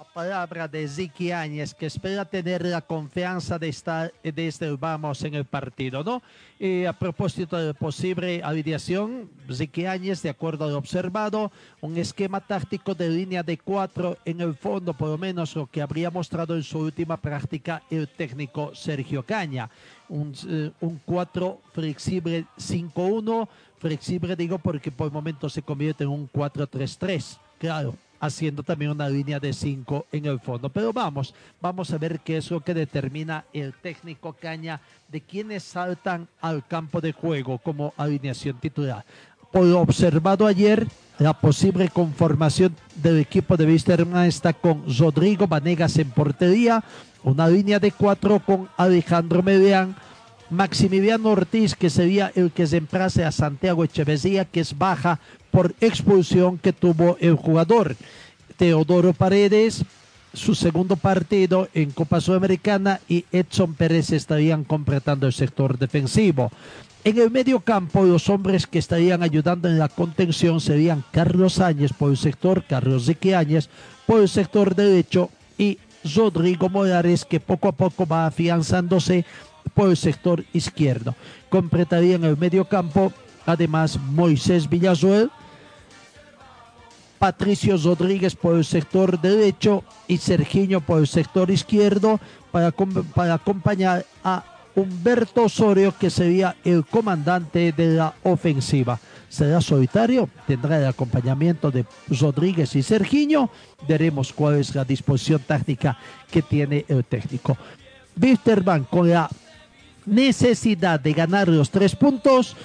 palabra 0.03 0.67
de 0.67 0.89
Ziki 0.89 1.31
Áñez, 1.31 1.75
que 1.75 1.87
espera 1.87 2.25
tener 2.25 2.65
la 2.65 2.81
confianza 2.81 3.59
de 3.59 3.69
estar 3.69 4.13
desde 4.23 4.67
el 4.67 4.77
vamos 4.77 5.23
en 5.23 5.35
el 5.35 5.45
partido, 5.45 6.03
¿no? 6.03 6.23
a 6.89 6.93
propósito 6.95 7.57
de 7.57 7.75
posible 7.75 8.41
alineación, 8.43 9.29
Ziki 9.53 9.87
Áñez, 9.87 10.23
de 10.23 10.31
acuerdo 10.31 10.65
a 10.65 10.69
lo 10.69 10.79
observado, 10.79 11.53
un 11.81 11.97
esquema 11.97 12.41
táctico 12.41 12.95
de 12.95 13.09
línea 13.09 13.43
de 13.43 13.59
cuatro 13.59 14.17
en 14.25 14.41
el 14.41 14.55
fondo, 14.55 14.95
por 14.95 15.09
lo 15.09 15.19
menos 15.19 15.55
lo 15.55 15.67
que 15.67 15.83
habría 15.83 16.11
mostrado 16.11 16.57
en 16.57 16.63
su 16.63 16.79
última 16.79 17.17
práctica 17.17 17.83
el 17.91 18.09
técnico 18.09 18.75
Sergio 18.75 19.23
Caña. 19.23 19.69
Un, 20.09 20.35
eh, 20.49 20.71
un 20.81 21.01
4 21.05 21.61
flexible 21.73 22.45
5-1, 22.59 23.49
flexible 23.79 24.37
digo 24.37 24.59
porque 24.59 24.93
por 24.93 25.07
el 25.07 25.13
momento 25.13 25.49
se 25.49 25.63
convierte 25.63 26.05
en 26.05 26.11
un 26.11 26.31
4-3-3, 26.31 27.39
claro 27.59 27.97
haciendo 28.25 28.63
también 28.63 28.91
una 28.91 29.09
línea 29.09 29.39
de 29.39 29.53
cinco 29.53 30.07
en 30.11 30.27
el 30.27 30.41
fondo. 30.41 30.69
Pero 30.69 30.93
vamos, 30.93 31.35
vamos 31.61 31.93
a 31.93 31.99
ver 31.99 32.21
qué 32.21 32.39
es 32.39 32.51
lo 32.51 32.61
que 32.61 32.75
determina 32.75 33.45
el 33.53 33.75
técnico 33.75 34.33
Caña 34.33 34.81
de 35.09 35.21
quienes 35.21 35.63
saltan 35.63 36.29
al 36.41 36.67
campo 36.67 37.01
de 37.01 37.13
juego 37.13 37.59
como 37.59 37.93
alineación 37.97 38.59
titular. 38.59 39.05
por 39.53 39.67
observado 39.69 40.47
ayer, 40.47 40.89
la 41.19 41.33
posible 41.33 41.89
conformación 41.89 42.75
del 42.97 43.21
equipo 43.21 43.57
de 43.57 43.67
Wisterman 43.67 44.27
está 44.27 44.53
con 44.53 44.83
Rodrigo 44.99 45.47
Vanegas 45.47 45.97
en 45.99 46.11
portería, 46.11 46.83
una 47.23 47.47
línea 47.47 47.79
de 47.79 47.93
cuatro 47.93 48.41
con 48.41 48.69
Alejandro 48.77 49.43
Medián, 49.43 49.95
Maximiliano 50.51 51.31
Ortiz, 51.31 51.75
que 51.75 51.91
sería 51.91 52.33
el 52.35 52.51
que 52.51 52.67
reemplace 52.67 53.25
a 53.25 53.33
Santiago 53.33 53.85
Echeverría, 53.85 54.45
que 54.45 54.61
es 54.61 54.77
baja 54.77 55.21
por 55.51 55.75
expulsión 55.81 56.59
que 56.59 56.73
tuvo 56.73 57.17
el 57.21 57.35
jugador. 57.35 57.97
Teodoro 58.57 59.13
Paredes, 59.13 59.85
su 60.33 60.55
segundo 60.55 60.97
partido 60.97 61.69
en 61.75 61.91
Copa 61.91 62.21
Sudamericana 62.21 63.01
y 63.09 63.25
Edson 63.33 63.75
Pérez 63.75 64.13
estarían 64.13 64.65
completando 64.65 65.27
el 65.27 65.33
sector 65.33 65.79
defensivo. 65.79 66.51
En 67.05 67.19
el 67.19 67.31
medio 67.31 67.61
campo, 67.61 68.05
los 68.05 68.29
hombres 68.29 68.67
que 68.67 68.79
estarían 68.79 69.23
ayudando 69.23 69.69
en 69.69 69.79
la 69.79 69.89
contención 69.89 70.61
serían 70.61 71.05
Carlos 71.11 71.61
Áñez 71.61 71.93
por 71.93 72.11
el 72.11 72.17
sector, 72.17 72.65
Carlos 72.65 73.11
Áñez 73.37 73.69
por 74.07 74.21
el 74.21 74.29
sector 74.29 74.75
derecho 74.75 75.31
y 75.59 75.79
Rodrigo 76.15 76.69
Morales, 76.69 77.25
que 77.25 77.41
poco 77.41 77.69
a 77.69 77.73
poco 77.73 78.07
va 78.07 78.27
afianzándose 78.27 79.25
por 79.73 79.91
el 79.91 79.97
sector 79.97 80.45
izquierdo. 80.53 81.15
Completarían 81.49 82.25
el 82.25 82.37
medio 82.37 82.67
campo, 82.67 83.13
además, 83.47 83.99
Moisés 83.99 84.69
Villazuel, 84.69 85.31
Patricio 87.19 87.79
Rodríguez 87.79 88.35
por 88.37 88.57
el 88.57 88.65
sector 88.65 89.19
derecho 89.19 89.83
y 90.07 90.19
Sergiño 90.19 90.83
por 90.83 90.99
el 91.01 91.07
sector 91.07 91.51
izquierdo 91.51 92.21
para, 92.51 92.71
para 92.71 93.35
acompañar 93.35 94.05
a 94.23 94.45
Humberto 94.75 95.45
Osorio, 95.45 95.95
que 95.99 96.11
sería 96.11 96.57
el 96.65 96.85
comandante 96.85 97.73
de 97.73 97.95
la 97.95 98.15
ofensiva. 98.25 98.99
Será 99.29 99.61
solitario, 99.61 100.29
tendrá 100.47 100.79
el 100.79 100.87
acompañamiento 100.87 101.71
de 101.71 101.87
Rodríguez 102.09 102.75
y 102.77 102.83
Sergiño. 102.83 103.51
Veremos 103.89 104.33
cuál 104.33 104.57
es 104.57 104.75
la 104.75 104.85
disposición 104.85 105.41
táctica 105.47 105.97
que 106.31 106.43
tiene 106.43 106.85
el 106.89 107.05
técnico. 107.05 107.57
Wisterman 108.21 108.85
con 108.85 109.09
la 109.09 109.29
necesidad 110.07 111.01
de 111.01 111.13
ganar 111.13 111.49
los 111.49 111.71
tres 111.71 111.95
puntos. 111.95 112.57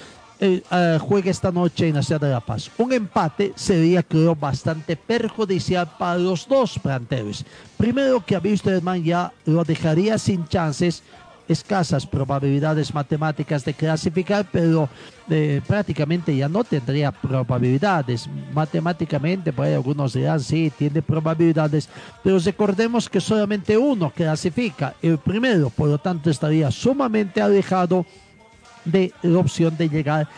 Eh, 0.42 0.62
eh, 0.70 0.98
juega 0.98 1.30
esta 1.30 1.52
noche 1.52 1.88
en 1.88 1.96
la 1.96 2.02
ciudad 2.02 2.20
de 2.20 2.30
La 2.30 2.40
Paz. 2.40 2.70
Un 2.78 2.94
empate 2.94 3.52
sería, 3.56 4.02
creo, 4.02 4.34
bastante 4.34 4.96
perjudicial 4.96 5.86
para 5.98 6.16
los 6.18 6.48
dos 6.48 6.78
planteles. 6.78 7.44
Primero 7.76 8.24
que 8.24 8.36
a 8.36 8.40
Wisterman 8.40 9.04
ya 9.04 9.32
lo 9.44 9.64
dejaría 9.64 10.16
sin 10.16 10.48
chances 10.48 11.02
escasas 11.50 12.06
probabilidades 12.06 12.94
matemáticas 12.94 13.64
de 13.64 13.74
clasificar, 13.74 14.46
pero 14.50 14.88
eh, 15.28 15.60
prácticamente 15.66 16.34
ya 16.36 16.48
no 16.48 16.62
tendría 16.62 17.10
probabilidades. 17.10 18.28
Matemáticamente, 18.54 19.52
pues 19.52 19.74
algunos 19.74 20.12
dirán, 20.12 20.38
sí, 20.40 20.72
tiene 20.78 21.02
probabilidades, 21.02 21.88
pero 22.22 22.38
recordemos 22.38 23.08
que 23.08 23.20
solamente 23.20 23.76
uno 23.76 24.10
clasifica, 24.10 24.94
el 25.02 25.18
primero, 25.18 25.70
por 25.70 25.88
lo 25.88 25.98
tanto 25.98 26.30
estaría 26.30 26.70
sumamente 26.70 27.42
alejado 27.42 28.06
de 28.84 29.12
la 29.22 29.38
opción 29.40 29.76
de 29.76 29.88
llegar 29.88 30.28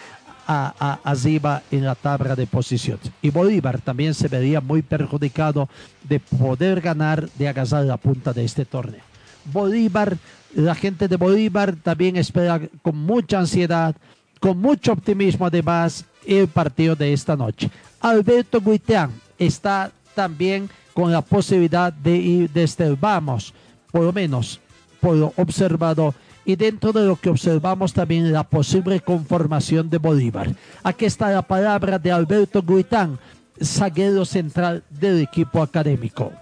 a, 0.47 0.75
a, 0.81 1.11
arriba 1.11 1.63
en 1.71 1.85
la 1.85 1.95
tabla 1.95 2.35
de 2.35 2.47
posiciones. 2.47 3.11
Y 3.21 3.29
Bolívar 3.29 3.83
también 3.83 4.15
se 4.15 4.29
vería 4.29 4.63
muy 4.63 4.81
perjudicado 4.81 5.69
de 6.03 6.21
poder 6.21 6.81
ganar, 6.81 7.29
de 7.33 7.49
agarrar 7.49 7.85
la 7.85 7.99
punta 7.99 8.33
de 8.33 8.45
este 8.45 8.65
torneo. 8.65 9.12
Bolívar 9.45 10.17
la 10.55 10.75
gente 10.75 11.09
de 11.09 11.17
Bolívar 11.17 11.77
también 11.77 12.17
espera 12.17 12.61
con 12.83 12.97
mucha 12.97 13.39
ansiedad, 13.39 13.95
con 14.41 14.59
mucho 14.59 14.93
optimismo 14.93 15.47
además 15.47 16.05
el 16.27 16.49
partido 16.49 16.95
de 16.95 17.13
esta 17.13 17.37
noche. 17.37 17.71
Alberto 18.01 18.61
Guiteán 18.61 19.11
está 19.39 19.91
también 20.15 20.69
con 20.93 21.11
la 21.11 21.23
posibilidad 21.23 21.93
de 21.93 22.17
ir 22.17 22.51
desde 22.51 22.95
vamos, 22.95 23.55
por 23.91 24.03
lo 24.03 24.13
menos 24.13 24.61
por 25.01 25.17
lo 25.17 25.33
observado 25.37 26.15
y 26.45 26.55
dentro 26.55 26.93
de 26.93 27.05
lo 27.05 27.17
que 27.17 27.31
observamos 27.31 27.93
también 27.93 28.33
la 28.33 28.45
posible 28.45 29.01
conformación 29.01 29.89
de 29.91 29.99
Bolívar. 29.99 30.55
Aquí 30.83 31.07
está 31.07 31.31
la 31.31 31.43
palabra 31.43 31.99
de 31.99 32.13
Alberto 32.13 32.63
Guitán, 32.63 33.19
zaguero 33.61 34.25
central 34.25 34.85
del 34.91 35.23
equipo 35.23 35.63
académico. 35.63 36.33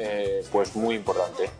Eh, 0.00 0.44
pues 0.52 0.76
muy 0.76 0.94
importante. 0.94 1.50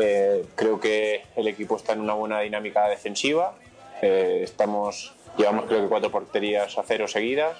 Eh, 0.00 0.44
creo 0.54 0.78
que 0.78 1.24
el 1.34 1.48
equipo 1.48 1.76
está 1.76 1.92
en 1.92 2.00
una 2.00 2.14
buena 2.14 2.40
dinámica 2.40 2.88
defensiva. 2.88 3.54
Eh, 4.00 4.42
estamos, 4.44 5.12
llevamos 5.36 5.66
creo 5.66 5.82
que 5.82 5.88
cuatro 5.88 6.10
porterías 6.10 6.78
a 6.78 6.84
cero 6.86 7.08
seguidas. 7.08 7.56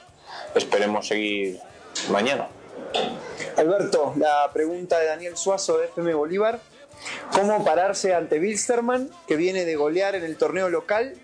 Esperemos 0.54 1.08
seguir 1.08 1.58
mañana. 2.10 2.46
Alberto, 3.56 4.14
la 4.16 4.50
pregunta 4.52 5.00
de 5.00 5.06
Daniel 5.06 5.36
Suazo 5.36 5.78
de 5.78 5.86
FM 5.86 6.14
Bolívar. 6.14 6.60
¿Cómo 7.32 7.64
pararse 7.64 8.14
ante 8.14 8.38
Wilstermann, 8.38 9.10
que 9.26 9.34
viene 9.34 9.64
de 9.64 9.74
golear 9.74 10.14
en 10.14 10.22
el 10.22 10.36
torneo 10.36 10.68
local 10.68 11.14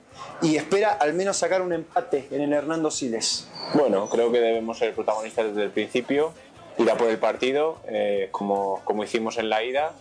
y 0.42 0.56
espera 0.56 0.90
al 0.92 1.14
menos 1.14 1.36
sacar 1.36 1.62
un 1.62 1.72
empate 1.72 2.26
en 2.32 2.40
el 2.40 2.52
Hernando 2.52 2.90
Siles? 2.90 3.46
Bueno, 3.74 4.08
creo 4.10 4.32
que 4.32 4.40
debemos 4.40 4.78
ser 4.78 4.94
protagonistas 4.94 5.46
desde 5.46 5.62
el 5.62 5.70
principio 5.70 6.34
ir 6.82 6.90
a 6.90 6.96
por 6.96 7.08
el 7.08 7.18
partido, 7.18 7.78
eh, 7.88 8.28
como, 8.30 8.80
como 8.84 9.04
hicimos 9.04 9.38
en 9.38 9.48
la 9.48 9.62
ida. 9.64 9.92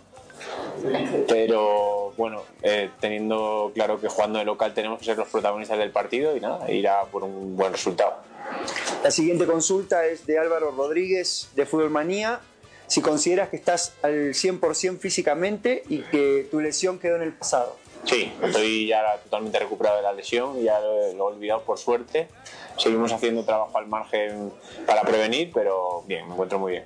Pero 1.28 2.14
bueno, 2.16 2.44
eh, 2.62 2.90
teniendo 3.00 3.72
claro 3.74 4.00
que 4.00 4.08
jugando 4.08 4.40
de 4.40 4.46
local 4.46 4.74
tenemos 4.74 5.00
que 5.00 5.06
ser 5.06 5.18
los 5.18 5.28
protagonistas 5.28 5.78
del 5.78 5.92
partido 5.92 6.36
y 6.36 6.40
nada, 6.40 6.72
ir 6.72 6.88
por 7.12 7.24
un 7.24 7.58
buen 7.58 7.74
resultado. 7.74 8.16
La 9.04 9.12
siguiente 9.12 9.46
consulta 9.46 10.06
es 10.06 10.26
de 10.26 10.40
Álvaro 10.40 10.72
Rodríguez 10.72 11.50
de 11.56 11.66
Fútbol 11.66 11.90
Manía. 11.90 12.40
Si 12.88 13.02
consideras 13.02 13.50
que 13.50 13.58
estás 13.58 13.94
al 14.02 14.34
100% 14.34 14.98
físicamente 14.98 15.84
y 15.90 16.00
que 16.00 16.48
tu 16.50 16.60
lesión 16.60 16.98
quedó 16.98 17.18
en 17.18 17.22
el 17.22 17.34
pasado. 17.34 17.78
Sí, 18.06 18.32
estoy 18.41 18.88
ya 18.88 19.18
totalmente 19.24 19.60
recuperado 19.60 19.97
de 19.97 20.04
la 20.04 20.14
lesión, 20.14 20.62
ya 20.62 20.80
lo, 20.80 21.02
he 21.02 21.22
olvidado 21.22 21.62
por 21.62 21.78
suerte. 21.78 22.28
Seguimos 22.78 23.12
haciendo 23.12 23.43
trabajo 23.43 23.78
al 23.78 23.88
margen 23.88 24.52
para 24.86 25.02
prevenir, 25.02 25.52
pero 25.54 26.04
bien, 26.08 26.28
me 26.28 26.34
encuentro 26.34 26.60
muy 26.60 26.74
bien. 26.74 26.86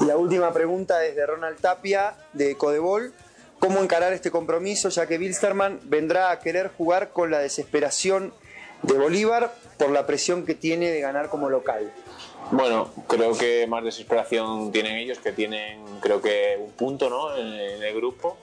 Y 0.00 0.04
la 0.04 0.16
última 0.16 0.52
pregunta 0.52 1.04
es 1.04 1.16
de 1.16 1.26
Ronald 1.26 1.58
Tapia, 1.60 2.14
de 2.34 2.56
Codebol. 2.56 3.12
¿Cómo 3.58 3.80
encarar 3.80 4.12
este 4.12 4.30
compromiso, 4.30 4.90
ya 4.90 5.06
que 5.06 5.16
Wilstermann 5.16 5.80
vendrá 5.84 6.30
a 6.30 6.38
querer 6.40 6.70
jugar 6.76 7.10
con 7.10 7.30
la 7.30 7.38
desesperación 7.38 8.34
de 8.82 8.98
Bolívar 8.98 9.54
por 9.78 9.90
la 9.90 10.06
presión 10.06 10.44
que 10.44 10.54
tiene 10.54 10.90
de 10.90 11.00
ganar 11.00 11.30
como 11.30 11.48
local? 11.48 11.90
Bueno, 12.50 12.90
creo 13.08 13.36
que 13.36 13.66
más 13.66 13.82
desesperación 13.82 14.70
tienen 14.70 14.96
ellos, 14.96 15.18
que 15.18 15.32
tienen 15.32 15.82
creo 16.00 16.20
que 16.20 16.58
un 16.60 16.72
punto 16.72 17.08
¿no? 17.08 17.34
en 17.34 17.82
el 17.82 17.94
grupo 17.94 18.36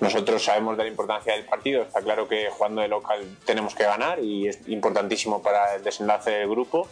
nosotros 0.00 0.42
sabemos 0.44 0.76
de 0.76 0.84
la 0.84 0.88
importancia 0.90 1.34
del 1.34 1.44
partido, 1.44 1.82
está 1.82 2.00
claro 2.00 2.28
que 2.28 2.48
jugando 2.50 2.82
de 2.82 2.88
local 2.88 3.20
tenemos 3.44 3.74
que 3.74 3.84
ganar 3.84 4.18
y 4.18 4.48
es 4.48 4.60
importantísimo 4.68 5.42
para 5.42 5.76
el 5.76 5.84
desenlace 5.84 6.30
del 6.30 6.48
grupo. 6.48 6.88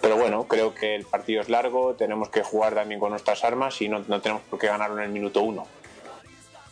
Pero 0.00 0.16
bueno, 0.16 0.44
creo 0.44 0.74
que 0.74 0.94
el 0.94 1.04
partido 1.04 1.42
es 1.42 1.48
largo, 1.48 1.94
tenemos 1.94 2.30
que 2.30 2.42
jugar 2.42 2.74
también 2.74 3.00
con 3.00 3.10
nuestras 3.10 3.44
armas 3.44 3.80
y 3.82 3.88
no, 3.88 4.02
tenemos 4.20 4.42
por 4.48 4.58
qué 4.58 4.66
ganarlo 4.68 4.98
en 4.98 5.04
el 5.04 5.10
minuto 5.10 5.42
uno. 5.42 5.66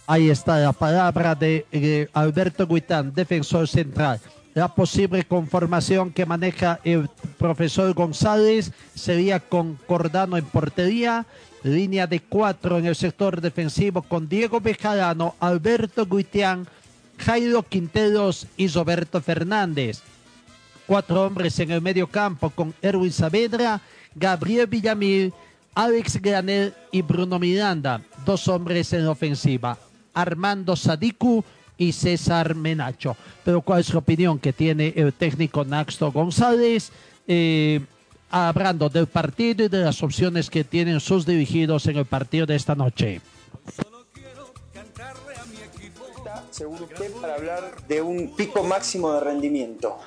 Ahí 0.07 0.31
está 0.31 0.59
la 0.59 0.73
palabra 0.73 1.35
de 1.35 2.09
Alberto 2.15 2.67
Guitán, 2.67 3.13
defensor 3.13 3.69
central. 3.69 4.19
La 4.59 4.67
posible 4.67 5.23
conformación 5.23 6.11
que 6.11 6.27
maneja 6.27 6.81
el 6.83 7.09
profesor 7.39 7.95
González 7.95 8.73
sería 8.93 9.39
con 9.39 9.77
Cordano 9.87 10.37
en 10.37 10.45
portería, 10.47 11.27
Línea 11.63 12.09
de 12.09 12.19
cuatro 12.19 12.77
en 12.77 12.87
el 12.87 12.97
sector 12.97 13.41
defensivo 13.41 14.03
con 14.03 14.29
Diego 14.29 14.61
Bejarano, 14.61 15.37
Alberto 15.39 16.07
Guitián, 16.07 16.67
Jairo 17.19 17.63
Quinteros 17.63 18.49
y 18.57 18.67
Roberto 18.67 19.21
Fernández. 19.21 20.01
Cuatro 20.89 21.27
hombres 21.27 21.57
en 21.61 21.71
el 21.71 21.81
medio 21.81 22.09
campo 22.09 22.51
con 22.51 22.75
Erwin 22.83 23.13
Saavedra, 23.13 23.81
Gabriel 24.17 24.67
Villamil, 24.67 25.33
Alex 25.73 26.21
Granel 26.21 26.75
y 26.91 27.03
Bruno 27.03 27.39
Miranda. 27.39 28.03
Dos 28.27 28.49
hombres 28.49 28.93
en 28.93 29.07
ofensiva, 29.07 29.79
Armando 30.15 30.75
Sadiku 30.75 31.45
y 31.79 31.93
César 31.93 32.55
Menacho. 32.55 33.17
Pero 33.45 33.63
¿cuál 33.63 33.81
es 33.81 33.93
la 33.93 34.01
opinión 34.01 34.39
que 34.39 34.53
tiene 34.53 34.93
el 34.97 35.13
técnico 35.13 35.65
Naxto 35.65 36.13
González? 36.13 36.91
Eh, 37.27 37.81
hablando 38.31 38.89
del 38.89 39.07
partido 39.07 39.65
y 39.65 39.69
de 39.69 39.79
las 39.79 40.03
opciones 40.03 40.51
que 40.51 40.65
tienen 40.65 41.01
sus 41.01 41.25
dirigidos 41.25 41.87
en 41.87 41.97
el 41.97 42.05
partido 42.05 42.45
de 42.45 42.57
esta 42.57 42.75
noche. 42.75 43.21
Según 46.51 46.83
usted, 46.83 47.13
para 47.13 47.35
hablar 47.37 47.87
de 47.87 48.03
un 48.03 48.35
pico 48.35 48.65
máximo 48.65 49.13
de 49.13 49.21
rendimiento. 49.21 49.99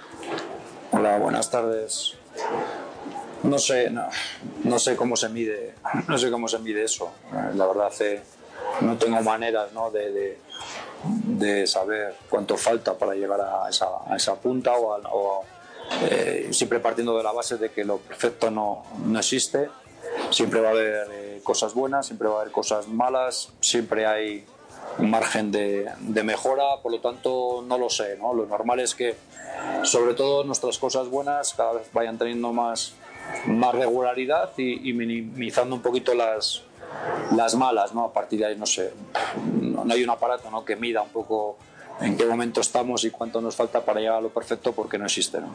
Hola, 0.91 1.17
buenas 1.17 1.49
tardes. 1.49 2.15
No 3.43 3.57
sé, 3.57 3.89
no, 4.63 4.77
sé 4.77 4.95
cómo 4.95 5.15
se 5.15 5.29
mide, 5.29 5.75
no 6.07 6.17
sé 6.17 6.29
cómo 6.29 6.47
se 6.47 6.59
mide 6.59 6.83
eso. 6.83 7.11
La 7.55 7.65
verdad, 7.65 7.91
eh, 8.01 8.21
no 8.81 8.97
tengo 8.97 9.21
maneras 9.21 9.71
¿no? 9.73 9.89
de, 9.89 10.11
de 10.11 10.37
saber 11.65 12.15
cuánto 12.29 12.57
falta 12.57 12.97
para 12.97 13.13
llegar 13.13 13.41
a 13.41 13.67
esa, 13.69 13.87
a 14.07 14.15
esa 14.15 14.35
punta 14.35 14.73
o, 14.75 14.93
a- 14.93 14.99
o, 15.11 15.43
eh, 16.09 16.49
siempre 16.51 16.79
partiendo 16.79 17.17
de 17.17 17.23
la 17.23 17.31
base 17.31 17.57
de 17.57 17.71
que 17.71 17.83
lo 17.83 17.97
perfecto 17.97 18.49
no, 18.51 18.83
no 19.05 19.19
existe. 19.19 19.69
Siempre 20.29 20.61
va 20.61 20.69
a 20.69 20.71
haber 20.71 21.07
eh, 21.11 21.41
cosas 21.43 21.73
buenas, 21.73 22.05
siempre 22.05 22.27
va 22.27 22.37
a 22.37 22.41
haber 22.41 22.51
cosas 22.51 22.87
malas, 22.87 23.49
siempre 23.61 24.05
hay 24.05 24.45
un 24.97 25.09
margen 25.09 25.51
de, 25.51 25.89
de 25.99 26.23
mejora, 26.23 26.77
por 26.81 26.91
lo 26.91 26.99
tanto 26.99 27.63
no 27.65 27.77
lo 27.77 27.89
sé. 27.89 28.17
¿no? 28.17 28.33
Lo 28.33 28.45
normal 28.45 28.79
es 28.79 28.95
que 28.95 29.15
sobre 29.83 30.13
todo 30.13 30.43
nuestras 30.43 30.77
cosas 30.77 31.07
buenas 31.09 31.53
cada 31.53 31.73
vez 31.73 31.87
vayan 31.93 32.17
teniendo 32.17 32.51
más, 32.53 32.93
más 33.45 33.73
regularidad 33.75 34.51
y, 34.57 34.89
y 34.89 34.93
minimizando 34.93 35.75
un 35.75 35.81
poquito 35.81 36.13
las, 36.13 36.63
las 37.35 37.55
malas, 37.55 37.93
¿no? 37.93 38.05
A 38.05 38.13
partir 38.13 38.39
de 38.39 38.45
ahí, 38.47 38.55
no 38.57 38.65
sé, 38.65 38.91
hay 39.91 40.03
un 40.03 40.09
aparato 40.09 40.49
¿no? 40.51 40.63
que 40.65 40.75
mida 40.75 41.01
un 41.01 41.09
poco 41.09 41.57
en 41.99 42.17
qué 42.17 42.25
momento 42.25 42.61
estamos 42.61 43.03
y 43.03 43.11
cuánto 43.11 43.41
nos 43.41 43.55
falta 43.55 43.83
para 43.85 43.99
llegar 43.99 44.15
a 44.17 44.21
lo 44.21 44.29
perfecto 44.29 44.71
porque 44.73 44.97
no 44.97 45.05
existe, 45.05 45.39
¿no? 45.39 45.53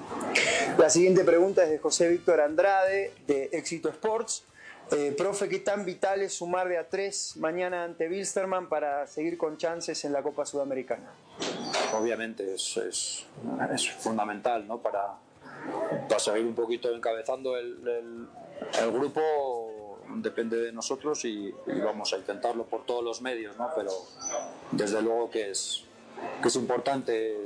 La 0.79 0.89
siguiente 0.91 1.25
pregunta 1.25 1.65
es 1.65 1.71
de 1.71 1.79
José 1.79 2.09
Víctor 2.09 2.41
Andrade, 2.41 3.13
de 3.27 3.49
Éxito 3.53 3.89
Sports. 3.89 4.45
Eh, 4.93 5.13
profe, 5.19 5.49
¿qué 5.49 5.59
tan 5.59 5.85
vital 5.85 6.23
es 6.23 6.35
sumar 6.35 6.69
de 6.69 6.79
a 6.79 6.89
tres 6.89 7.37
mañana 7.39 7.83
ante 7.83 8.09
Wilstermann 8.09 8.69
para 8.69 9.09
seguir 9.09 9.37
con 9.37 9.57
chances 9.57 10.05
en 10.05 10.13
la 10.13 10.23
Copa 10.23 10.47
Sudamericana? 10.47 11.11
Obviamente 11.99 12.55
es, 12.55 12.77
es, 12.77 13.27
es 13.75 13.91
fundamental, 13.91 14.69
¿no? 14.69 14.79
Para, 14.79 15.15
para 16.09 16.21
seguir 16.21 16.47
un 16.47 16.55
poquito 16.55 16.95
encabezando 16.95 17.57
el, 17.57 17.77
el- 17.89 18.29
el 18.81 18.91
grupo 18.93 19.21
depende 20.23 20.57
de 20.57 20.73
nosotros 20.73 21.25
y, 21.25 21.55
vamos 21.85 22.13
a 22.13 22.19
intentarlo 22.19 22.65
por 22.65 22.85
todos 22.85 23.05
los 23.05 23.21
medios, 23.23 23.57
¿no? 23.57 23.69
Pero 23.75 23.91
desde 24.73 25.03
luego 25.03 25.31
que 25.31 25.51
es, 25.51 25.85
que 26.43 26.49
es 26.49 26.57
importante. 26.57 27.37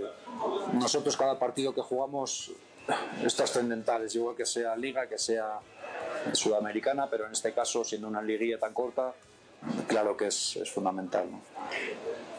Nosotros 0.72 1.16
cada 1.16 1.38
partido 1.38 1.74
que 1.74 1.82
jugamos 1.82 2.52
es 3.24 3.34
trascendental, 3.34 4.04
es 4.04 4.14
igual 4.14 4.36
que 4.36 4.46
sea 4.46 4.76
liga, 4.76 5.06
que 5.06 5.18
sea 5.18 5.60
sudamericana, 6.32 7.08
pero 7.10 7.26
en 7.26 7.32
este 7.32 7.52
caso, 7.52 7.84
siendo 7.84 8.08
una 8.08 8.22
liguilla 8.22 8.58
tan 8.58 8.72
corta, 8.72 9.12
claro 9.86 10.16
que 10.16 10.26
es, 10.26 10.56
es 10.56 10.70
fundamental. 10.70 11.26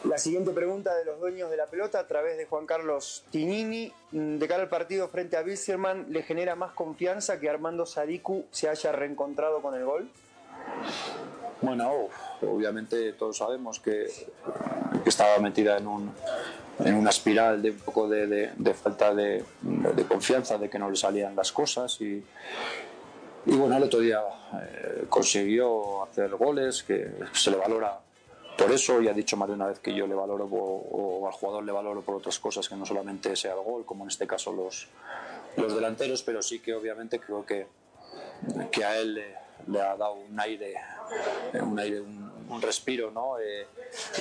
La 0.04 0.18
siguiente 0.18 0.50
pregunta 0.50 0.94
de 0.96 1.04
los 1.04 1.20
dueños 1.20 1.48
de 1.50 1.56
la 1.56 1.66
pelota 1.66 2.00
a 2.00 2.06
través 2.08 2.36
de 2.36 2.46
Juan 2.46 2.66
Carlos 2.66 3.24
Tinini. 3.30 3.92
De 4.10 4.48
cara 4.48 4.62
al 4.64 4.68
partido 4.68 5.08
frente 5.08 5.36
a 5.36 5.42
Wilstermann, 5.42 6.06
¿le 6.10 6.22
genera 6.22 6.56
más 6.56 6.72
confianza 6.72 7.38
que 7.38 7.48
Armando 7.48 7.86
Sadiku 7.86 8.44
se 8.50 8.68
haya 8.68 8.90
reencontrado 8.92 9.62
con 9.62 9.74
el 9.76 9.84
gol? 9.84 10.10
Bueno, 11.60 12.08
obviamente 12.42 13.12
todos 13.12 13.36
sabemos 13.38 13.78
que, 13.78 14.10
que 15.04 15.08
estaba 15.08 15.38
metida 15.38 15.78
en, 15.78 15.86
un, 15.86 16.12
en 16.84 16.94
una 16.94 17.10
espiral 17.10 17.62
de 17.62 17.70
un 17.70 17.78
poco 17.78 18.08
de, 18.08 18.26
de- 18.26 18.50
de 18.56 18.74
falta 18.74 19.14
de, 19.14 19.44
de 19.60 20.04
confianza, 20.04 20.58
de 20.58 20.68
que 20.68 20.80
no 20.80 20.90
le 20.90 20.96
salían 20.96 21.36
las 21.36 21.52
cosas 21.52 22.00
y, 22.00 22.24
y 23.46 23.54
bueno, 23.56 23.76
el 23.76 23.84
otro 23.84 24.00
día 24.00 24.20
eh, 24.60 25.04
consiguió 25.08 26.02
hacer 26.02 26.30
goles, 26.34 26.82
que 26.82 27.08
se 27.32 27.52
le 27.52 27.56
valora 27.56 28.00
por 28.56 28.70
eso 28.70 29.00
y 29.00 29.08
ha 29.08 29.12
dicho 29.12 29.36
más 29.36 29.48
de 29.48 29.54
una 29.54 29.66
vez 29.66 29.78
que 29.78 29.94
yo 29.94 30.06
le 30.06 30.14
valoro 30.14 30.44
o, 30.44 31.26
al 31.26 31.32
jugador 31.32 31.64
le 31.64 31.72
valoro 31.72 32.02
por 32.02 32.16
otras 32.16 32.38
cosas 32.38 32.68
que 32.68 32.76
no 32.76 32.86
solamente 32.86 33.34
sea 33.36 33.52
el 33.54 33.60
gol, 33.60 33.84
como 33.84 34.04
en 34.04 34.10
este 34.10 34.26
caso 34.26 34.52
los, 34.52 34.88
los 35.56 35.74
delanteros, 35.74 36.22
pero 36.22 36.42
sí 36.42 36.60
que 36.60 36.74
obviamente 36.74 37.18
creo 37.20 37.44
que, 37.44 37.66
que 38.70 38.84
a 38.84 38.98
él 38.98 39.14
le, 39.66 39.80
ha 39.80 39.96
dado 39.96 40.14
un 40.14 40.38
aire, 40.40 40.74
un, 41.60 41.78
aire, 41.78 42.00
un, 42.00 42.32
un 42.48 42.62
respiro, 42.62 43.10
¿no? 43.10 43.38
Eh, 43.38 43.66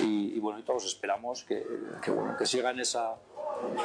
y, 0.02 0.40
bueno, 0.40 0.60
y 0.60 0.64
todos 0.64 0.86
esperamos 0.86 1.44
que, 1.44 1.66
que, 2.04 2.12
bueno, 2.12 2.38
siga 2.46 2.72
en 2.72 2.80
esa, 2.80 3.16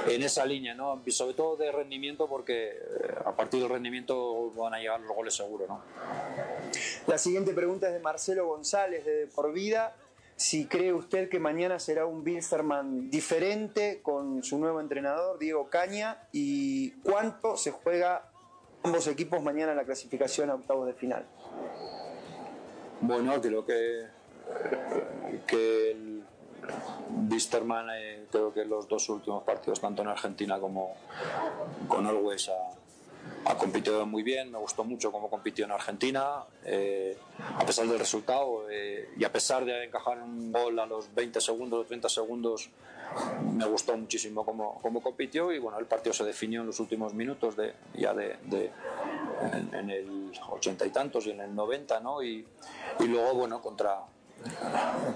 en 0.06 0.22
esa 0.22 0.44
línea, 0.46 0.74
¿no? 0.74 1.02
Y 1.04 1.10
sobre 1.10 1.34
todo 1.34 1.56
de 1.56 1.72
rendimiento, 1.72 2.28
porque 2.28 2.68
eh, 2.68 3.14
a 3.24 3.34
partir 3.34 3.60
del 3.60 3.68
rendimiento 3.68 4.50
van 4.52 4.74
a 4.74 4.78
llegar 4.78 5.00
los 5.00 5.14
goles 5.14 5.34
seguro, 5.34 5.66
¿no? 5.66 5.82
La 7.06 7.18
siguiente 7.18 7.52
pregunta 7.52 7.88
es 7.88 7.94
de 7.94 8.00
Marcelo 8.00 8.46
González 8.46 9.04
de 9.04 9.26
Por 9.28 9.52
Vida. 9.52 9.94
Si 10.36 10.66
cree 10.66 10.92
usted 10.92 11.30
que 11.30 11.40
mañana 11.40 11.78
será 11.78 12.04
un 12.04 12.22
Wilstermann 12.22 13.10
diferente 13.10 14.00
con 14.02 14.42
su 14.42 14.58
nuevo 14.58 14.82
entrenador, 14.82 15.38
Diego 15.38 15.70
Caña, 15.70 16.28
y 16.30 16.90
cuánto 17.00 17.56
se 17.56 17.70
juega 17.70 18.30
ambos 18.82 19.06
equipos 19.08 19.42
mañana 19.42 19.72
en 19.72 19.78
la 19.78 19.84
clasificación 19.84 20.50
a 20.50 20.54
octavos 20.56 20.86
de 20.86 20.92
final. 20.92 21.24
Bueno, 23.00 23.40
creo 23.40 23.64
que, 23.64 24.06
que 25.46 25.90
el 25.92 26.22
Wisterman, 27.30 27.88
eh, 27.96 28.26
creo 28.30 28.52
que 28.52 28.66
los 28.66 28.88
dos 28.88 29.08
últimos 29.08 29.42
partidos, 29.42 29.80
tanto 29.80 30.02
en 30.02 30.08
Argentina 30.08 30.60
como 30.60 30.96
con 31.88 32.06
Always, 32.06 32.50
ha 33.46 33.56
competido 33.56 34.04
muy 34.06 34.22
bien. 34.22 34.50
Me 34.50 34.58
gustó 34.58 34.84
mucho 34.84 35.10
cómo 35.12 35.30
compitió 35.30 35.64
en 35.64 35.72
Argentina, 35.72 36.44
eh, 36.64 37.16
a 37.58 37.64
pesar 37.64 37.86
del 37.86 37.98
resultado 37.98 38.68
eh, 38.70 39.08
y 39.16 39.24
a 39.24 39.32
pesar 39.32 39.64
de 39.64 39.84
encajar 39.84 40.20
un 40.22 40.52
gol 40.52 40.78
a 40.78 40.86
los 40.86 41.14
20 41.14 41.40
segundos 41.40 41.80
o 41.80 41.84
30 41.86 42.08
segundos. 42.08 42.68
Me 43.54 43.64
gustó 43.66 43.96
muchísimo 43.96 44.44
cómo, 44.44 44.78
cómo 44.82 45.00
compitió 45.00 45.52
y 45.52 45.58
bueno, 45.58 45.78
el 45.78 45.86
partido 45.86 46.12
se 46.12 46.24
definió 46.24 46.60
en 46.62 46.66
los 46.66 46.80
últimos 46.80 47.14
minutos 47.14 47.56
de, 47.56 47.72
ya 47.94 48.12
de, 48.12 48.36
de- 48.44 48.70
en, 49.52 49.74
en 49.74 49.90
el 49.90 50.32
ochenta 50.50 50.84
y 50.84 50.90
tantos 50.90 51.26
y 51.26 51.30
en 51.30 51.40
el 51.40 51.54
90, 51.54 52.00
¿no? 52.00 52.22
Y, 52.22 52.44
y 52.98 53.04
luego, 53.04 53.34
bueno, 53.34 53.62
contra, 53.62 54.00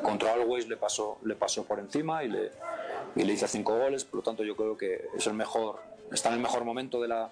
contra 0.02 0.34
Always 0.34 0.68
le 0.68 0.76
pasó, 0.76 1.18
le 1.24 1.34
pasó 1.34 1.64
por 1.64 1.78
encima 1.80 2.22
y 2.24 2.28
le, 2.28 2.52
y 3.16 3.24
le 3.24 3.32
hizo 3.32 3.46
cinco 3.48 3.76
goles, 3.76 4.04
por 4.04 4.18
lo 4.18 4.22
tanto 4.22 4.44
yo 4.44 4.54
creo 4.56 4.76
que 4.76 5.08
es 5.16 5.26
el 5.26 5.34
mejor, 5.34 5.80
está 6.12 6.28
en 6.28 6.36
el 6.36 6.40
mejor 6.40 6.64
momento 6.64 7.00
de 7.00 7.08
la, 7.08 7.30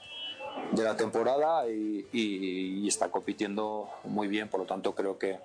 de 0.73 0.85
la 0.85 0.97
temporada 0.97 1.69
y, 1.69 2.87
está 2.87 3.11
compitiendo 3.11 3.89
muy 4.05 4.29
bien, 4.29 4.49
por 4.49 4.61
lo 4.61 4.67
tanto 4.67 4.95
creo 4.95 5.19
que, 5.19 5.39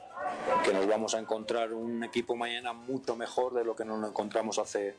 que 0.63 0.73
nos 0.73 0.87
vamos 0.87 1.13
a 1.13 1.19
encontrar 1.19 1.73
un 1.73 2.03
equipo 2.03 2.35
mañana 2.35 2.71
mucho 2.71 3.15
mejor 3.17 3.53
de 3.53 3.65
lo 3.65 3.75
que 3.75 3.83
nos 3.83 4.07
encontramos 4.07 4.59
hace, 4.59 4.95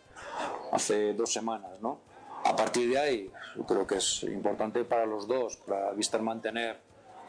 hace 0.73 1.15
dos 1.15 1.33
semanas, 1.33 1.81
¿no? 1.81 2.01
A 2.45 2.55
partir 2.55 2.91
de 2.91 2.99
ahí, 2.99 3.31
creo 3.67 3.87
que 3.87 3.97
es 3.97 4.23
importante 4.25 4.85
para 4.85 5.07
los 5.07 5.27
dos, 5.27 5.57
para 5.57 5.93
Víster 5.93 6.21
mantener 6.21 6.79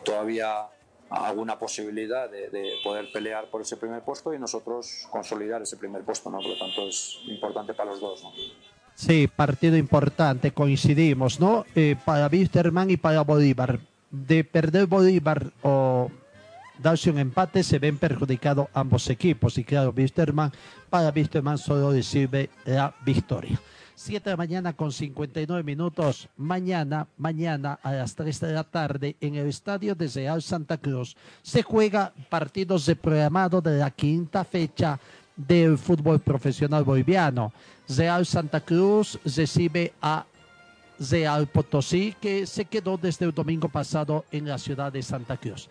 todavía 0.04 0.68
alguna 1.10 1.58
posibilidad 1.58 2.30
de, 2.30 2.50
de 2.50 2.74
poder 2.84 3.12
pelear 3.14 3.50
por 3.50 3.62
ese 3.62 3.78
primer 3.78 4.02
puesto 4.02 4.34
y 4.34 4.40
nosotros 4.40 5.08
consolidar 5.10 5.62
ese 5.62 5.78
primer 5.78 6.04
puesto, 6.04 6.30
¿no? 6.30 6.40
Por 6.40 6.50
lo 6.50 6.58
tanto, 6.58 6.88
es 6.90 7.20
importante 7.28 7.74
para 7.74 7.92
los 7.92 8.02
dos. 8.02 8.28
Sí, 8.96 9.28
partido 9.28 9.76
importante, 9.76 10.52
coincidimos, 10.52 11.40
¿no? 11.40 11.66
Eh, 11.76 11.98
para 12.06 12.28
Wisterman 12.28 12.90
y 12.90 12.98
para 12.98 13.22
Bolívar. 13.22 13.80
De 14.10 14.46
perder 14.46 14.88
Bolívar 14.88 15.52
o 15.62 16.10
darse 16.80 17.12
un 17.12 17.20
empate, 17.20 17.62
se 17.64 17.78
ven 17.78 17.98
perjudicados 17.98 18.68
ambos 18.74 19.10
equipos. 19.10 19.58
Y 19.58 19.66
claro, 19.66 19.94
Wisterman, 19.96 20.52
para 20.90 21.10
Wisterman 21.10 21.58
solo 21.58 21.92
le 21.92 22.04
sirve 22.04 22.50
la 22.64 22.96
victoria. 23.06 23.60
7 23.96 24.24
de 24.24 24.30
la 24.32 24.38
mañana 24.38 24.74
con 24.74 24.92
59 24.92 25.64
minutos. 25.64 26.30
Mañana, 26.38 27.08
mañana 27.18 27.80
a 27.82 27.94
las 27.94 28.16
3 28.16 28.40
de 28.42 28.54
la 28.54 28.64
tarde 28.64 29.16
en 29.22 29.36
el 29.36 29.48
estadio 29.48 29.96
de 29.96 30.08
Real 30.08 30.42
Santa 30.42 30.78
Cruz 30.78 31.16
se 31.42 31.64
juega 31.64 32.14
partidos 32.30 32.86
de 32.86 32.96
programado 32.96 33.62
de 33.62 33.78
la 33.78 33.92
quinta 33.92 34.44
fecha 34.44 35.00
del 35.36 35.78
fútbol 35.78 36.20
profesional 36.20 36.84
boliviano. 36.84 37.52
Real 37.90 38.26
Santa 38.26 38.62
Cruz 38.62 39.20
recibe 39.24 39.94
a 40.02 40.26
Real 41.00 41.48
Potosí 41.48 42.16
que 42.20 42.46
se 42.46 42.66
quedó 42.66 42.98
desde 42.98 43.26
el 43.26 43.34
domingo 43.34 43.70
pasado 43.70 44.26
en 44.32 44.48
la 44.48 44.58
ciudad 44.58 44.92
de 44.92 45.04
Santa 45.04 45.38
Cruz. 45.38 45.70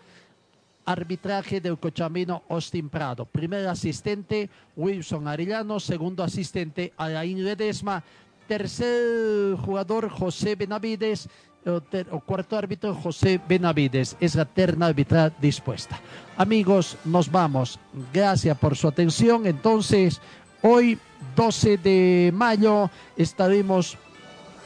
Arbitraje 0.85 1.59
del 1.59 1.79
cochamino 1.79 2.43
Austin 2.47 2.89
Prado. 2.89 3.25
Primer 3.25 3.67
asistente 3.67 4.49
Wilson 4.75 5.27
Arellano. 5.27 5.79
Segundo 5.79 6.23
asistente 6.23 6.93
Alain 6.95 7.43
Ledesma. 7.43 8.03
Tercer 8.47 9.55
jugador 9.57 10.09
José 10.09 10.55
Benavides. 10.55 11.27
O, 11.65 12.19
cuarto 12.19 12.55
árbitro 12.55 12.93
José 12.93 13.41
Benavides. 13.47 14.15
Es 14.19 14.35
la 14.35 14.45
terna 14.45 14.85
arbitral 14.85 15.33
dispuesta. 15.41 15.99
Amigos, 16.37 16.95
nos 17.03 17.31
vamos. 17.31 17.79
Gracias 18.13 18.55
por 18.57 18.75
su 18.75 18.87
atención. 18.87 19.47
Entonces, 19.47 20.21
hoy 20.61 20.99
12 21.35 21.77
de 21.77 22.31
mayo 22.33 22.91
estaremos 23.17 23.97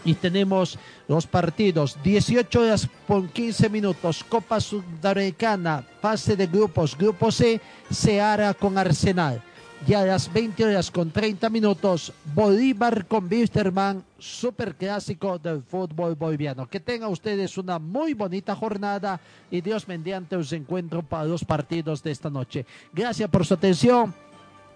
y 0.03 0.13
tenemos 0.13 0.77
los 1.07 1.25
partidos 1.25 1.97
18 2.03 2.61
horas 2.61 2.87
por 3.07 3.27
15 3.27 3.69
minutos 3.69 4.23
Copa 4.23 4.61
Sudamericana 4.61 5.83
fase 6.01 6.37
de 6.37 6.47
grupos 6.47 6.97
Grupo 6.97 7.31
C 7.31 7.59
Seara 7.91 8.53
con 8.53 8.77
Arsenal 8.77 9.43
y 9.87 9.93
a 9.93 10.03
las 10.03 10.31
20 10.31 10.65
horas 10.65 10.91
con 10.91 11.11
30 11.11 11.49
minutos 11.49 12.11
Bolívar 12.33 13.05
con 13.05 13.31
Wisterman 13.31 14.03
superclásico 14.17 15.39
del 15.39 15.63
fútbol 15.63 16.15
boliviano 16.15 16.67
que 16.67 16.79
tengan 16.79 17.09
ustedes 17.09 17.57
una 17.57 17.79
muy 17.79 18.13
bonita 18.13 18.55
jornada 18.55 19.19
y 19.49 19.61
Dios 19.61 19.87
mediante 19.87 20.35
os 20.35 20.51
encuentro 20.51 21.01
para 21.01 21.25
los 21.25 21.45
partidos 21.45 22.03
de 22.03 22.11
esta 22.11 22.29
noche 22.29 22.65
gracias 22.93 23.29
por 23.29 23.45
su 23.45 23.53
atención 23.53 24.13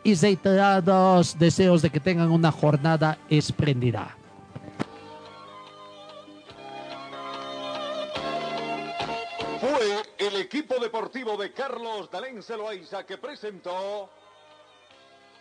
y 0.04 0.16
reiterados 0.16 1.38
deseos 1.40 1.82
de 1.82 1.90
que 1.90 2.00
tengan 2.00 2.30
una 2.30 2.52
jornada 2.52 3.18
espléndida. 3.30 4.18
Fue 9.62 10.04
el 10.18 10.36
equipo 10.36 10.76
deportivo 10.80 11.38
de 11.38 11.54
Carlos 11.54 12.10
Dalén 12.12 12.44
Celoaiza 12.44 13.06
que 13.06 13.18
presentó 13.18 14.10